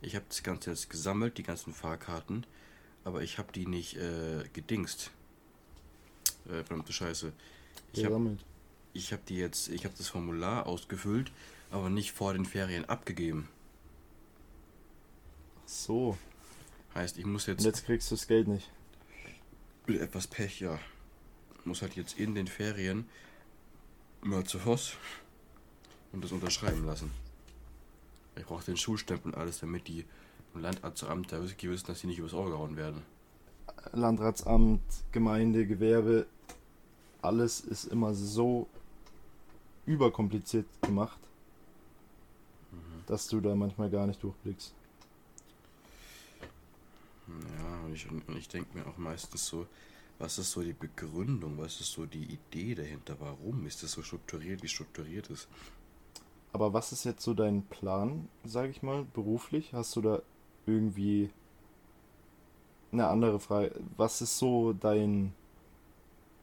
ich 0.02 0.14
habe 0.14 0.24
das 0.28 0.42
Ganze 0.42 0.70
jetzt 0.70 0.90
gesammelt, 0.90 1.38
die 1.38 1.42
ganzen 1.42 1.74
Fahrkarten, 1.74 2.46
aber 3.04 3.22
ich 3.22 3.38
habe 3.38 3.52
die 3.52 3.66
nicht 3.66 3.96
äh, 3.96 4.44
gedingst. 4.52 5.10
Äh, 6.46 6.64
verdammte 6.64 6.92
Scheiße. 6.92 7.32
Ich 7.92 8.04
habe 8.04 8.38
hab 8.94 9.26
die 9.26 9.36
jetzt, 9.36 9.68
ich 9.68 9.84
habe 9.84 9.94
das 9.96 10.08
Formular 10.08 10.66
ausgefüllt, 10.66 11.32
aber 11.70 11.90
nicht 11.90 12.12
vor 12.12 12.32
den 12.32 12.46
Ferien 12.46 12.84
abgegeben. 12.86 13.48
Ach 15.64 15.68
so. 15.68 16.18
Heißt, 16.94 17.18
ich 17.18 17.27
muss 17.27 17.46
jetzt. 17.46 17.60
Und 17.60 17.66
jetzt 17.66 17.85
kriegst 17.85 18.10
du 18.10 18.16
das 18.16 18.27
Geld 18.27 18.48
nicht. 18.48 18.68
Mit 19.87 20.00
etwas 20.00 20.27
Pech, 20.27 20.60
ja. 20.60 20.79
Muss 21.64 21.83
halt 21.83 21.94
jetzt 21.94 22.18
in 22.18 22.35
den 22.35 22.46
Ferien 22.46 23.08
mal 24.22 24.44
zu 24.44 24.58
Voss 24.58 24.94
und 26.12 26.25
das 26.25 26.33
unterschreiben 26.33 26.85
lassen. 26.85 27.10
Ich 28.40 28.46
brauche 28.46 28.64
den 28.64 28.76
Schulstempel 28.76 29.32
und 29.32 29.38
alles, 29.38 29.60
damit 29.60 29.86
die 29.86 30.04
im 30.54 30.62
Landratsamt 30.62 31.30
da 31.30 31.42
wissen, 31.42 31.86
dass 31.86 32.00
sie 32.00 32.06
nicht 32.06 32.18
übers 32.18 32.32
Ohr 32.32 32.50
gehauen 32.50 32.76
werden. 32.76 33.02
Landratsamt, 33.92 34.82
Gemeinde, 35.12 35.66
Gewerbe, 35.66 36.26
alles 37.22 37.60
ist 37.60 37.84
immer 37.84 38.14
so 38.14 38.66
überkompliziert 39.84 40.66
gemacht, 40.82 41.20
mhm. 42.72 43.04
dass 43.06 43.28
du 43.28 43.40
da 43.40 43.54
manchmal 43.54 43.90
gar 43.90 44.06
nicht 44.06 44.22
durchblickst. 44.22 44.74
Ja, 47.28 47.80
und 47.84 47.92
ich, 47.94 48.10
und 48.10 48.36
ich 48.36 48.48
denke 48.48 48.76
mir 48.76 48.86
auch 48.86 48.96
meistens 48.96 49.46
so, 49.46 49.66
was 50.18 50.38
ist 50.38 50.50
so 50.50 50.62
die 50.62 50.72
Begründung, 50.72 51.58
was 51.58 51.80
ist 51.80 51.92
so 51.92 52.06
die 52.06 52.24
Idee 52.24 52.74
dahinter, 52.74 53.16
warum 53.20 53.66
ist 53.66 53.82
das 53.82 53.92
so 53.92 54.02
strukturiert, 54.02 54.62
wie 54.62 54.68
strukturiert 54.68 55.28
ist? 55.30 55.46
Aber 56.53 56.73
was 56.73 56.92
ist 56.92 57.05
jetzt 57.05 57.23
so 57.23 57.35
dein 57.35 57.63
Plan, 57.63 58.29
sage 58.44 58.71
ich 58.71 58.83
mal, 58.83 59.05
beruflich? 59.05 59.73
Hast 59.73 59.94
du 59.96 60.01
da 60.01 60.23
irgendwie 60.67 61.31
eine 62.92 63.07
andere 63.09 63.38
Frage? 63.38 63.75
Was 63.96 64.21
ist 64.21 64.38
so 64.38 64.73
dein 64.73 65.33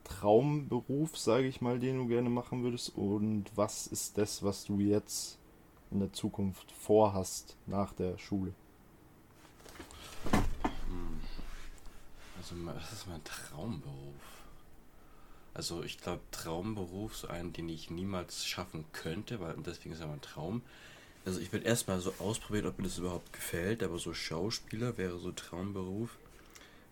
Traumberuf, 0.05 1.18
sage 1.18 1.47
ich 1.47 1.62
mal, 1.62 1.80
den 1.80 1.97
du 1.97 2.08
gerne 2.08 2.30
machen 2.30 2.64
würdest? 2.64 2.95
Und 2.95 3.45
was 3.55 3.88
ist 3.88 4.18
das, 4.18 4.43
was 4.43 4.66
du 4.66 4.80
jetzt 4.80 5.38
in 5.91 5.99
der 5.99 6.14
Zukunft 6.14 6.72
vorhast 6.72 7.58
nach 7.66 7.91
der 7.93 8.18
Schule? 8.18 8.53
Hm. 10.32 11.20
Also, 12.38 12.55
was 12.66 12.93
ist 12.93 13.08
mein 13.08 13.24
Traumberuf? 13.24 14.36
Also, 15.58 15.82
ich 15.82 15.97
glaube, 15.97 16.22
Traumberuf, 16.32 17.18
so 17.18 17.30
einen, 17.30 17.51
den 17.51 17.68
ich 17.68 17.89
niemals 17.89 18.45
schaffen 18.45 18.86
könnte, 18.93 19.39
weil 19.39 19.55
deswegen 19.66 19.95
ist 19.95 20.01
er 20.01 20.08
mein 20.08 20.22
Traum. 20.22 20.62
Also, 21.26 21.39
ich 21.39 21.51
würde 21.51 21.66
erstmal 21.66 21.99
so 21.99 22.14
ausprobieren, 22.20 22.68
ob 22.68 22.78
mir 22.78 22.84
das 22.84 22.99
überhaupt 22.99 23.34
gefällt, 23.34 23.82
aber 23.82 23.97
so 23.97 24.14
Schauspieler 24.14 24.99
wäre 24.99 25.18
so 25.18 25.32
Traumberuf. 25.32 26.12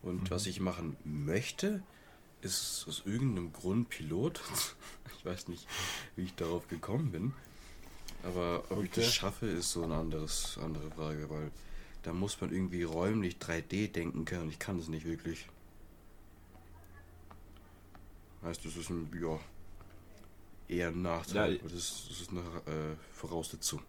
Und 0.02 0.24
mhm. 0.24 0.30
was 0.32 0.48
ich 0.48 0.60
machen 0.60 0.98
möchte, 1.04 1.84
ist 2.42 2.86
aus 2.88 3.04
irgendeinem 3.06 3.54
Grund 3.54 3.90
Pilot. 3.90 4.42
ich 5.16 5.24
weiß 5.24 5.48
nicht, 5.48 5.68
wie 6.16 6.24
ich 6.24 6.34
darauf 6.34 6.68
gekommen 6.68 7.12
bin. 7.12 7.34
Aber 8.24 8.64
ob 8.72 8.80
okay. 8.80 8.86
ich 8.86 8.92
das 8.94 9.14
schaffe, 9.14 9.46
ist 9.46 9.74
so 9.74 9.84
eine 9.84 9.94
anderes, 9.94 10.58
andere 10.60 10.90
Frage, 10.90 11.30
weil 11.30 11.52
da 12.02 12.14
muss 12.14 12.42
man 12.42 12.52
irgendwie 12.52 12.82
räumlich 12.82 13.36
3D 13.36 13.92
denken 13.92 14.26
können 14.26 14.44
und 14.44 14.50
ich 14.50 14.58
kann 14.58 14.80
es 14.80 14.88
nicht 14.88 15.06
wirklich. 15.06 15.46
Heißt, 18.46 18.64
das 18.64 18.78
ist 18.78 18.92
ein, 18.92 19.10
ja, 19.20 19.40
eher 20.68 20.90
ein 20.90 21.02
Nachteil. 21.02 21.56
Ja, 21.56 21.64
das, 21.64 21.74
ist, 21.74 22.10
das 22.12 22.22
ist 22.22 22.30
eine 22.30 22.42
äh, 22.42 22.96
Voraussetzung. 23.12 23.82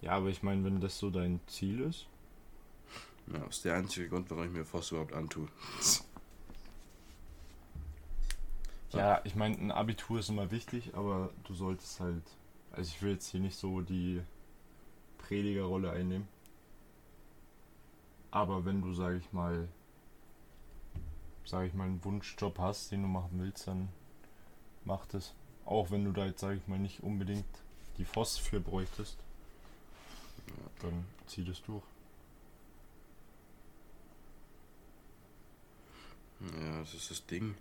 Ja, 0.00 0.12
aber 0.12 0.28
ich 0.30 0.42
meine, 0.42 0.64
wenn 0.64 0.80
das 0.80 0.98
so 0.98 1.10
dein 1.10 1.40
Ziel 1.46 1.80
ist. 1.80 2.06
Ja, 3.26 3.40
das 3.40 3.56
ist 3.56 3.64
der 3.66 3.74
einzige 3.74 4.08
Grund, 4.08 4.30
warum 4.30 4.44
ich 4.44 4.50
mir 4.50 4.64
Voss 4.64 4.90
überhaupt 4.90 5.12
antue. 5.12 5.48
Ja, 8.92 9.20
ich 9.24 9.34
meine, 9.34 9.58
ein 9.58 9.70
Abitur 9.72 10.20
ist 10.20 10.30
immer 10.30 10.50
wichtig, 10.50 10.94
aber 10.94 11.30
du 11.44 11.52
solltest 11.52 12.00
halt. 12.00 12.22
Also 12.70 12.88
ich 12.94 13.02
will 13.02 13.12
jetzt 13.12 13.28
hier 13.28 13.40
nicht 13.40 13.58
so 13.58 13.82
die 13.82 14.22
Predigerrolle 15.18 15.90
einnehmen. 15.90 16.28
Aber 18.30 18.64
wenn 18.64 18.80
du, 18.80 18.94
sag 18.94 19.16
ich 19.16 19.32
mal, 19.32 19.68
sag 21.46 21.66
ich 21.66 21.74
mal, 21.74 21.84
einen 21.84 22.04
Wunschjob 22.04 22.58
hast, 22.58 22.90
den 22.92 23.02
du 23.02 23.08
machen 23.08 23.40
willst, 23.40 23.66
dann 23.66 23.88
mach 24.84 25.06
das. 25.06 25.34
Auch 25.64 25.90
wenn 25.90 26.04
du 26.04 26.12
da 26.12 26.26
jetzt, 26.26 26.40
sag 26.40 26.56
ich 26.56 26.66
mal, 26.68 26.78
nicht 26.78 27.02
unbedingt 27.02 27.46
die 27.98 28.04
Voss 28.04 28.36
für 28.36 28.60
bräuchtest, 28.60 29.16
dann 30.82 31.04
zieh 31.26 31.44
das 31.44 31.62
durch. 31.62 31.82
Ja, 36.60 36.80
das 36.80 36.94
ist 36.94 37.10
das 37.10 37.26
Ding. 37.26 37.54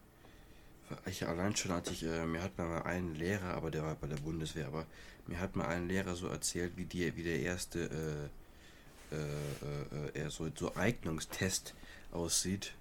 Ich 1.06 1.26
allein 1.26 1.56
schon, 1.56 1.72
als 1.72 1.90
ich, 1.90 2.04
äh, 2.04 2.26
mir 2.26 2.44
hat 2.44 2.58
mal 2.58 2.84
einen 2.84 3.16
Lehrer, 3.16 3.56
aber 3.56 3.72
der 3.72 3.84
war 3.84 3.96
bei 3.96 4.08
der 4.08 4.18
Bundeswehr, 4.18 4.68
aber 4.68 4.86
mir 5.26 5.40
hat 5.40 5.56
mal 5.56 5.68
ein 5.68 5.88
Lehrer 5.88 6.16
so 6.16 6.28
erzählt, 6.28 6.74
wie, 6.76 6.86
die, 6.86 7.16
wie 7.16 7.24
der 7.24 7.40
erste 7.40 8.30
äh, 9.12 9.16
äh, 9.16 10.20
äh, 10.20 10.30
so, 10.30 10.50
so 10.56 10.76
Eignungstest 10.76 11.74
aussieht. 12.12 12.74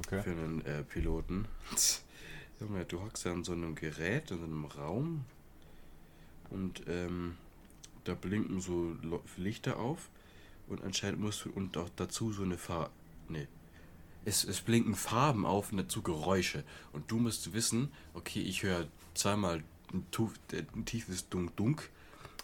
Okay. 0.00 0.22
Für 0.22 0.30
einen 0.30 0.64
äh, 0.64 0.82
Piloten. 0.84 1.46
Junge, 2.60 2.84
du 2.84 3.00
hockst 3.00 3.24
ja 3.24 3.32
an 3.32 3.44
so 3.44 3.52
einem 3.52 3.74
Gerät, 3.74 4.30
in 4.30 4.38
so 4.38 4.44
einem 4.44 4.64
Raum 4.64 5.24
und 6.50 6.82
ähm, 6.88 7.36
da 8.04 8.14
blinken 8.14 8.60
so 8.60 8.96
Lichter 9.36 9.78
auf 9.78 10.08
und 10.66 10.82
anscheinend 10.82 11.20
musst 11.20 11.44
du 11.44 11.50
und 11.50 11.76
auch 11.76 11.88
dazu 11.96 12.32
so 12.32 12.42
eine 12.42 12.58
Fahr. 12.58 12.90
Nee, 13.28 13.46
es, 14.24 14.44
es 14.44 14.60
blinken 14.60 14.94
Farben 14.94 15.46
auf 15.46 15.72
und 15.72 15.78
dazu 15.78 16.02
Geräusche. 16.02 16.64
Und 16.92 17.10
du 17.10 17.18
musst 17.18 17.52
wissen, 17.52 17.90
okay, 18.14 18.40
ich 18.40 18.62
höre 18.62 18.86
zweimal 19.14 19.62
ein, 19.92 20.06
äh, 20.52 20.62
tiefes 20.84 21.28
Dunk-Dunk. 21.28 21.90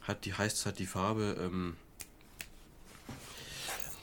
Hat 0.02 0.24
die, 0.24 0.34
heißt, 0.34 0.66
hat 0.66 0.78
die 0.78 0.86
Farbe, 0.86 1.36
ähm, 1.40 1.76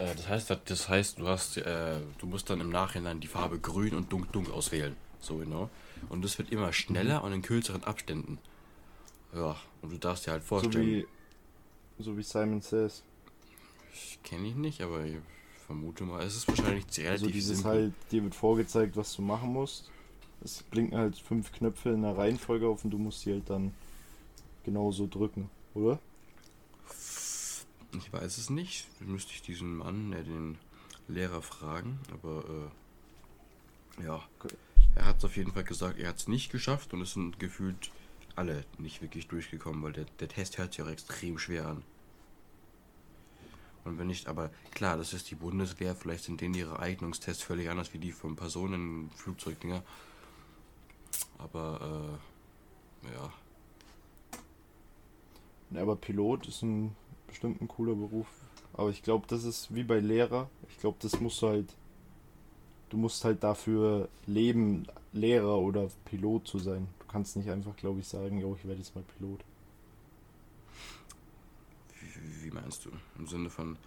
äh, 0.01 0.15
das 0.15 0.27
heißt, 0.27 0.57
das 0.65 0.89
heißt, 0.89 1.19
du 1.19 1.27
hast, 1.27 1.57
äh, 1.57 1.99
du 2.17 2.25
musst 2.25 2.49
dann 2.49 2.61
im 2.61 2.69
Nachhinein 2.69 3.19
die 3.19 3.27
Farbe 3.27 3.59
grün 3.59 3.95
und 3.95 4.11
Dunk-Dunk 4.11 4.51
auswählen. 4.51 4.95
So 5.19 5.37
genau. 5.37 5.69
Und 6.09 6.23
das 6.23 6.37
wird 6.37 6.51
immer 6.51 6.73
schneller 6.73 7.19
mhm. 7.19 7.25
und 7.25 7.33
in 7.33 7.41
kürzeren 7.41 7.83
Abständen. 7.83 8.39
Ja, 9.33 9.55
und 9.81 9.91
du 9.91 9.97
darfst 9.97 10.27
dir 10.27 10.31
halt 10.31 10.43
vorstellen. 10.43 10.73
So 10.73 10.79
wie, 10.79 11.07
so 11.99 12.17
wie 12.17 12.23
Simon 12.23 12.61
Says. 12.61 13.03
Kenne 14.23 14.47
ich 14.47 14.55
nicht, 14.55 14.81
aber 14.81 15.05
ich 15.05 15.17
vermute 15.65 16.03
mal, 16.03 16.23
es 16.23 16.35
ist 16.35 16.47
wahrscheinlich 16.47 16.85
relativ 16.97 17.09
Also 17.09 17.27
dieses 17.27 17.59
simpel. 17.59 17.71
halt, 17.71 17.93
dir 18.11 18.23
wird 18.23 18.35
vorgezeigt, 18.35 18.97
was 18.97 19.15
du 19.15 19.21
machen 19.21 19.53
musst. 19.53 19.89
Es 20.43 20.63
blinken 20.63 20.97
halt 20.97 21.17
fünf 21.17 21.51
Knöpfe 21.51 21.89
in 21.89 22.01
der 22.01 22.17
Reihenfolge 22.17 22.67
auf 22.67 22.83
und 22.83 22.91
du 22.91 22.97
musst 22.97 23.25
die 23.25 23.33
halt 23.33 23.49
dann 23.49 23.73
genauso 24.63 25.07
drücken, 25.07 25.49
oder? 25.75 25.99
Ich 27.97 28.11
weiß 28.11 28.37
es 28.37 28.49
nicht. 28.49 28.87
Müsste 29.01 29.33
ich 29.33 29.41
diesen 29.41 29.77
Mann, 29.77 30.13
äh, 30.13 30.23
den 30.23 30.57
Lehrer, 31.07 31.41
fragen. 31.41 31.99
Aber 32.11 32.71
äh, 33.99 34.03
ja, 34.03 34.21
okay. 34.39 34.55
er 34.95 35.05
hat 35.05 35.17
es 35.17 35.25
auf 35.25 35.35
jeden 35.35 35.51
Fall 35.51 35.63
gesagt, 35.63 35.99
er 35.99 36.09
hat 36.09 36.17
es 36.17 36.27
nicht 36.27 36.51
geschafft 36.51 36.93
und 36.93 37.01
es 37.01 37.13
sind 37.13 37.39
gefühlt 37.39 37.91
alle 38.35 38.65
nicht 38.77 39.01
wirklich 39.01 39.27
durchgekommen, 39.27 39.83
weil 39.83 39.91
der, 39.91 40.05
der 40.19 40.29
Test 40.29 40.57
hört 40.57 40.73
sich 40.73 40.83
auch 40.83 40.89
extrem 40.89 41.37
schwer 41.37 41.67
an. 41.67 41.83
Und 43.83 43.97
wenn 43.97 44.07
nicht, 44.07 44.27
aber 44.27 44.51
klar, 44.71 44.95
das 44.95 45.11
ist 45.13 45.29
die 45.31 45.35
Bundeswehr, 45.35 45.95
vielleicht 45.95 46.25
sind 46.25 46.39
denen 46.39 46.53
ihre 46.53 46.79
Eignungstests 46.79 47.43
völlig 47.43 47.69
anders 47.69 47.93
wie 47.93 47.97
die 47.97 48.11
von 48.11 48.35
Personen, 48.35 49.09
Flugzeugdinger. 49.15 49.83
Aber, 51.39 52.19
äh, 53.03 53.13
ja. 53.13 53.33
ja. 55.71 55.81
Aber 55.81 55.95
Pilot 55.95 56.47
ist 56.47 56.61
ein 56.61 56.95
bestimmt 57.31 57.61
ein 57.61 57.67
cooler 57.67 57.95
Beruf. 57.95 58.27
Aber 58.73 58.89
ich 58.89 59.03
glaube, 59.03 59.25
das 59.27 59.43
ist 59.43 59.73
wie 59.73 59.83
bei 59.83 59.99
Lehrer. 59.99 60.49
Ich 60.69 60.77
glaube, 60.79 60.97
das 61.01 61.19
musst 61.19 61.41
du 61.41 61.47
halt. 61.47 61.75
Du 62.89 62.97
musst 62.97 63.23
halt 63.23 63.41
dafür 63.43 64.09
leben, 64.27 64.85
Lehrer 65.13 65.59
oder 65.59 65.89
Pilot 66.05 66.47
zu 66.47 66.59
sein. 66.59 66.87
Du 66.99 67.05
kannst 67.07 67.37
nicht 67.37 67.49
einfach, 67.49 67.75
glaube 67.77 68.01
ich, 68.01 68.07
sagen, 68.07 68.39
jo, 68.39 68.55
ich 68.55 68.65
werde 68.65 68.79
jetzt 68.79 68.95
mal 68.95 69.03
Pilot. 69.17 69.39
Wie, 71.99 72.45
wie 72.45 72.51
meinst 72.51 72.85
du? 72.85 72.89
Im 73.17 73.27
Sinne 73.27 73.49
von, 73.49 73.77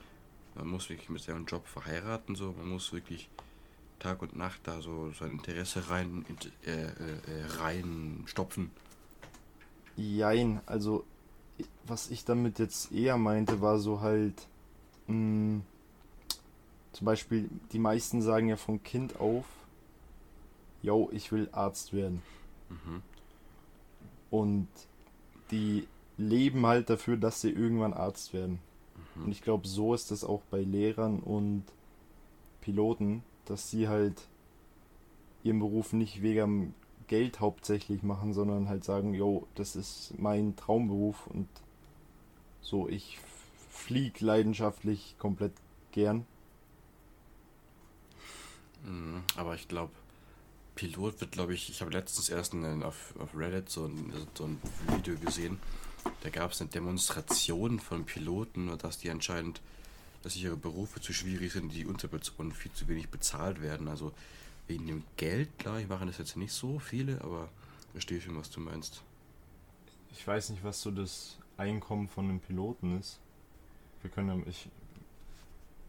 man 0.54 0.68
muss 0.68 0.88
wirklich 0.88 1.10
mit 1.10 1.20
seinem 1.20 1.44
Job 1.44 1.66
verheiraten, 1.66 2.34
so, 2.34 2.54
man 2.56 2.68
muss 2.68 2.92
wirklich 2.92 3.28
Tag 3.98 4.22
und 4.22 4.36
Nacht 4.36 4.60
da 4.64 4.80
so 4.80 5.12
sein 5.12 5.32
Interesse 5.32 5.88
rein, 5.90 6.24
äh, 6.66 6.70
äh, 6.70 6.82
äh, 6.82 7.46
rein 7.58 8.22
stopfen. 8.26 8.70
Jein, 9.96 10.60
also 10.66 11.04
was 11.86 12.10
ich 12.10 12.24
damit 12.24 12.58
jetzt 12.58 12.92
eher 12.92 13.16
meinte, 13.16 13.60
war 13.60 13.78
so 13.78 14.00
halt, 14.00 14.34
mh, 15.06 15.14
hm, 15.14 15.62
zum 16.92 17.04
Beispiel, 17.06 17.50
die 17.72 17.80
meisten 17.80 18.22
sagen 18.22 18.48
ja 18.48 18.56
von 18.56 18.82
Kind 18.82 19.18
auf, 19.18 19.44
yo, 20.82 21.08
ich 21.12 21.32
will 21.32 21.48
Arzt 21.50 21.92
werden. 21.92 22.22
Mhm. 22.68 23.02
Und 24.30 24.68
die 25.50 25.88
leben 26.16 26.64
halt 26.66 26.90
dafür, 26.90 27.16
dass 27.16 27.40
sie 27.40 27.50
irgendwann 27.50 27.94
Arzt 27.94 28.32
werden. 28.32 28.60
Mhm. 29.16 29.24
Und 29.24 29.32
ich 29.32 29.42
glaube, 29.42 29.66
so 29.66 29.92
ist 29.92 30.12
es 30.12 30.24
auch 30.24 30.42
bei 30.50 30.60
Lehrern 30.60 31.18
und 31.18 31.64
Piloten, 32.60 33.22
dass 33.44 33.70
sie 33.70 33.88
halt 33.88 34.28
ihren 35.42 35.58
Beruf 35.58 35.92
nicht 35.92 36.22
wegen 36.22 36.74
Geld 37.06 37.40
hauptsächlich 37.40 38.02
machen, 38.02 38.32
sondern 38.32 38.68
halt 38.68 38.84
sagen, 38.84 39.14
yo, 39.14 39.46
das 39.54 39.76
ist 39.76 40.14
mein 40.18 40.56
Traumberuf 40.56 41.26
und 41.26 41.48
so, 42.60 42.88
ich 42.88 43.18
flieg 43.70 44.20
leidenschaftlich 44.20 45.16
komplett 45.18 45.52
gern. 45.92 46.26
Mhm, 48.84 49.22
aber 49.36 49.54
ich 49.54 49.68
glaube, 49.68 49.92
Pilot 50.74 51.20
wird, 51.20 51.32
glaube 51.32 51.54
ich, 51.54 51.70
ich 51.70 51.80
habe 51.80 51.92
letztens 51.92 52.28
erst 52.28 52.52
einen, 52.52 52.82
auf, 52.82 53.14
auf 53.18 53.36
Reddit 53.36 53.70
so 53.70 53.86
ein, 53.86 54.12
so 54.34 54.44
ein 54.44 54.60
Video 54.88 55.16
gesehen, 55.16 55.58
da 56.22 56.30
gab 56.30 56.52
es 56.52 56.60
eine 56.60 56.70
Demonstration 56.70 57.80
von 57.80 58.04
Piloten, 58.04 58.76
dass 58.78 58.98
die 58.98 59.10
anscheinend, 59.10 59.60
dass 60.22 60.36
ihre 60.36 60.56
Berufe 60.56 61.00
zu 61.00 61.12
schwierig 61.12 61.52
sind, 61.52 61.72
die 61.72 61.86
und 61.86 62.00
viel 62.54 62.72
zu 62.72 62.88
wenig 62.88 63.08
bezahlt 63.08 63.62
werden. 63.62 63.88
Also 63.88 64.12
wegen 64.66 64.86
dem 64.86 65.04
Geld, 65.16 65.58
klar, 65.58 65.80
ich 65.80 65.88
mache 65.88 66.06
das 66.06 66.18
jetzt 66.18 66.36
nicht 66.36 66.52
so 66.52 66.78
viele, 66.78 67.20
aber 67.22 67.48
verstehe 67.92 68.20
schon, 68.20 68.36
was 68.36 68.50
du 68.50 68.60
meinst. 68.60 69.02
Ich 70.12 70.26
weiß 70.26 70.50
nicht, 70.50 70.64
was 70.64 70.80
so 70.80 70.90
das 70.90 71.38
Einkommen 71.56 72.08
von 72.08 72.24
einem 72.24 72.40
Piloten 72.40 72.98
ist. 72.98 73.20
Wir 74.02 74.10
können 74.10 74.28
ja, 74.28 74.46
ich, 74.46 74.68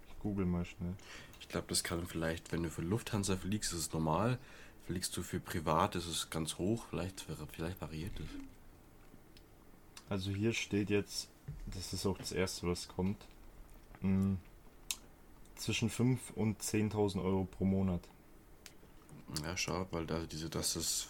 ich 0.08 0.20
google 0.20 0.46
mal 0.46 0.66
schnell. 0.66 0.94
Ich 1.40 1.48
glaube, 1.48 1.68
das 1.68 1.84
kann 1.84 2.06
vielleicht, 2.06 2.52
wenn 2.52 2.64
du 2.64 2.70
für 2.70 2.82
Lufthansa 2.82 3.38
fliegst, 3.38 3.74
ist 3.74 3.80
es 3.80 3.94
normal. 3.94 4.38
Fliegst 4.86 5.16
du 5.18 5.24
für 5.24 5.40
privat, 5.40 5.96
ist 5.96 6.08
es 6.08 6.30
ganz 6.30 6.58
hoch. 6.58 6.86
Vielleicht, 6.90 7.26
vielleicht 7.52 7.82
variiert 7.82 8.20
es. 8.20 8.28
Also 10.10 10.32
hier 10.32 10.54
steht 10.54 10.90
jetzt, 10.92 11.30
das 11.66 11.94
ist 11.94 12.06
auch 12.06 12.18
das 12.18 12.32
erste, 12.32 12.68
was 12.68 12.88
kommt, 12.88 13.26
mh, 14.02 14.10
mm, 14.10 14.38
zwischen 15.56 15.90
5 15.90 16.32
und 16.32 16.62
10.000 16.62 17.24
Euro 17.24 17.46
pro 17.46 17.66
Monat. 17.66 18.02
Ja, 19.44 19.58
schau, 19.58 19.88
weil 19.92 20.06
da 20.06 20.20
diese, 20.26 20.50
dass 20.50 20.76
es 20.76 21.08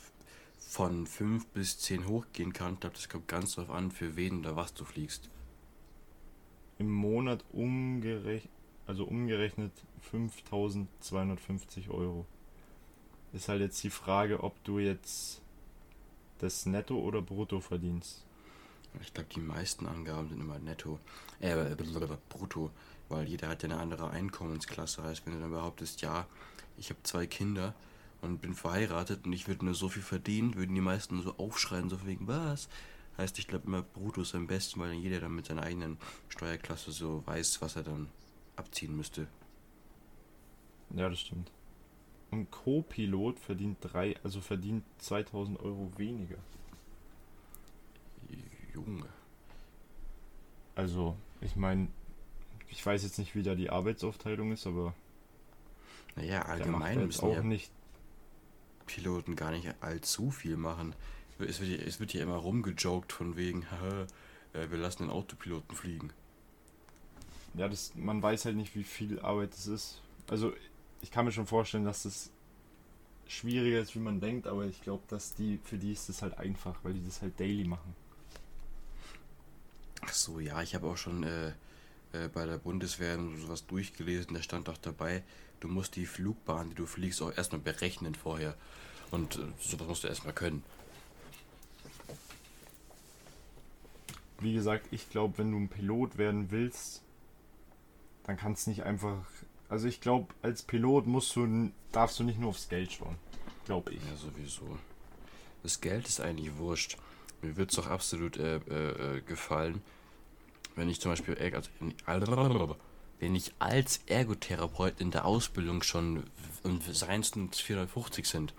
von 0.59 1.07
5 1.07 1.47
bis 1.47 1.79
10 1.79 2.07
hochgehen 2.07 2.53
kann, 2.53 2.73
ich 2.73 2.79
glaube, 2.81 2.95
das 2.95 3.09
kommt 3.09 3.27
ganz 3.27 3.55
darauf 3.55 3.71
an, 3.71 3.91
für 3.91 4.15
wen 4.15 4.39
oder 4.39 4.55
was 4.55 4.73
du 4.73 4.83
fliegst. 4.83 5.29
Im 6.77 6.91
Monat 6.91 7.45
umgerechnet, 7.51 8.51
also 8.85 9.05
umgerechnet 9.05 9.71
5.250 10.11 11.89
Euro. 11.89 12.25
Ist 13.33 13.47
halt 13.47 13.61
jetzt 13.61 13.83
die 13.83 13.89
Frage, 13.89 14.43
ob 14.43 14.61
du 14.63 14.79
jetzt 14.79 15.41
das 16.39 16.65
Netto 16.65 16.99
oder 16.99 17.21
Brutto 17.21 17.59
verdienst. 17.59 18.23
Ich 19.01 19.13
glaube, 19.13 19.29
die 19.33 19.41
meisten 19.41 19.85
Angaben 19.87 20.29
sind 20.29 20.39
immer 20.39 20.59
netto. 20.59 20.99
Äh, 21.39 21.75
brutto. 22.29 22.71
Weil 23.09 23.27
jeder 23.27 23.49
hat 23.49 23.63
ja 23.63 23.69
eine 23.69 23.79
andere 23.79 24.09
Einkommensklasse. 24.09 25.03
Heißt, 25.03 25.25
wenn 25.25 25.33
du 25.33 25.39
dann 25.39 25.51
behauptest, 25.51 26.01
ja, 26.01 26.27
ich 26.77 26.89
habe 26.89 26.99
zwei 27.03 27.27
Kinder 27.27 27.73
und 28.25 28.41
bin 28.41 28.53
verheiratet 28.53 29.25
und 29.25 29.33
ich 29.33 29.47
würde 29.47 29.65
nur 29.65 29.75
so 29.75 29.89
viel 29.89 30.01
verdienen, 30.01 30.55
würden 30.55 30.75
die 30.75 30.81
meisten 30.81 31.21
so 31.21 31.35
aufschreien, 31.37 31.89
so 31.89 32.05
wegen 32.05 32.27
was? 32.27 32.67
Heißt, 33.17 33.39
ich 33.39 33.47
glaube 33.47 33.67
immer, 33.67 33.81
brutto 33.81 34.21
ist 34.21 34.35
am 34.35 34.47
besten, 34.47 34.79
weil 34.79 34.89
dann 34.89 34.99
jeder 34.99 35.21
dann 35.21 35.35
mit 35.35 35.45
seiner 35.45 35.63
eigenen 35.63 35.97
Steuerklasse 36.27 36.91
so 36.91 37.23
weiß, 37.25 37.61
was 37.61 37.77
er 37.77 37.83
dann 37.83 38.09
abziehen 38.57 38.95
müsste. 38.95 39.27
Ja, 40.93 41.09
das 41.09 41.21
stimmt. 41.21 41.51
Und 42.31 42.51
Co-Pilot 42.51 43.39
verdient 43.39 43.77
drei, 43.79 44.15
also 44.23 44.41
verdient 44.41 44.83
2000 44.97 45.59
Euro 45.59 45.91
weniger. 45.97 46.37
Junge. 48.73 49.07
Also, 50.75 51.15
ich 51.39 51.55
meine, 51.55 51.87
ich 52.67 52.85
weiß 52.85 53.03
jetzt 53.03 53.17
nicht, 53.17 53.35
wie 53.35 53.43
da 53.43 53.55
die 53.55 53.69
Arbeitsaufteilung 53.69 54.51
ist, 54.51 54.67
aber. 54.67 54.93
Naja, 56.17 56.41
allgemein 56.41 57.05
müssen 57.05 57.25
auch 57.25 57.33
ja 57.33 57.43
nicht 57.43 57.71
Piloten 58.85 59.35
gar 59.35 59.51
nicht 59.51 59.73
allzu 59.81 60.31
viel 60.31 60.57
machen. 60.57 60.95
Es 61.39 61.59
wird, 61.59 61.81
es 61.81 61.99
wird 61.99 62.11
hier 62.11 62.23
immer 62.23 62.37
rumgejoked 62.37 63.11
von 63.11 63.35
wegen, 63.35 63.69
haha, 63.71 64.07
äh, 64.53 64.69
wir 64.69 64.77
lassen 64.77 65.03
den 65.03 65.11
Autopiloten 65.11 65.75
fliegen. 65.75 66.11
Ja, 67.55 67.67
das, 67.67 67.93
man 67.95 68.21
weiß 68.21 68.45
halt 68.45 68.55
nicht, 68.55 68.75
wie 68.75 68.83
viel 68.83 69.19
Arbeit 69.19 69.53
es 69.53 69.67
ist. 69.67 70.01
Also, 70.29 70.53
ich 71.01 71.11
kann 71.11 71.25
mir 71.25 71.31
schon 71.31 71.47
vorstellen, 71.47 71.85
dass 71.85 72.03
das 72.03 72.31
schwieriger 73.27 73.79
ist, 73.79 73.95
wie 73.95 73.99
man 73.99 74.19
denkt, 74.19 74.47
aber 74.47 74.65
ich 74.65 74.81
glaube, 74.81 75.03
dass 75.07 75.33
die, 75.33 75.59
für 75.63 75.77
die 75.77 75.93
ist 75.93 76.09
das 76.09 76.21
halt 76.21 76.37
einfach, 76.37 76.75
weil 76.83 76.93
die 76.93 77.03
das 77.03 77.21
halt 77.21 77.39
daily 77.39 77.63
machen. 77.63 77.95
Ach 80.01 80.13
so, 80.13 80.39
ja, 80.39 80.61
ich 80.61 80.75
habe 80.75 80.87
auch 80.87 80.97
schon 80.97 81.23
äh, 81.23 81.53
äh, 82.11 82.27
bei 82.33 82.45
der 82.45 82.57
Bundeswehr 82.57 83.17
sowas 83.41 83.65
durchgelesen, 83.65 84.33
da 84.33 84.41
stand 84.41 84.69
auch 84.69 84.77
dabei, 84.77 85.23
du 85.59 85.67
musst 85.67 85.95
die 85.95 86.05
Flugbahn, 86.05 86.69
die 86.69 86.75
du 86.75 86.85
fliegst, 86.85 87.21
auch 87.21 87.35
erstmal 87.35 87.61
berechnen 87.61 88.15
vorher. 88.15 88.55
Und 89.11 89.35
äh, 89.35 89.41
sowas 89.59 89.87
musst 89.87 90.03
du 90.03 90.07
erstmal 90.07 90.33
können. 90.33 90.63
Wie 94.39 94.53
gesagt, 94.53 94.87
ich 94.91 95.09
glaube, 95.09 95.37
wenn 95.37 95.51
du 95.51 95.57
ein 95.57 95.69
Pilot 95.69 96.17
werden 96.17 96.51
willst, 96.51 97.01
dann 98.25 98.37
kannst 98.37 98.65
du 98.65 98.71
nicht 98.71 98.83
einfach. 98.83 99.25
Also 99.69 99.87
ich 99.87 100.01
glaube, 100.01 100.33
als 100.41 100.61
Pilot 100.61 101.07
musst 101.07 101.35
du, 101.35 101.71
darfst 101.91 102.19
du 102.19 102.23
nicht 102.23 102.39
nur 102.39 102.49
aufs 102.49 102.69
Geld 102.69 102.91
schauen. 102.91 103.15
Glaube 103.65 103.93
ich. 103.93 104.01
Ja, 104.01 104.15
sowieso. 104.15 104.77
Das 105.63 105.81
Geld 105.81 106.07
ist 106.07 106.19
eigentlich 106.19 106.57
wurscht. 106.57 106.97
Mir 107.41 107.57
wird 107.57 107.71
es 107.71 107.75
doch 107.77 107.87
absolut 107.87 108.37
äh, 108.37 108.57
äh, 108.57 109.17
äh, 109.17 109.21
gefallen, 109.21 109.81
wenn 110.75 110.89
ich 110.89 110.99
zum 110.99 111.11
Beispiel, 111.11 111.35
also 111.53 111.69
wenn 113.19 113.35
ich 113.35 113.53
als 113.59 114.01
Ergotherapeut 114.07 114.99
in 114.99 115.11
der 115.11 115.25
Ausbildung 115.25 115.83
schon 115.83 116.23
und 116.63 116.83
seinstens 116.83 117.59
450 117.59 118.27
sind, 118.27 118.53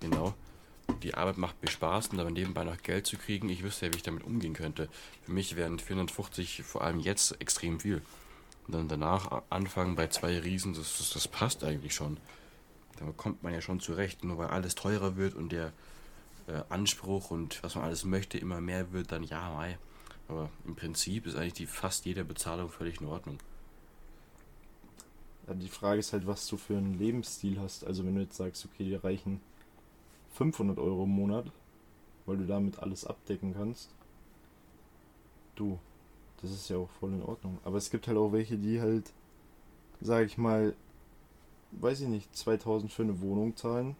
genau, 0.00 0.34
die 1.02 1.14
Arbeit 1.14 1.38
macht 1.38 1.62
mir 1.62 1.70
Spaß 1.70 2.08
und 2.08 2.20
aber 2.20 2.30
nebenbei 2.30 2.64
noch 2.64 2.82
Geld 2.82 3.06
zu 3.06 3.16
kriegen, 3.16 3.48
ich 3.48 3.62
wüsste 3.62 3.86
ja, 3.86 3.92
wie 3.92 3.96
ich 3.96 4.02
damit 4.02 4.24
umgehen 4.24 4.54
könnte. 4.54 4.88
Für 5.22 5.32
mich 5.32 5.56
wären 5.56 5.78
450 5.78 6.62
vor 6.62 6.82
allem 6.82 7.00
jetzt 7.00 7.40
extrem 7.40 7.80
viel. 7.80 8.02
Und 8.66 8.74
dann 8.74 8.88
danach 8.88 9.42
anfangen 9.50 9.96
bei 9.96 10.08
zwei 10.08 10.38
Riesen, 10.38 10.74
das, 10.74 10.98
das, 10.98 11.10
das 11.10 11.28
passt 11.28 11.64
eigentlich 11.64 11.94
schon. 11.94 12.18
Da 12.98 13.06
kommt 13.16 13.42
man 13.42 13.52
ja 13.52 13.60
schon 13.60 13.80
zurecht, 13.80 14.24
nur 14.24 14.38
weil 14.38 14.48
alles 14.48 14.74
teurer 14.74 15.16
wird 15.16 15.34
und 15.34 15.52
der 15.52 15.72
äh, 16.46 16.62
Anspruch 16.68 17.30
und 17.30 17.62
was 17.62 17.74
man 17.74 17.84
alles 17.84 18.04
möchte 18.04 18.38
immer 18.38 18.60
mehr 18.60 18.92
wird, 18.92 19.12
dann 19.12 19.22
ja, 19.22 19.50
mei. 19.50 19.78
Aber 20.28 20.50
im 20.64 20.76
Prinzip 20.76 21.26
ist 21.26 21.36
eigentlich 21.36 21.54
die 21.54 21.66
fast 21.66 22.04
jede 22.04 22.24
Bezahlung 22.24 22.68
völlig 22.68 23.00
in 23.00 23.06
Ordnung. 23.06 23.38
Die 25.54 25.68
Frage 25.68 25.98
ist 25.98 26.12
halt, 26.12 26.26
was 26.26 26.46
du 26.46 26.56
für 26.56 26.76
einen 26.76 26.98
Lebensstil 26.98 27.58
hast. 27.60 27.84
Also 27.84 28.04
wenn 28.04 28.14
du 28.14 28.22
jetzt 28.22 28.36
sagst, 28.36 28.64
okay, 28.64 28.84
dir 28.84 29.02
reichen 29.02 29.40
500 30.32 30.78
Euro 30.78 31.04
im 31.04 31.10
Monat, 31.10 31.46
weil 32.26 32.36
du 32.36 32.46
damit 32.46 32.78
alles 32.78 33.04
abdecken 33.04 33.54
kannst. 33.54 33.90
Du, 35.56 35.78
das 36.40 36.52
ist 36.52 36.68
ja 36.68 36.76
auch 36.76 36.90
voll 37.00 37.12
in 37.12 37.22
Ordnung. 37.22 37.58
Aber 37.64 37.78
es 37.78 37.90
gibt 37.90 38.06
halt 38.06 38.16
auch 38.16 38.32
welche, 38.32 38.56
die 38.56 38.80
halt, 38.80 39.12
sag 40.00 40.26
ich 40.26 40.38
mal, 40.38 40.74
weiß 41.72 42.02
ich 42.02 42.08
nicht, 42.08 42.34
2000 42.36 42.92
für 42.92 43.02
eine 43.02 43.20
Wohnung 43.20 43.56
zahlen 43.56 43.96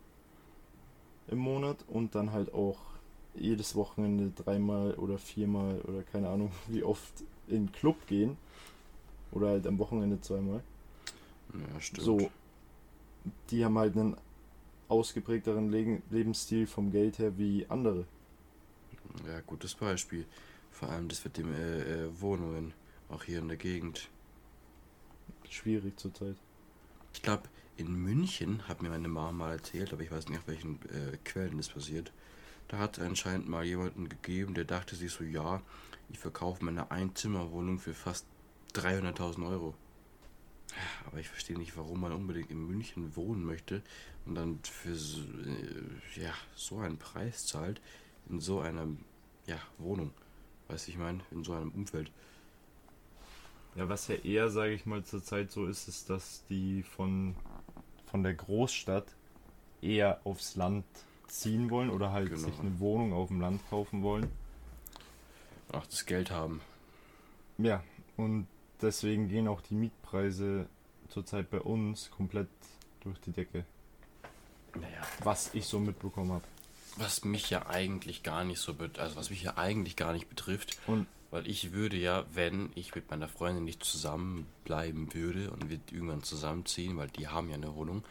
im 1.28 1.38
Monat 1.38 1.84
und 1.88 2.14
dann 2.14 2.32
halt 2.32 2.52
auch 2.54 2.78
jedes 3.34 3.76
Wochenende 3.76 4.30
dreimal 4.30 4.94
oder 4.94 5.18
viermal 5.18 5.80
oder 5.82 6.02
keine 6.02 6.28
Ahnung 6.28 6.50
wie 6.68 6.82
oft 6.82 7.12
in 7.48 7.66
den 7.66 7.72
Club 7.72 8.06
gehen. 8.06 8.36
Oder 9.32 9.48
halt 9.48 9.66
am 9.66 9.78
Wochenende 9.78 10.20
zweimal. 10.20 10.62
Ja, 11.54 11.80
stimmt. 11.80 12.04
So, 12.04 12.30
die 13.50 13.64
haben 13.64 13.78
halt 13.78 13.96
einen 13.96 14.16
ausgeprägteren 14.88 15.70
Le 15.70 16.02
Lebensstil 16.10 16.66
vom 16.66 16.90
Geld 16.90 17.18
her 17.18 17.36
wie 17.38 17.66
andere. 17.68 18.06
Ja, 19.26 19.40
gutes 19.40 19.74
Beispiel. 19.74 20.26
Vor 20.70 20.88
allem 20.88 21.08
das 21.08 21.24
mit 21.24 21.36
den 21.36 21.52
äh, 21.52 22.04
äh, 22.04 22.20
Wohnungen, 22.20 22.72
auch 23.08 23.24
hier 23.24 23.40
in 23.40 23.48
der 23.48 23.56
Gegend. 23.56 24.08
Schwierig 25.48 25.98
zurzeit. 25.98 26.36
Ich 27.12 27.22
glaube, 27.22 27.48
in 27.76 27.92
München, 27.92 28.68
hat 28.68 28.82
mir 28.82 28.90
meine 28.90 29.08
Mama 29.08 29.32
mal 29.32 29.52
erzählt, 29.52 29.92
aber 29.92 30.02
ich 30.02 30.10
weiß 30.10 30.28
nicht, 30.28 30.38
auf 30.38 30.48
welchen 30.48 30.76
äh, 30.90 31.16
Quellen 31.24 31.56
das 31.56 31.68
passiert. 31.68 32.12
Da 32.68 32.78
hat 32.78 32.98
es 32.98 33.04
anscheinend 33.04 33.48
mal 33.48 33.64
jemanden 33.64 34.08
gegeben, 34.08 34.54
der 34.54 34.64
dachte 34.64 34.94
sich 34.94 35.10
so, 35.10 35.24
ja, 35.24 35.60
ich 36.08 36.18
verkaufe 36.18 36.64
meine 36.64 36.90
Einzimmerwohnung 36.90 37.78
für 37.78 37.94
fast 37.94 38.26
300.000 38.74 39.48
Euro. 39.48 39.74
Aber 41.06 41.18
ich 41.18 41.28
verstehe 41.28 41.58
nicht, 41.58 41.76
warum 41.76 42.00
man 42.00 42.12
unbedingt 42.12 42.50
in 42.50 42.66
München 42.66 43.16
wohnen 43.16 43.44
möchte 43.44 43.82
und 44.26 44.34
dann 44.34 44.58
für 44.62 44.94
so, 44.94 45.20
äh, 45.20 46.20
ja, 46.22 46.32
so 46.54 46.78
einen 46.78 46.98
Preis 46.98 47.46
zahlt 47.46 47.80
in 48.28 48.40
so 48.40 48.60
einer 48.60 48.86
ja, 49.46 49.58
Wohnung. 49.78 50.12
Weißt 50.68 50.86
du, 50.86 50.92
ich 50.92 50.98
meine, 50.98 51.20
in 51.30 51.44
so 51.44 51.52
einem 51.52 51.70
Umfeld. 51.70 52.10
Ja, 53.74 53.88
was 53.88 54.08
ja 54.08 54.16
eher, 54.16 54.50
sage 54.50 54.72
ich 54.72 54.86
mal, 54.86 55.04
zurzeit 55.04 55.50
so 55.50 55.66
ist, 55.66 55.88
ist, 55.88 56.10
dass 56.10 56.44
die 56.48 56.82
von, 56.82 57.34
von 58.06 58.22
der 58.22 58.34
Großstadt 58.34 59.06
eher 59.80 60.20
aufs 60.24 60.56
Land 60.56 60.84
ziehen 61.28 61.70
wollen 61.70 61.90
oder 61.90 62.12
halt 62.12 62.28
genau. 62.30 62.40
sich 62.40 62.58
eine 62.58 62.78
Wohnung 62.80 63.12
auf 63.12 63.28
dem 63.28 63.40
Land 63.40 63.60
kaufen 63.70 64.02
wollen. 64.02 64.30
Ach, 65.72 65.86
das 65.86 66.04
Geld 66.04 66.30
haben. 66.30 66.60
Ja, 67.58 67.82
und 68.16 68.46
deswegen 68.82 69.28
gehen 69.28 69.48
auch 69.48 69.60
die 69.60 69.74
Mietpreise 69.74 70.66
zurzeit 71.08 71.50
bei 71.50 71.60
uns 71.60 72.10
komplett 72.10 72.48
durch 73.00 73.18
die 73.20 73.32
Decke. 73.32 73.64
Naja. 74.74 75.02
Was 75.24 75.54
ich 75.54 75.66
so 75.66 75.78
mitbekommen 75.78 76.32
habe. 76.32 76.44
Was 76.96 77.24
mich 77.24 77.50
ja 77.50 77.66
eigentlich 77.66 78.22
gar 78.22 78.44
nicht 78.44 78.60
so, 78.60 78.74
also 78.98 79.16
was 79.16 79.30
mich 79.30 79.42
ja 79.42 79.56
eigentlich 79.56 79.96
gar 79.96 80.12
nicht 80.12 80.28
betrifft. 80.28 80.78
Und 80.86 81.06
weil 81.30 81.46
ich 81.46 81.72
würde 81.72 81.96
ja, 81.96 82.24
wenn 82.32 82.70
ich 82.74 82.94
mit 82.94 83.10
meiner 83.10 83.28
Freundin 83.28 83.64
nicht 83.64 83.84
zusammenbleiben 83.84 85.14
würde 85.14 85.50
und 85.50 85.70
wir 85.70 85.78
irgendwann 85.90 86.22
zusammenziehen, 86.22 86.96
weil 86.96 87.08
die 87.08 87.28
haben 87.28 87.48
ja 87.48 87.54
eine 87.54 87.74
Wohnung, 87.74 88.04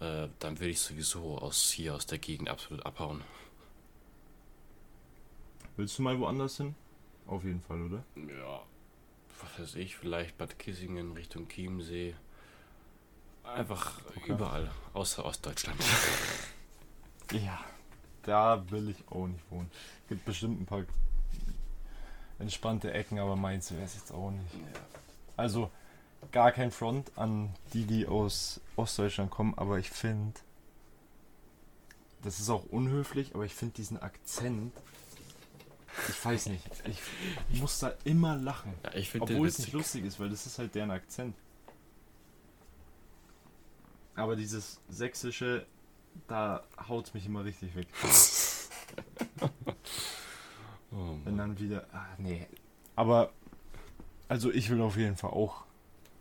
äh, 0.00 0.28
dann 0.38 0.58
würde 0.58 0.70
ich 0.70 0.80
sowieso 0.80 1.38
aus 1.38 1.70
hier 1.70 1.94
aus 1.94 2.06
der 2.06 2.18
Gegend 2.18 2.50
absolut 2.50 2.84
abhauen. 2.84 3.22
Willst 5.76 5.98
du 5.98 6.02
mal 6.02 6.18
woanders 6.18 6.56
hin? 6.58 6.74
Auf 7.26 7.44
jeden 7.44 7.60
Fall, 7.60 7.82
oder? 7.82 8.04
Ja, 8.16 8.62
was 9.42 9.58
weiß 9.58 9.74
ich, 9.76 9.96
vielleicht 9.96 10.38
Bad 10.38 10.58
Kissingen 10.58 11.12
Richtung 11.12 11.48
Chiemsee. 11.48 12.14
Einfach 13.44 14.00
okay. 14.16 14.32
überall, 14.32 14.70
außer 14.92 15.24
Ostdeutschland. 15.24 15.78
ja, 17.32 17.58
da 18.22 18.70
will 18.70 18.90
ich 18.90 19.08
auch 19.10 19.26
nicht 19.26 19.50
wohnen. 19.50 19.70
Gibt 20.08 20.24
bestimmt 20.24 20.60
ein 20.60 20.66
paar 20.66 20.84
entspannte 22.38 22.92
Ecken, 22.92 23.18
aber 23.18 23.36
meins 23.36 23.72
wäre 23.72 23.82
es 23.82 23.94
jetzt 23.94 24.12
auch 24.12 24.30
nicht. 24.30 24.54
Ja. 24.54 24.80
Also 25.36 25.70
gar 26.32 26.52
kein 26.52 26.70
Front 26.70 27.10
an 27.16 27.54
die, 27.72 27.84
die 27.84 28.06
aus 28.06 28.60
Ostdeutschland 28.76 29.30
kommen, 29.30 29.54
aber 29.56 29.78
ich 29.78 29.90
finde, 29.90 30.38
das 32.22 32.40
ist 32.40 32.50
auch 32.50 32.64
unhöflich, 32.64 33.34
aber 33.34 33.44
ich 33.44 33.54
finde 33.54 33.74
diesen 33.74 34.00
Akzent 34.00 34.72
Ich 36.08 36.24
weiß 36.24 36.46
nicht. 36.46 36.64
Ich 37.50 37.60
muss 37.60 37.78
da 37.78 37.92
immer 38.04 38.36
lachen. 38.36 38.74
Ja, 38.84 38.94
ich 38.94 39.20
Obwohl 39.20 39.48
es 39.48 39.58
nicht 39.58 39.72
lustig 39.72 40.04
ist, 40.04 40.20
weil 40.20 40.30
das 40.30 40.46
ist 40.46 40.58
halt 40.58 40.74
deren 40.74 40.90
Akzent. 40.90 41.34
Aber 44.14 44.36
dieses 44.36 44.80
sächsische, 44.88 45.66
da 46.26 46.64
haut 46.88 47.14
mich 47.14 47.26
immer 47.26 47.44
richtig 47.44 47.74
weg. 47.74 47.88
Oh 50.90 51.18
Wenn 51.24 51.36
dann 51.36 51.58
wieder. 51.58 51.86
Ah, 51.92 52.06
nee. 52.16 52.46
Aber, 52.96 53.30
also 54.26 54.50
ich 54.50 54.70
will 54.70 54.80
auf 54.80 54.96
jeden 54.96 55.16
Fall 55.16 55.30
auch 55.30 55.64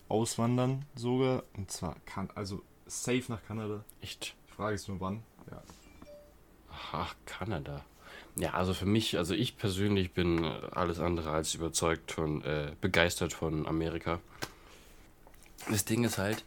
auswandern, 0.09 0.85
sogar. 0.93 1.43
Und 1.55 1.71
zwar 1.71 1.95
kann, 2.05 2.29
also 2.35 2.61
safe 2.85 3.23
nach 3.29 3.43
Kanada. 3.45 3.83
Echt? 4.01 4.35
Die 4.49 4.53
Frage 4.53 4.75
ist 4.75 4.87
nur 4.89 4.99
wann. 4.99 5.23
Ja. 5.49 5.63
Ach, 6.91 7.15
Kanada. 7.25 7.85
Ja, 8.39 8.53
also 8.53 8.73
für 8.73 8.85
mich, 8.85 9.17
also 9.17 9.33
ich 9.33 9.57
persönlich 9.57 10.11
bin 10.11 10.43
alles 10.45 10.99
andere 10.99 11.31
als 11.31 11.55
überzeugt 11.55 12.11
von, 12.11 12.43
äh, 12.43 12.71
begeistert 12.81 13.33
von 13.33 13.65
Amerika. 13.65 14.19
Das 15.69 15.85
Ding 15.85 16.03
ist 16.03 16.19
halt, 16.19 16.43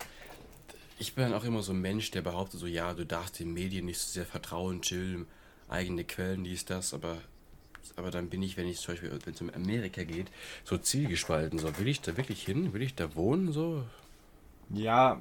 ich 1.01 1.15
bin 1.15 1.33
auch 1.33 1.45
immer 1.45 1.63
so 1.63 1.73
ein 1.73 1.81
Mensch, 1.81 2.13
der 2.13 2.23
behauptet 2.23 2.61
so, 2.61 2.67
ja, 2.67 2.95
du 2.95 3.05
darfst 3.05 3.41
den 3.41 3.53
Medien 3.53 3.87
nicht 3.87 3.99
so 3.99 4.13
sehr 4.13 4.25
vertrauen, 4.25 4.83
chillen, 4.83 5.27
eigene 5.69 6.05
Quellen, 6.05 6.45
dies, 6.45 6.65
das, 6.65 6.95
aber, 6.95 7.19
aber 7.97 8.13
dann 8.13 8.29
bin 8.29 8.43
ich, 8.43 8.57
wenn 8.57 8.69
ich 8.69 8.79
zum 8.79 8.95
Beispiel, 8.95 9.11
wenn 9.25 9.35
es 9.35 9.41
um 9.41 9.51
Amerika 9.51 10.05
geht, 10.05 10.29
so 10.65 10.79
zielgespalten, 10.79 11.59
so, 11.59 11.77
will 11.79 11.89
ich 11.89 12.01
da 12.01 12.17
wirklich 12.17 12.45
hin, 12.45 12.73
will 12.73 12.83
ich 12.83 12.95
da 12.95 13.17
wohnen, 13.17 13.53
so? 13.53 13.85
Ja, 14.71 15.21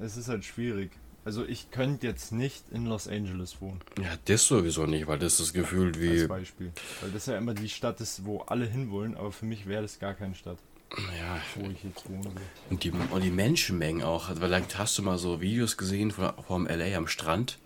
es 0.00 0.16
ist 0.16 0.28
halt 0.28 0.44
schwierig. 0.44 0.90
Also 1.24 1.44
ich 1.46 1.70
könnte 1.70 2.06
jetzt 2.06 2.32
nicht 2.32 2.64
in 2.72 2.86
Los 2.86 3.06
Angeles 3.06 3.60
wohnen, 3.60 3.80
Ja, 3.98 4.16
das 4.24 4.44
sowieso 4.46 4.86
nicht, 4.86 5.06
weil 5.06 5.20
das 5.20 5.38
ist 5.38 5.52
gefühlt 5.52 6.00
wie, 6.00 6.20
als 6.20 6.28
Beispiel. 6.28 6.72
Weil 7.00 7.10
das 7.12 7.26
ja 7.26 7.38
immer 7.38 7.54
die 7.54 7.68
Stadt 7.68 8.00
ist, 8.00 8.24
wo 8.24 8.40
alle 8.40 8.66
hinwollen, 8.66 9.16
aber 9.16 9.30
für 9.30 9.46
mich 9.46 9.66
wäre 9.66 9.82
das 9.82 10.00
gar 10.00 10.14
keine 10.14 10.34
Stadt, 10.34 10.58
ja, 11.18 11.40
wo 11.54 11.70
ich 11.70 11.84
jetzt 11.84 12.08
wohne. 12.08 12.30
Und 12.70 12.84
die, 12.84 12.90
und 12.90 13.22
die 13.22 13.30
Menschenmengen 13.30 14.02
auch. 14.02 14.28
Also, 14.28 14.42
weil 14.42 14.64
hast 14.76 14.98
du 14.98 15.02
mal 15.02 15.16
so 15.18 15.40
Videos 15.40 15.76
gesehen 15.76 16.10
von, 16.10 16.32
vom 16.46 16.66
LA 16.66 16.96
am 16.96 17.06
Strand. 17.06 17.58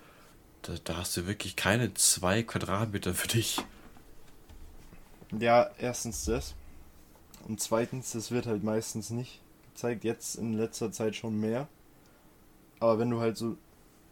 Da, 0.63 0.75
da 0.85 0.97
hast 0.99 1.17
du 1.17 1.27
wirklich 1.27 1.57
keine 1.57 1.93
zwei 1.95 2.43
Quadratmeter 2.43 3.15
für 3.15 3.29
dich. 3.29 3.59
Ja, 5.39 5.71
erstens 5.79 6.25
das. 6.25 6.55
Und 7.49 7.61
zweitens, 7.61 8.13
das 8.13 8.31
wird 8.31 8.47
halt 8.47 8.63
meistens 8.63 9.11
nicht 9.11 9.41
gezeigt. 9.73 10.05
Jetzt 10.05 10.37
in 10.37 10.55
letzter 10.55 10.93
Zeit 10.93 11.17
schon 11.17 11.41
mehr. 11.41 11.69
Aber 12.81 12.99
wenn 12.99 13.11
du 13.11 13.21
halt 13.21 13.37
so, 13.37 13.57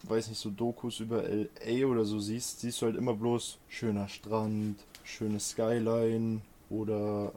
weiß 0.04 0.28
nicht, 0.28 0.38
so 0.38 0.50
Dokus 0.50 1.00
über 1.00 1.24
LA 1.28 1.86
oder 1.86 2.04
so 2.04 2.18
siehst, 2.18 2.60
siehst 2.60 2.80
du 2.80 2.86
halt 2.86 2.96
immer 2.96 3.14
bloß 3.14 3.58
schöner 3.68 4.08
Strand, 4.08 4.76
schöne 5.04 5.40
Skyline 5.40 6.40
oder 6.70 7.32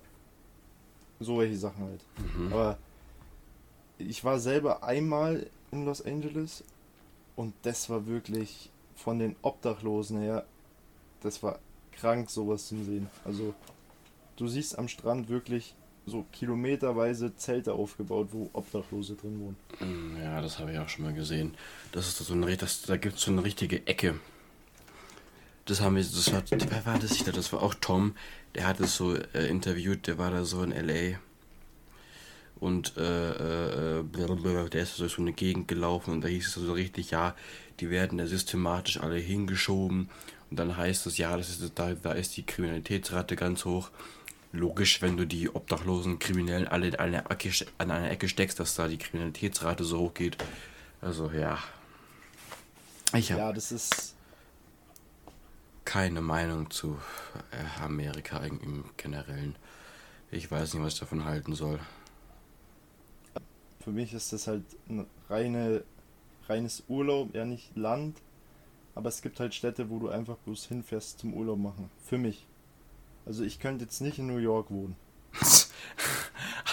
so 1.19 1.39
welche 1.39 1.57
Sachen 1.57 1.83
halt. 1.83 2.01
Mhm. 2.35 2.53
Aber 2.53 2.77
ich 3.97 4.23
war 4.23 4.39
selber 4.39 4.83
einmal 4.83 5.47
in 5.71 5.85
Los 5.85 6.05
Angeles 6.05 6.63
und 7.35 7.53
das 7.63 7.89
war 7.89 8.05
wirklich 8.07 8.69
von 8.95 9.19
den 9.19 9.35
Obdachlosen 9.41 10.19
her, 10.19 10.45
das 11.21 11.41
war 11.43 11.59
krank, 11.91 12.29
sowas 12.29 12.67
zu 12.67 12.83
sehen. 12.83 13.09
Also 13.25 13.53
du 14.37 14.47
siehst 14.47 14.77
am 14.77 14.87
Strand 14.87 15.29
wirklich 15.29 15.75
so 16.07 16.25
kilometerweise 16.31 17.35
Zelte 17.35 17.73
aufgebaut, 17.73 18.29
wo 18.31 18.49
Obdachlose 18.53 19.15
drin 19.15 19.39
wohnen. 19.39 19.57
Mm, 19.79 20.17
Ja, 20.21 20.41
das 20.41 20.57
habe 20.57 20.71
ich 20.71 20.79
auch 20.79 20.89
schon 20.89 21.05
mal 21.05 21.13
gesehen. 21.13 21.53
Das 21.91 22.07
ist 22.07 22.17
so 22.17 22.33
eine, 22.33 22.55
das, 22.57 22.81
da 22.83 22.97
gibt 22.97 23.17
es 23.17 23.21
so 23.23 23.31
eine 23.31 23.43
richtige 23.43 23.85
Ecke. 23.85 24.19
Das 25.65 25.81
haben 25.81 25.97
wir, 25.97 26.03
das 26.03 26.31
war, 26.31 26.43
wer 26.49 26.85
war 26.85 26.97
das? 26.97 27.11
Ich 27.11 27.23
glaube, 27.25 27.33
das 27.33 27.51
war 27.51 27.61
auch 27.61 27.73
Tom. 27.73 28.15
Der 28.55 28.65
hat 28.65 28.79
es 28.79 28.95
so 28.95 29.15
äh, 29.15 29.47
interviewt, 29.49 30.07
der 30.07 30.17
war 30.17 30.31
da 30.31 30.45
so 30.45 30.63
in 30.63 30.71
LA. 30.71 31.19
Und 32.59 32.95
äh, 32.97 33.99
äh, 33.99 34.03
blablabla, 34.03 34.69
der 34.69 34.83
ist 34.83 34.97
durch 34.99 35.13
so 35.13 35.21
eine 35.21 35.33
Gegend 35.33 35.67
gelaufen 35.67 36.11
und 36.13 36.21
da 36.23 36.27
hieß 36.27 36.47
es 36.47 36.53
so 36.53 36.73
richtig, 36.73 37.11
ja, 37.11 37.35
die 37.79 37.89
werden 37.91 38.17
da 38.17 38.25
systematisch 38.25 38.99
alle 38.99 39.17
hingeschoben. 39.17 40.09
Und 40.49 40.57
dann 40.57 40.77
heißt 40.77 41.05
es, 41.05 41.17
ja, 41.17 41.35
das 41.35 41.49
ist, 41.49 41.71
da, 41.75 41.93
da 41.93 42.13
ist 42.13 42.37
die 42.37 42.43
Kriminalitätsrate 42.43 43.35
ganz 43.35 43.65
hoch. 43.65 43.91
Logisch, 44.51 45.01
wenn 45.01 45.17
du 45.17 45.25
die 45.25 45.49
obdachlosen 45.49 46.19
Kriminellen 46.19 46.67
alle 46.67 46.87
in 46.87 46.95
eine 46.95 47.29
Ecke, 47.29 47.51
an 47.77 47.91
einer 47.91 48.09
Ecke 48.09 48.29
steckst, 48.29 48.59
dass 48.59 48.75
da 48.75 48.87
die 48.87 48.97
Kriminalitätsrate 48.97 49.83
so 49.83 49.99
hoch 49.99 50.13
geht. 50.13 50.37
Also 51.01 51.29
ja. 51.31 51.59
Ich 53.13 53.31
habe 53.31 53.41
Ja, 53.41 53.53
das 53.53 53.71
ist 53.71 54.15
keine 55.85 56.21
Meinung 56.21 56.69
zu 56.69 56.97
äh, 57.51 57.83
Amerika 57.83 58.39
im 58.39 58.59
im 58.61 58.85
Generellen. 58.97 59.55
Ich 60.31 60.51
weiß 60.51 60.73
nicht, 60.73 60.83
was 60.83 60.93
ich 60.93 60.99
davon 60.99 61.23
halten 61.23 61.55
soll. 61.55 61.79
für 63.87 63.93
mich 63.93 64.13
ist 64.13 64.33
das 64.33 64.47
halt 64.47 64.65
ein 64.89 65.07
reine, 65.29 65.81
reines 66.49 66.83
Urlaub, 66.89 67.33
ja 67.33 67.45
nicht 67.45 67.73
Land, 67.77 68.21
aber 68.95 69.07
es 69.07 69.21
gibt 69.21 69.39
halt 69.39 69.53
Städte, 69.53 69.89
wo 69.89 69.97
du 69.97 70.09
einfach 70.09 70.35
bloß 70.39 70.65
hinfährst 70.65 71.19
zum 71.19 71.33
Urlaub 71.33 71.57
machen. 71.57 71.89
Für 72.03 72.17
mich. 72.17 72.45
Also 73.27 73.43
ich 73.43 73.59
könnte 73.59 73.83
jetzt 73.83 73.99
nicht 73.99 74.19
in 74.19 74.27
New 74.27 74.37
York 74.37 74.71
wohnen. 74.71 74.95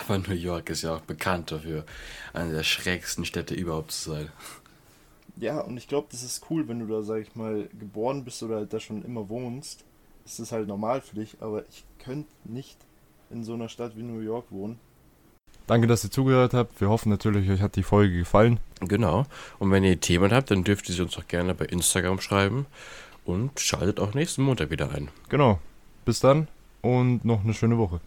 Aber 0.06 0.18
New 0.18 0.34
York 0.34 0.70
ist 0.70 0.82
ja 0.82 0.94
auch 0.94 1.00
bekannt 1.00 1.50
dafür, 1.50 1.84
eine 2.32 2.52
der 2.52 2.62
schrägsten 2.62 3.24
Städte 3.24 3.54
überhaupt 3.54 3.90
zu 3.90 4.12
sein. 4.12 4.28
Ja, 5.36 5.60
und 5.60 5.76
ich 5.76 5.88
glaube, 5.88 6.06
das 6.12 6.22
ist 6.22 6.46
cool, 6.48 6.68
wenn 6.68 6.78
du 6.78 6.86
da, 6.86 7.02
sag 7.02 7.22
ich 7.22 7.34
mal, 7.34 7.68
geboren 7.78 8.24
bist 8.24 8.40
oder 8.44 8.56
halt 8.56 8.72
da 8.72 8.78
schon 8.78 9.02
immer 9.04 9.28
wohnst. 9.28 9.84
Das 10.22 10.38
ist 10.38 10.52
halt 10.52 10.68
normal 10.68 11.00
für 11.00 11.16
dich, 11.16 11.36
aber 11.40 11.64
ich 11.68 11.84
könnte 11.98 12.30
nicht 12.44 12.78
in 13.30 13.42
so 13.42 13.54
einer 13.54 13.68
Stadt 13.68 13.96
wie 13.96 14.02
New 14.02 14.20
York 14.20 14.46
wohnen. 14.50 14.78
Danke, 15.66 15.88
dass 15.88 16.04
ihr 16.04 16.10
zugehört 16.10 16.54
habt. 16.54 16.80
Wir 16.80 16.88
hoffen 16.88 17.08
natürlich, 17.08 17.50
euch 17.50 17.62
hat 17.62 17.74
die 17.74 17.82
Folge 17.82 18.18
gefallen. 18.18 18.60
Genau. 18.80 19.26
Und 19.58 19.72
wenn 19.72 19.82
ihr 19.82 19.98
Themen 19.98 20.32
habt, 20.32 20.52
dann 20.52 20.62
dürft 20.62 20.88
ihr 20.88 20.94
sie 20.94 21.02
uns 21.02 21.18
auch 21.18 21.26
gerne 21.26 21.54
bei 21.54 21.64
Instagram 21.64 22.20
schreiben. 22.20 22.66
Und 23.24 23.58
schaltet 23.58 23.98
auch 23.98 24.14
nächsten 24.14 24.42
Montag 24.42 24.70
wieder 24.70 24.92
ein. 24.92 25.08
Genau. 25.30 25.58
Bis 26.04 26.20
dann 26.20 26.48
und 26.82 27.24
noch 27.24 27.44
eine 27.44 27.54
schöne 27.54 27.78
Woche. 27.78 28.00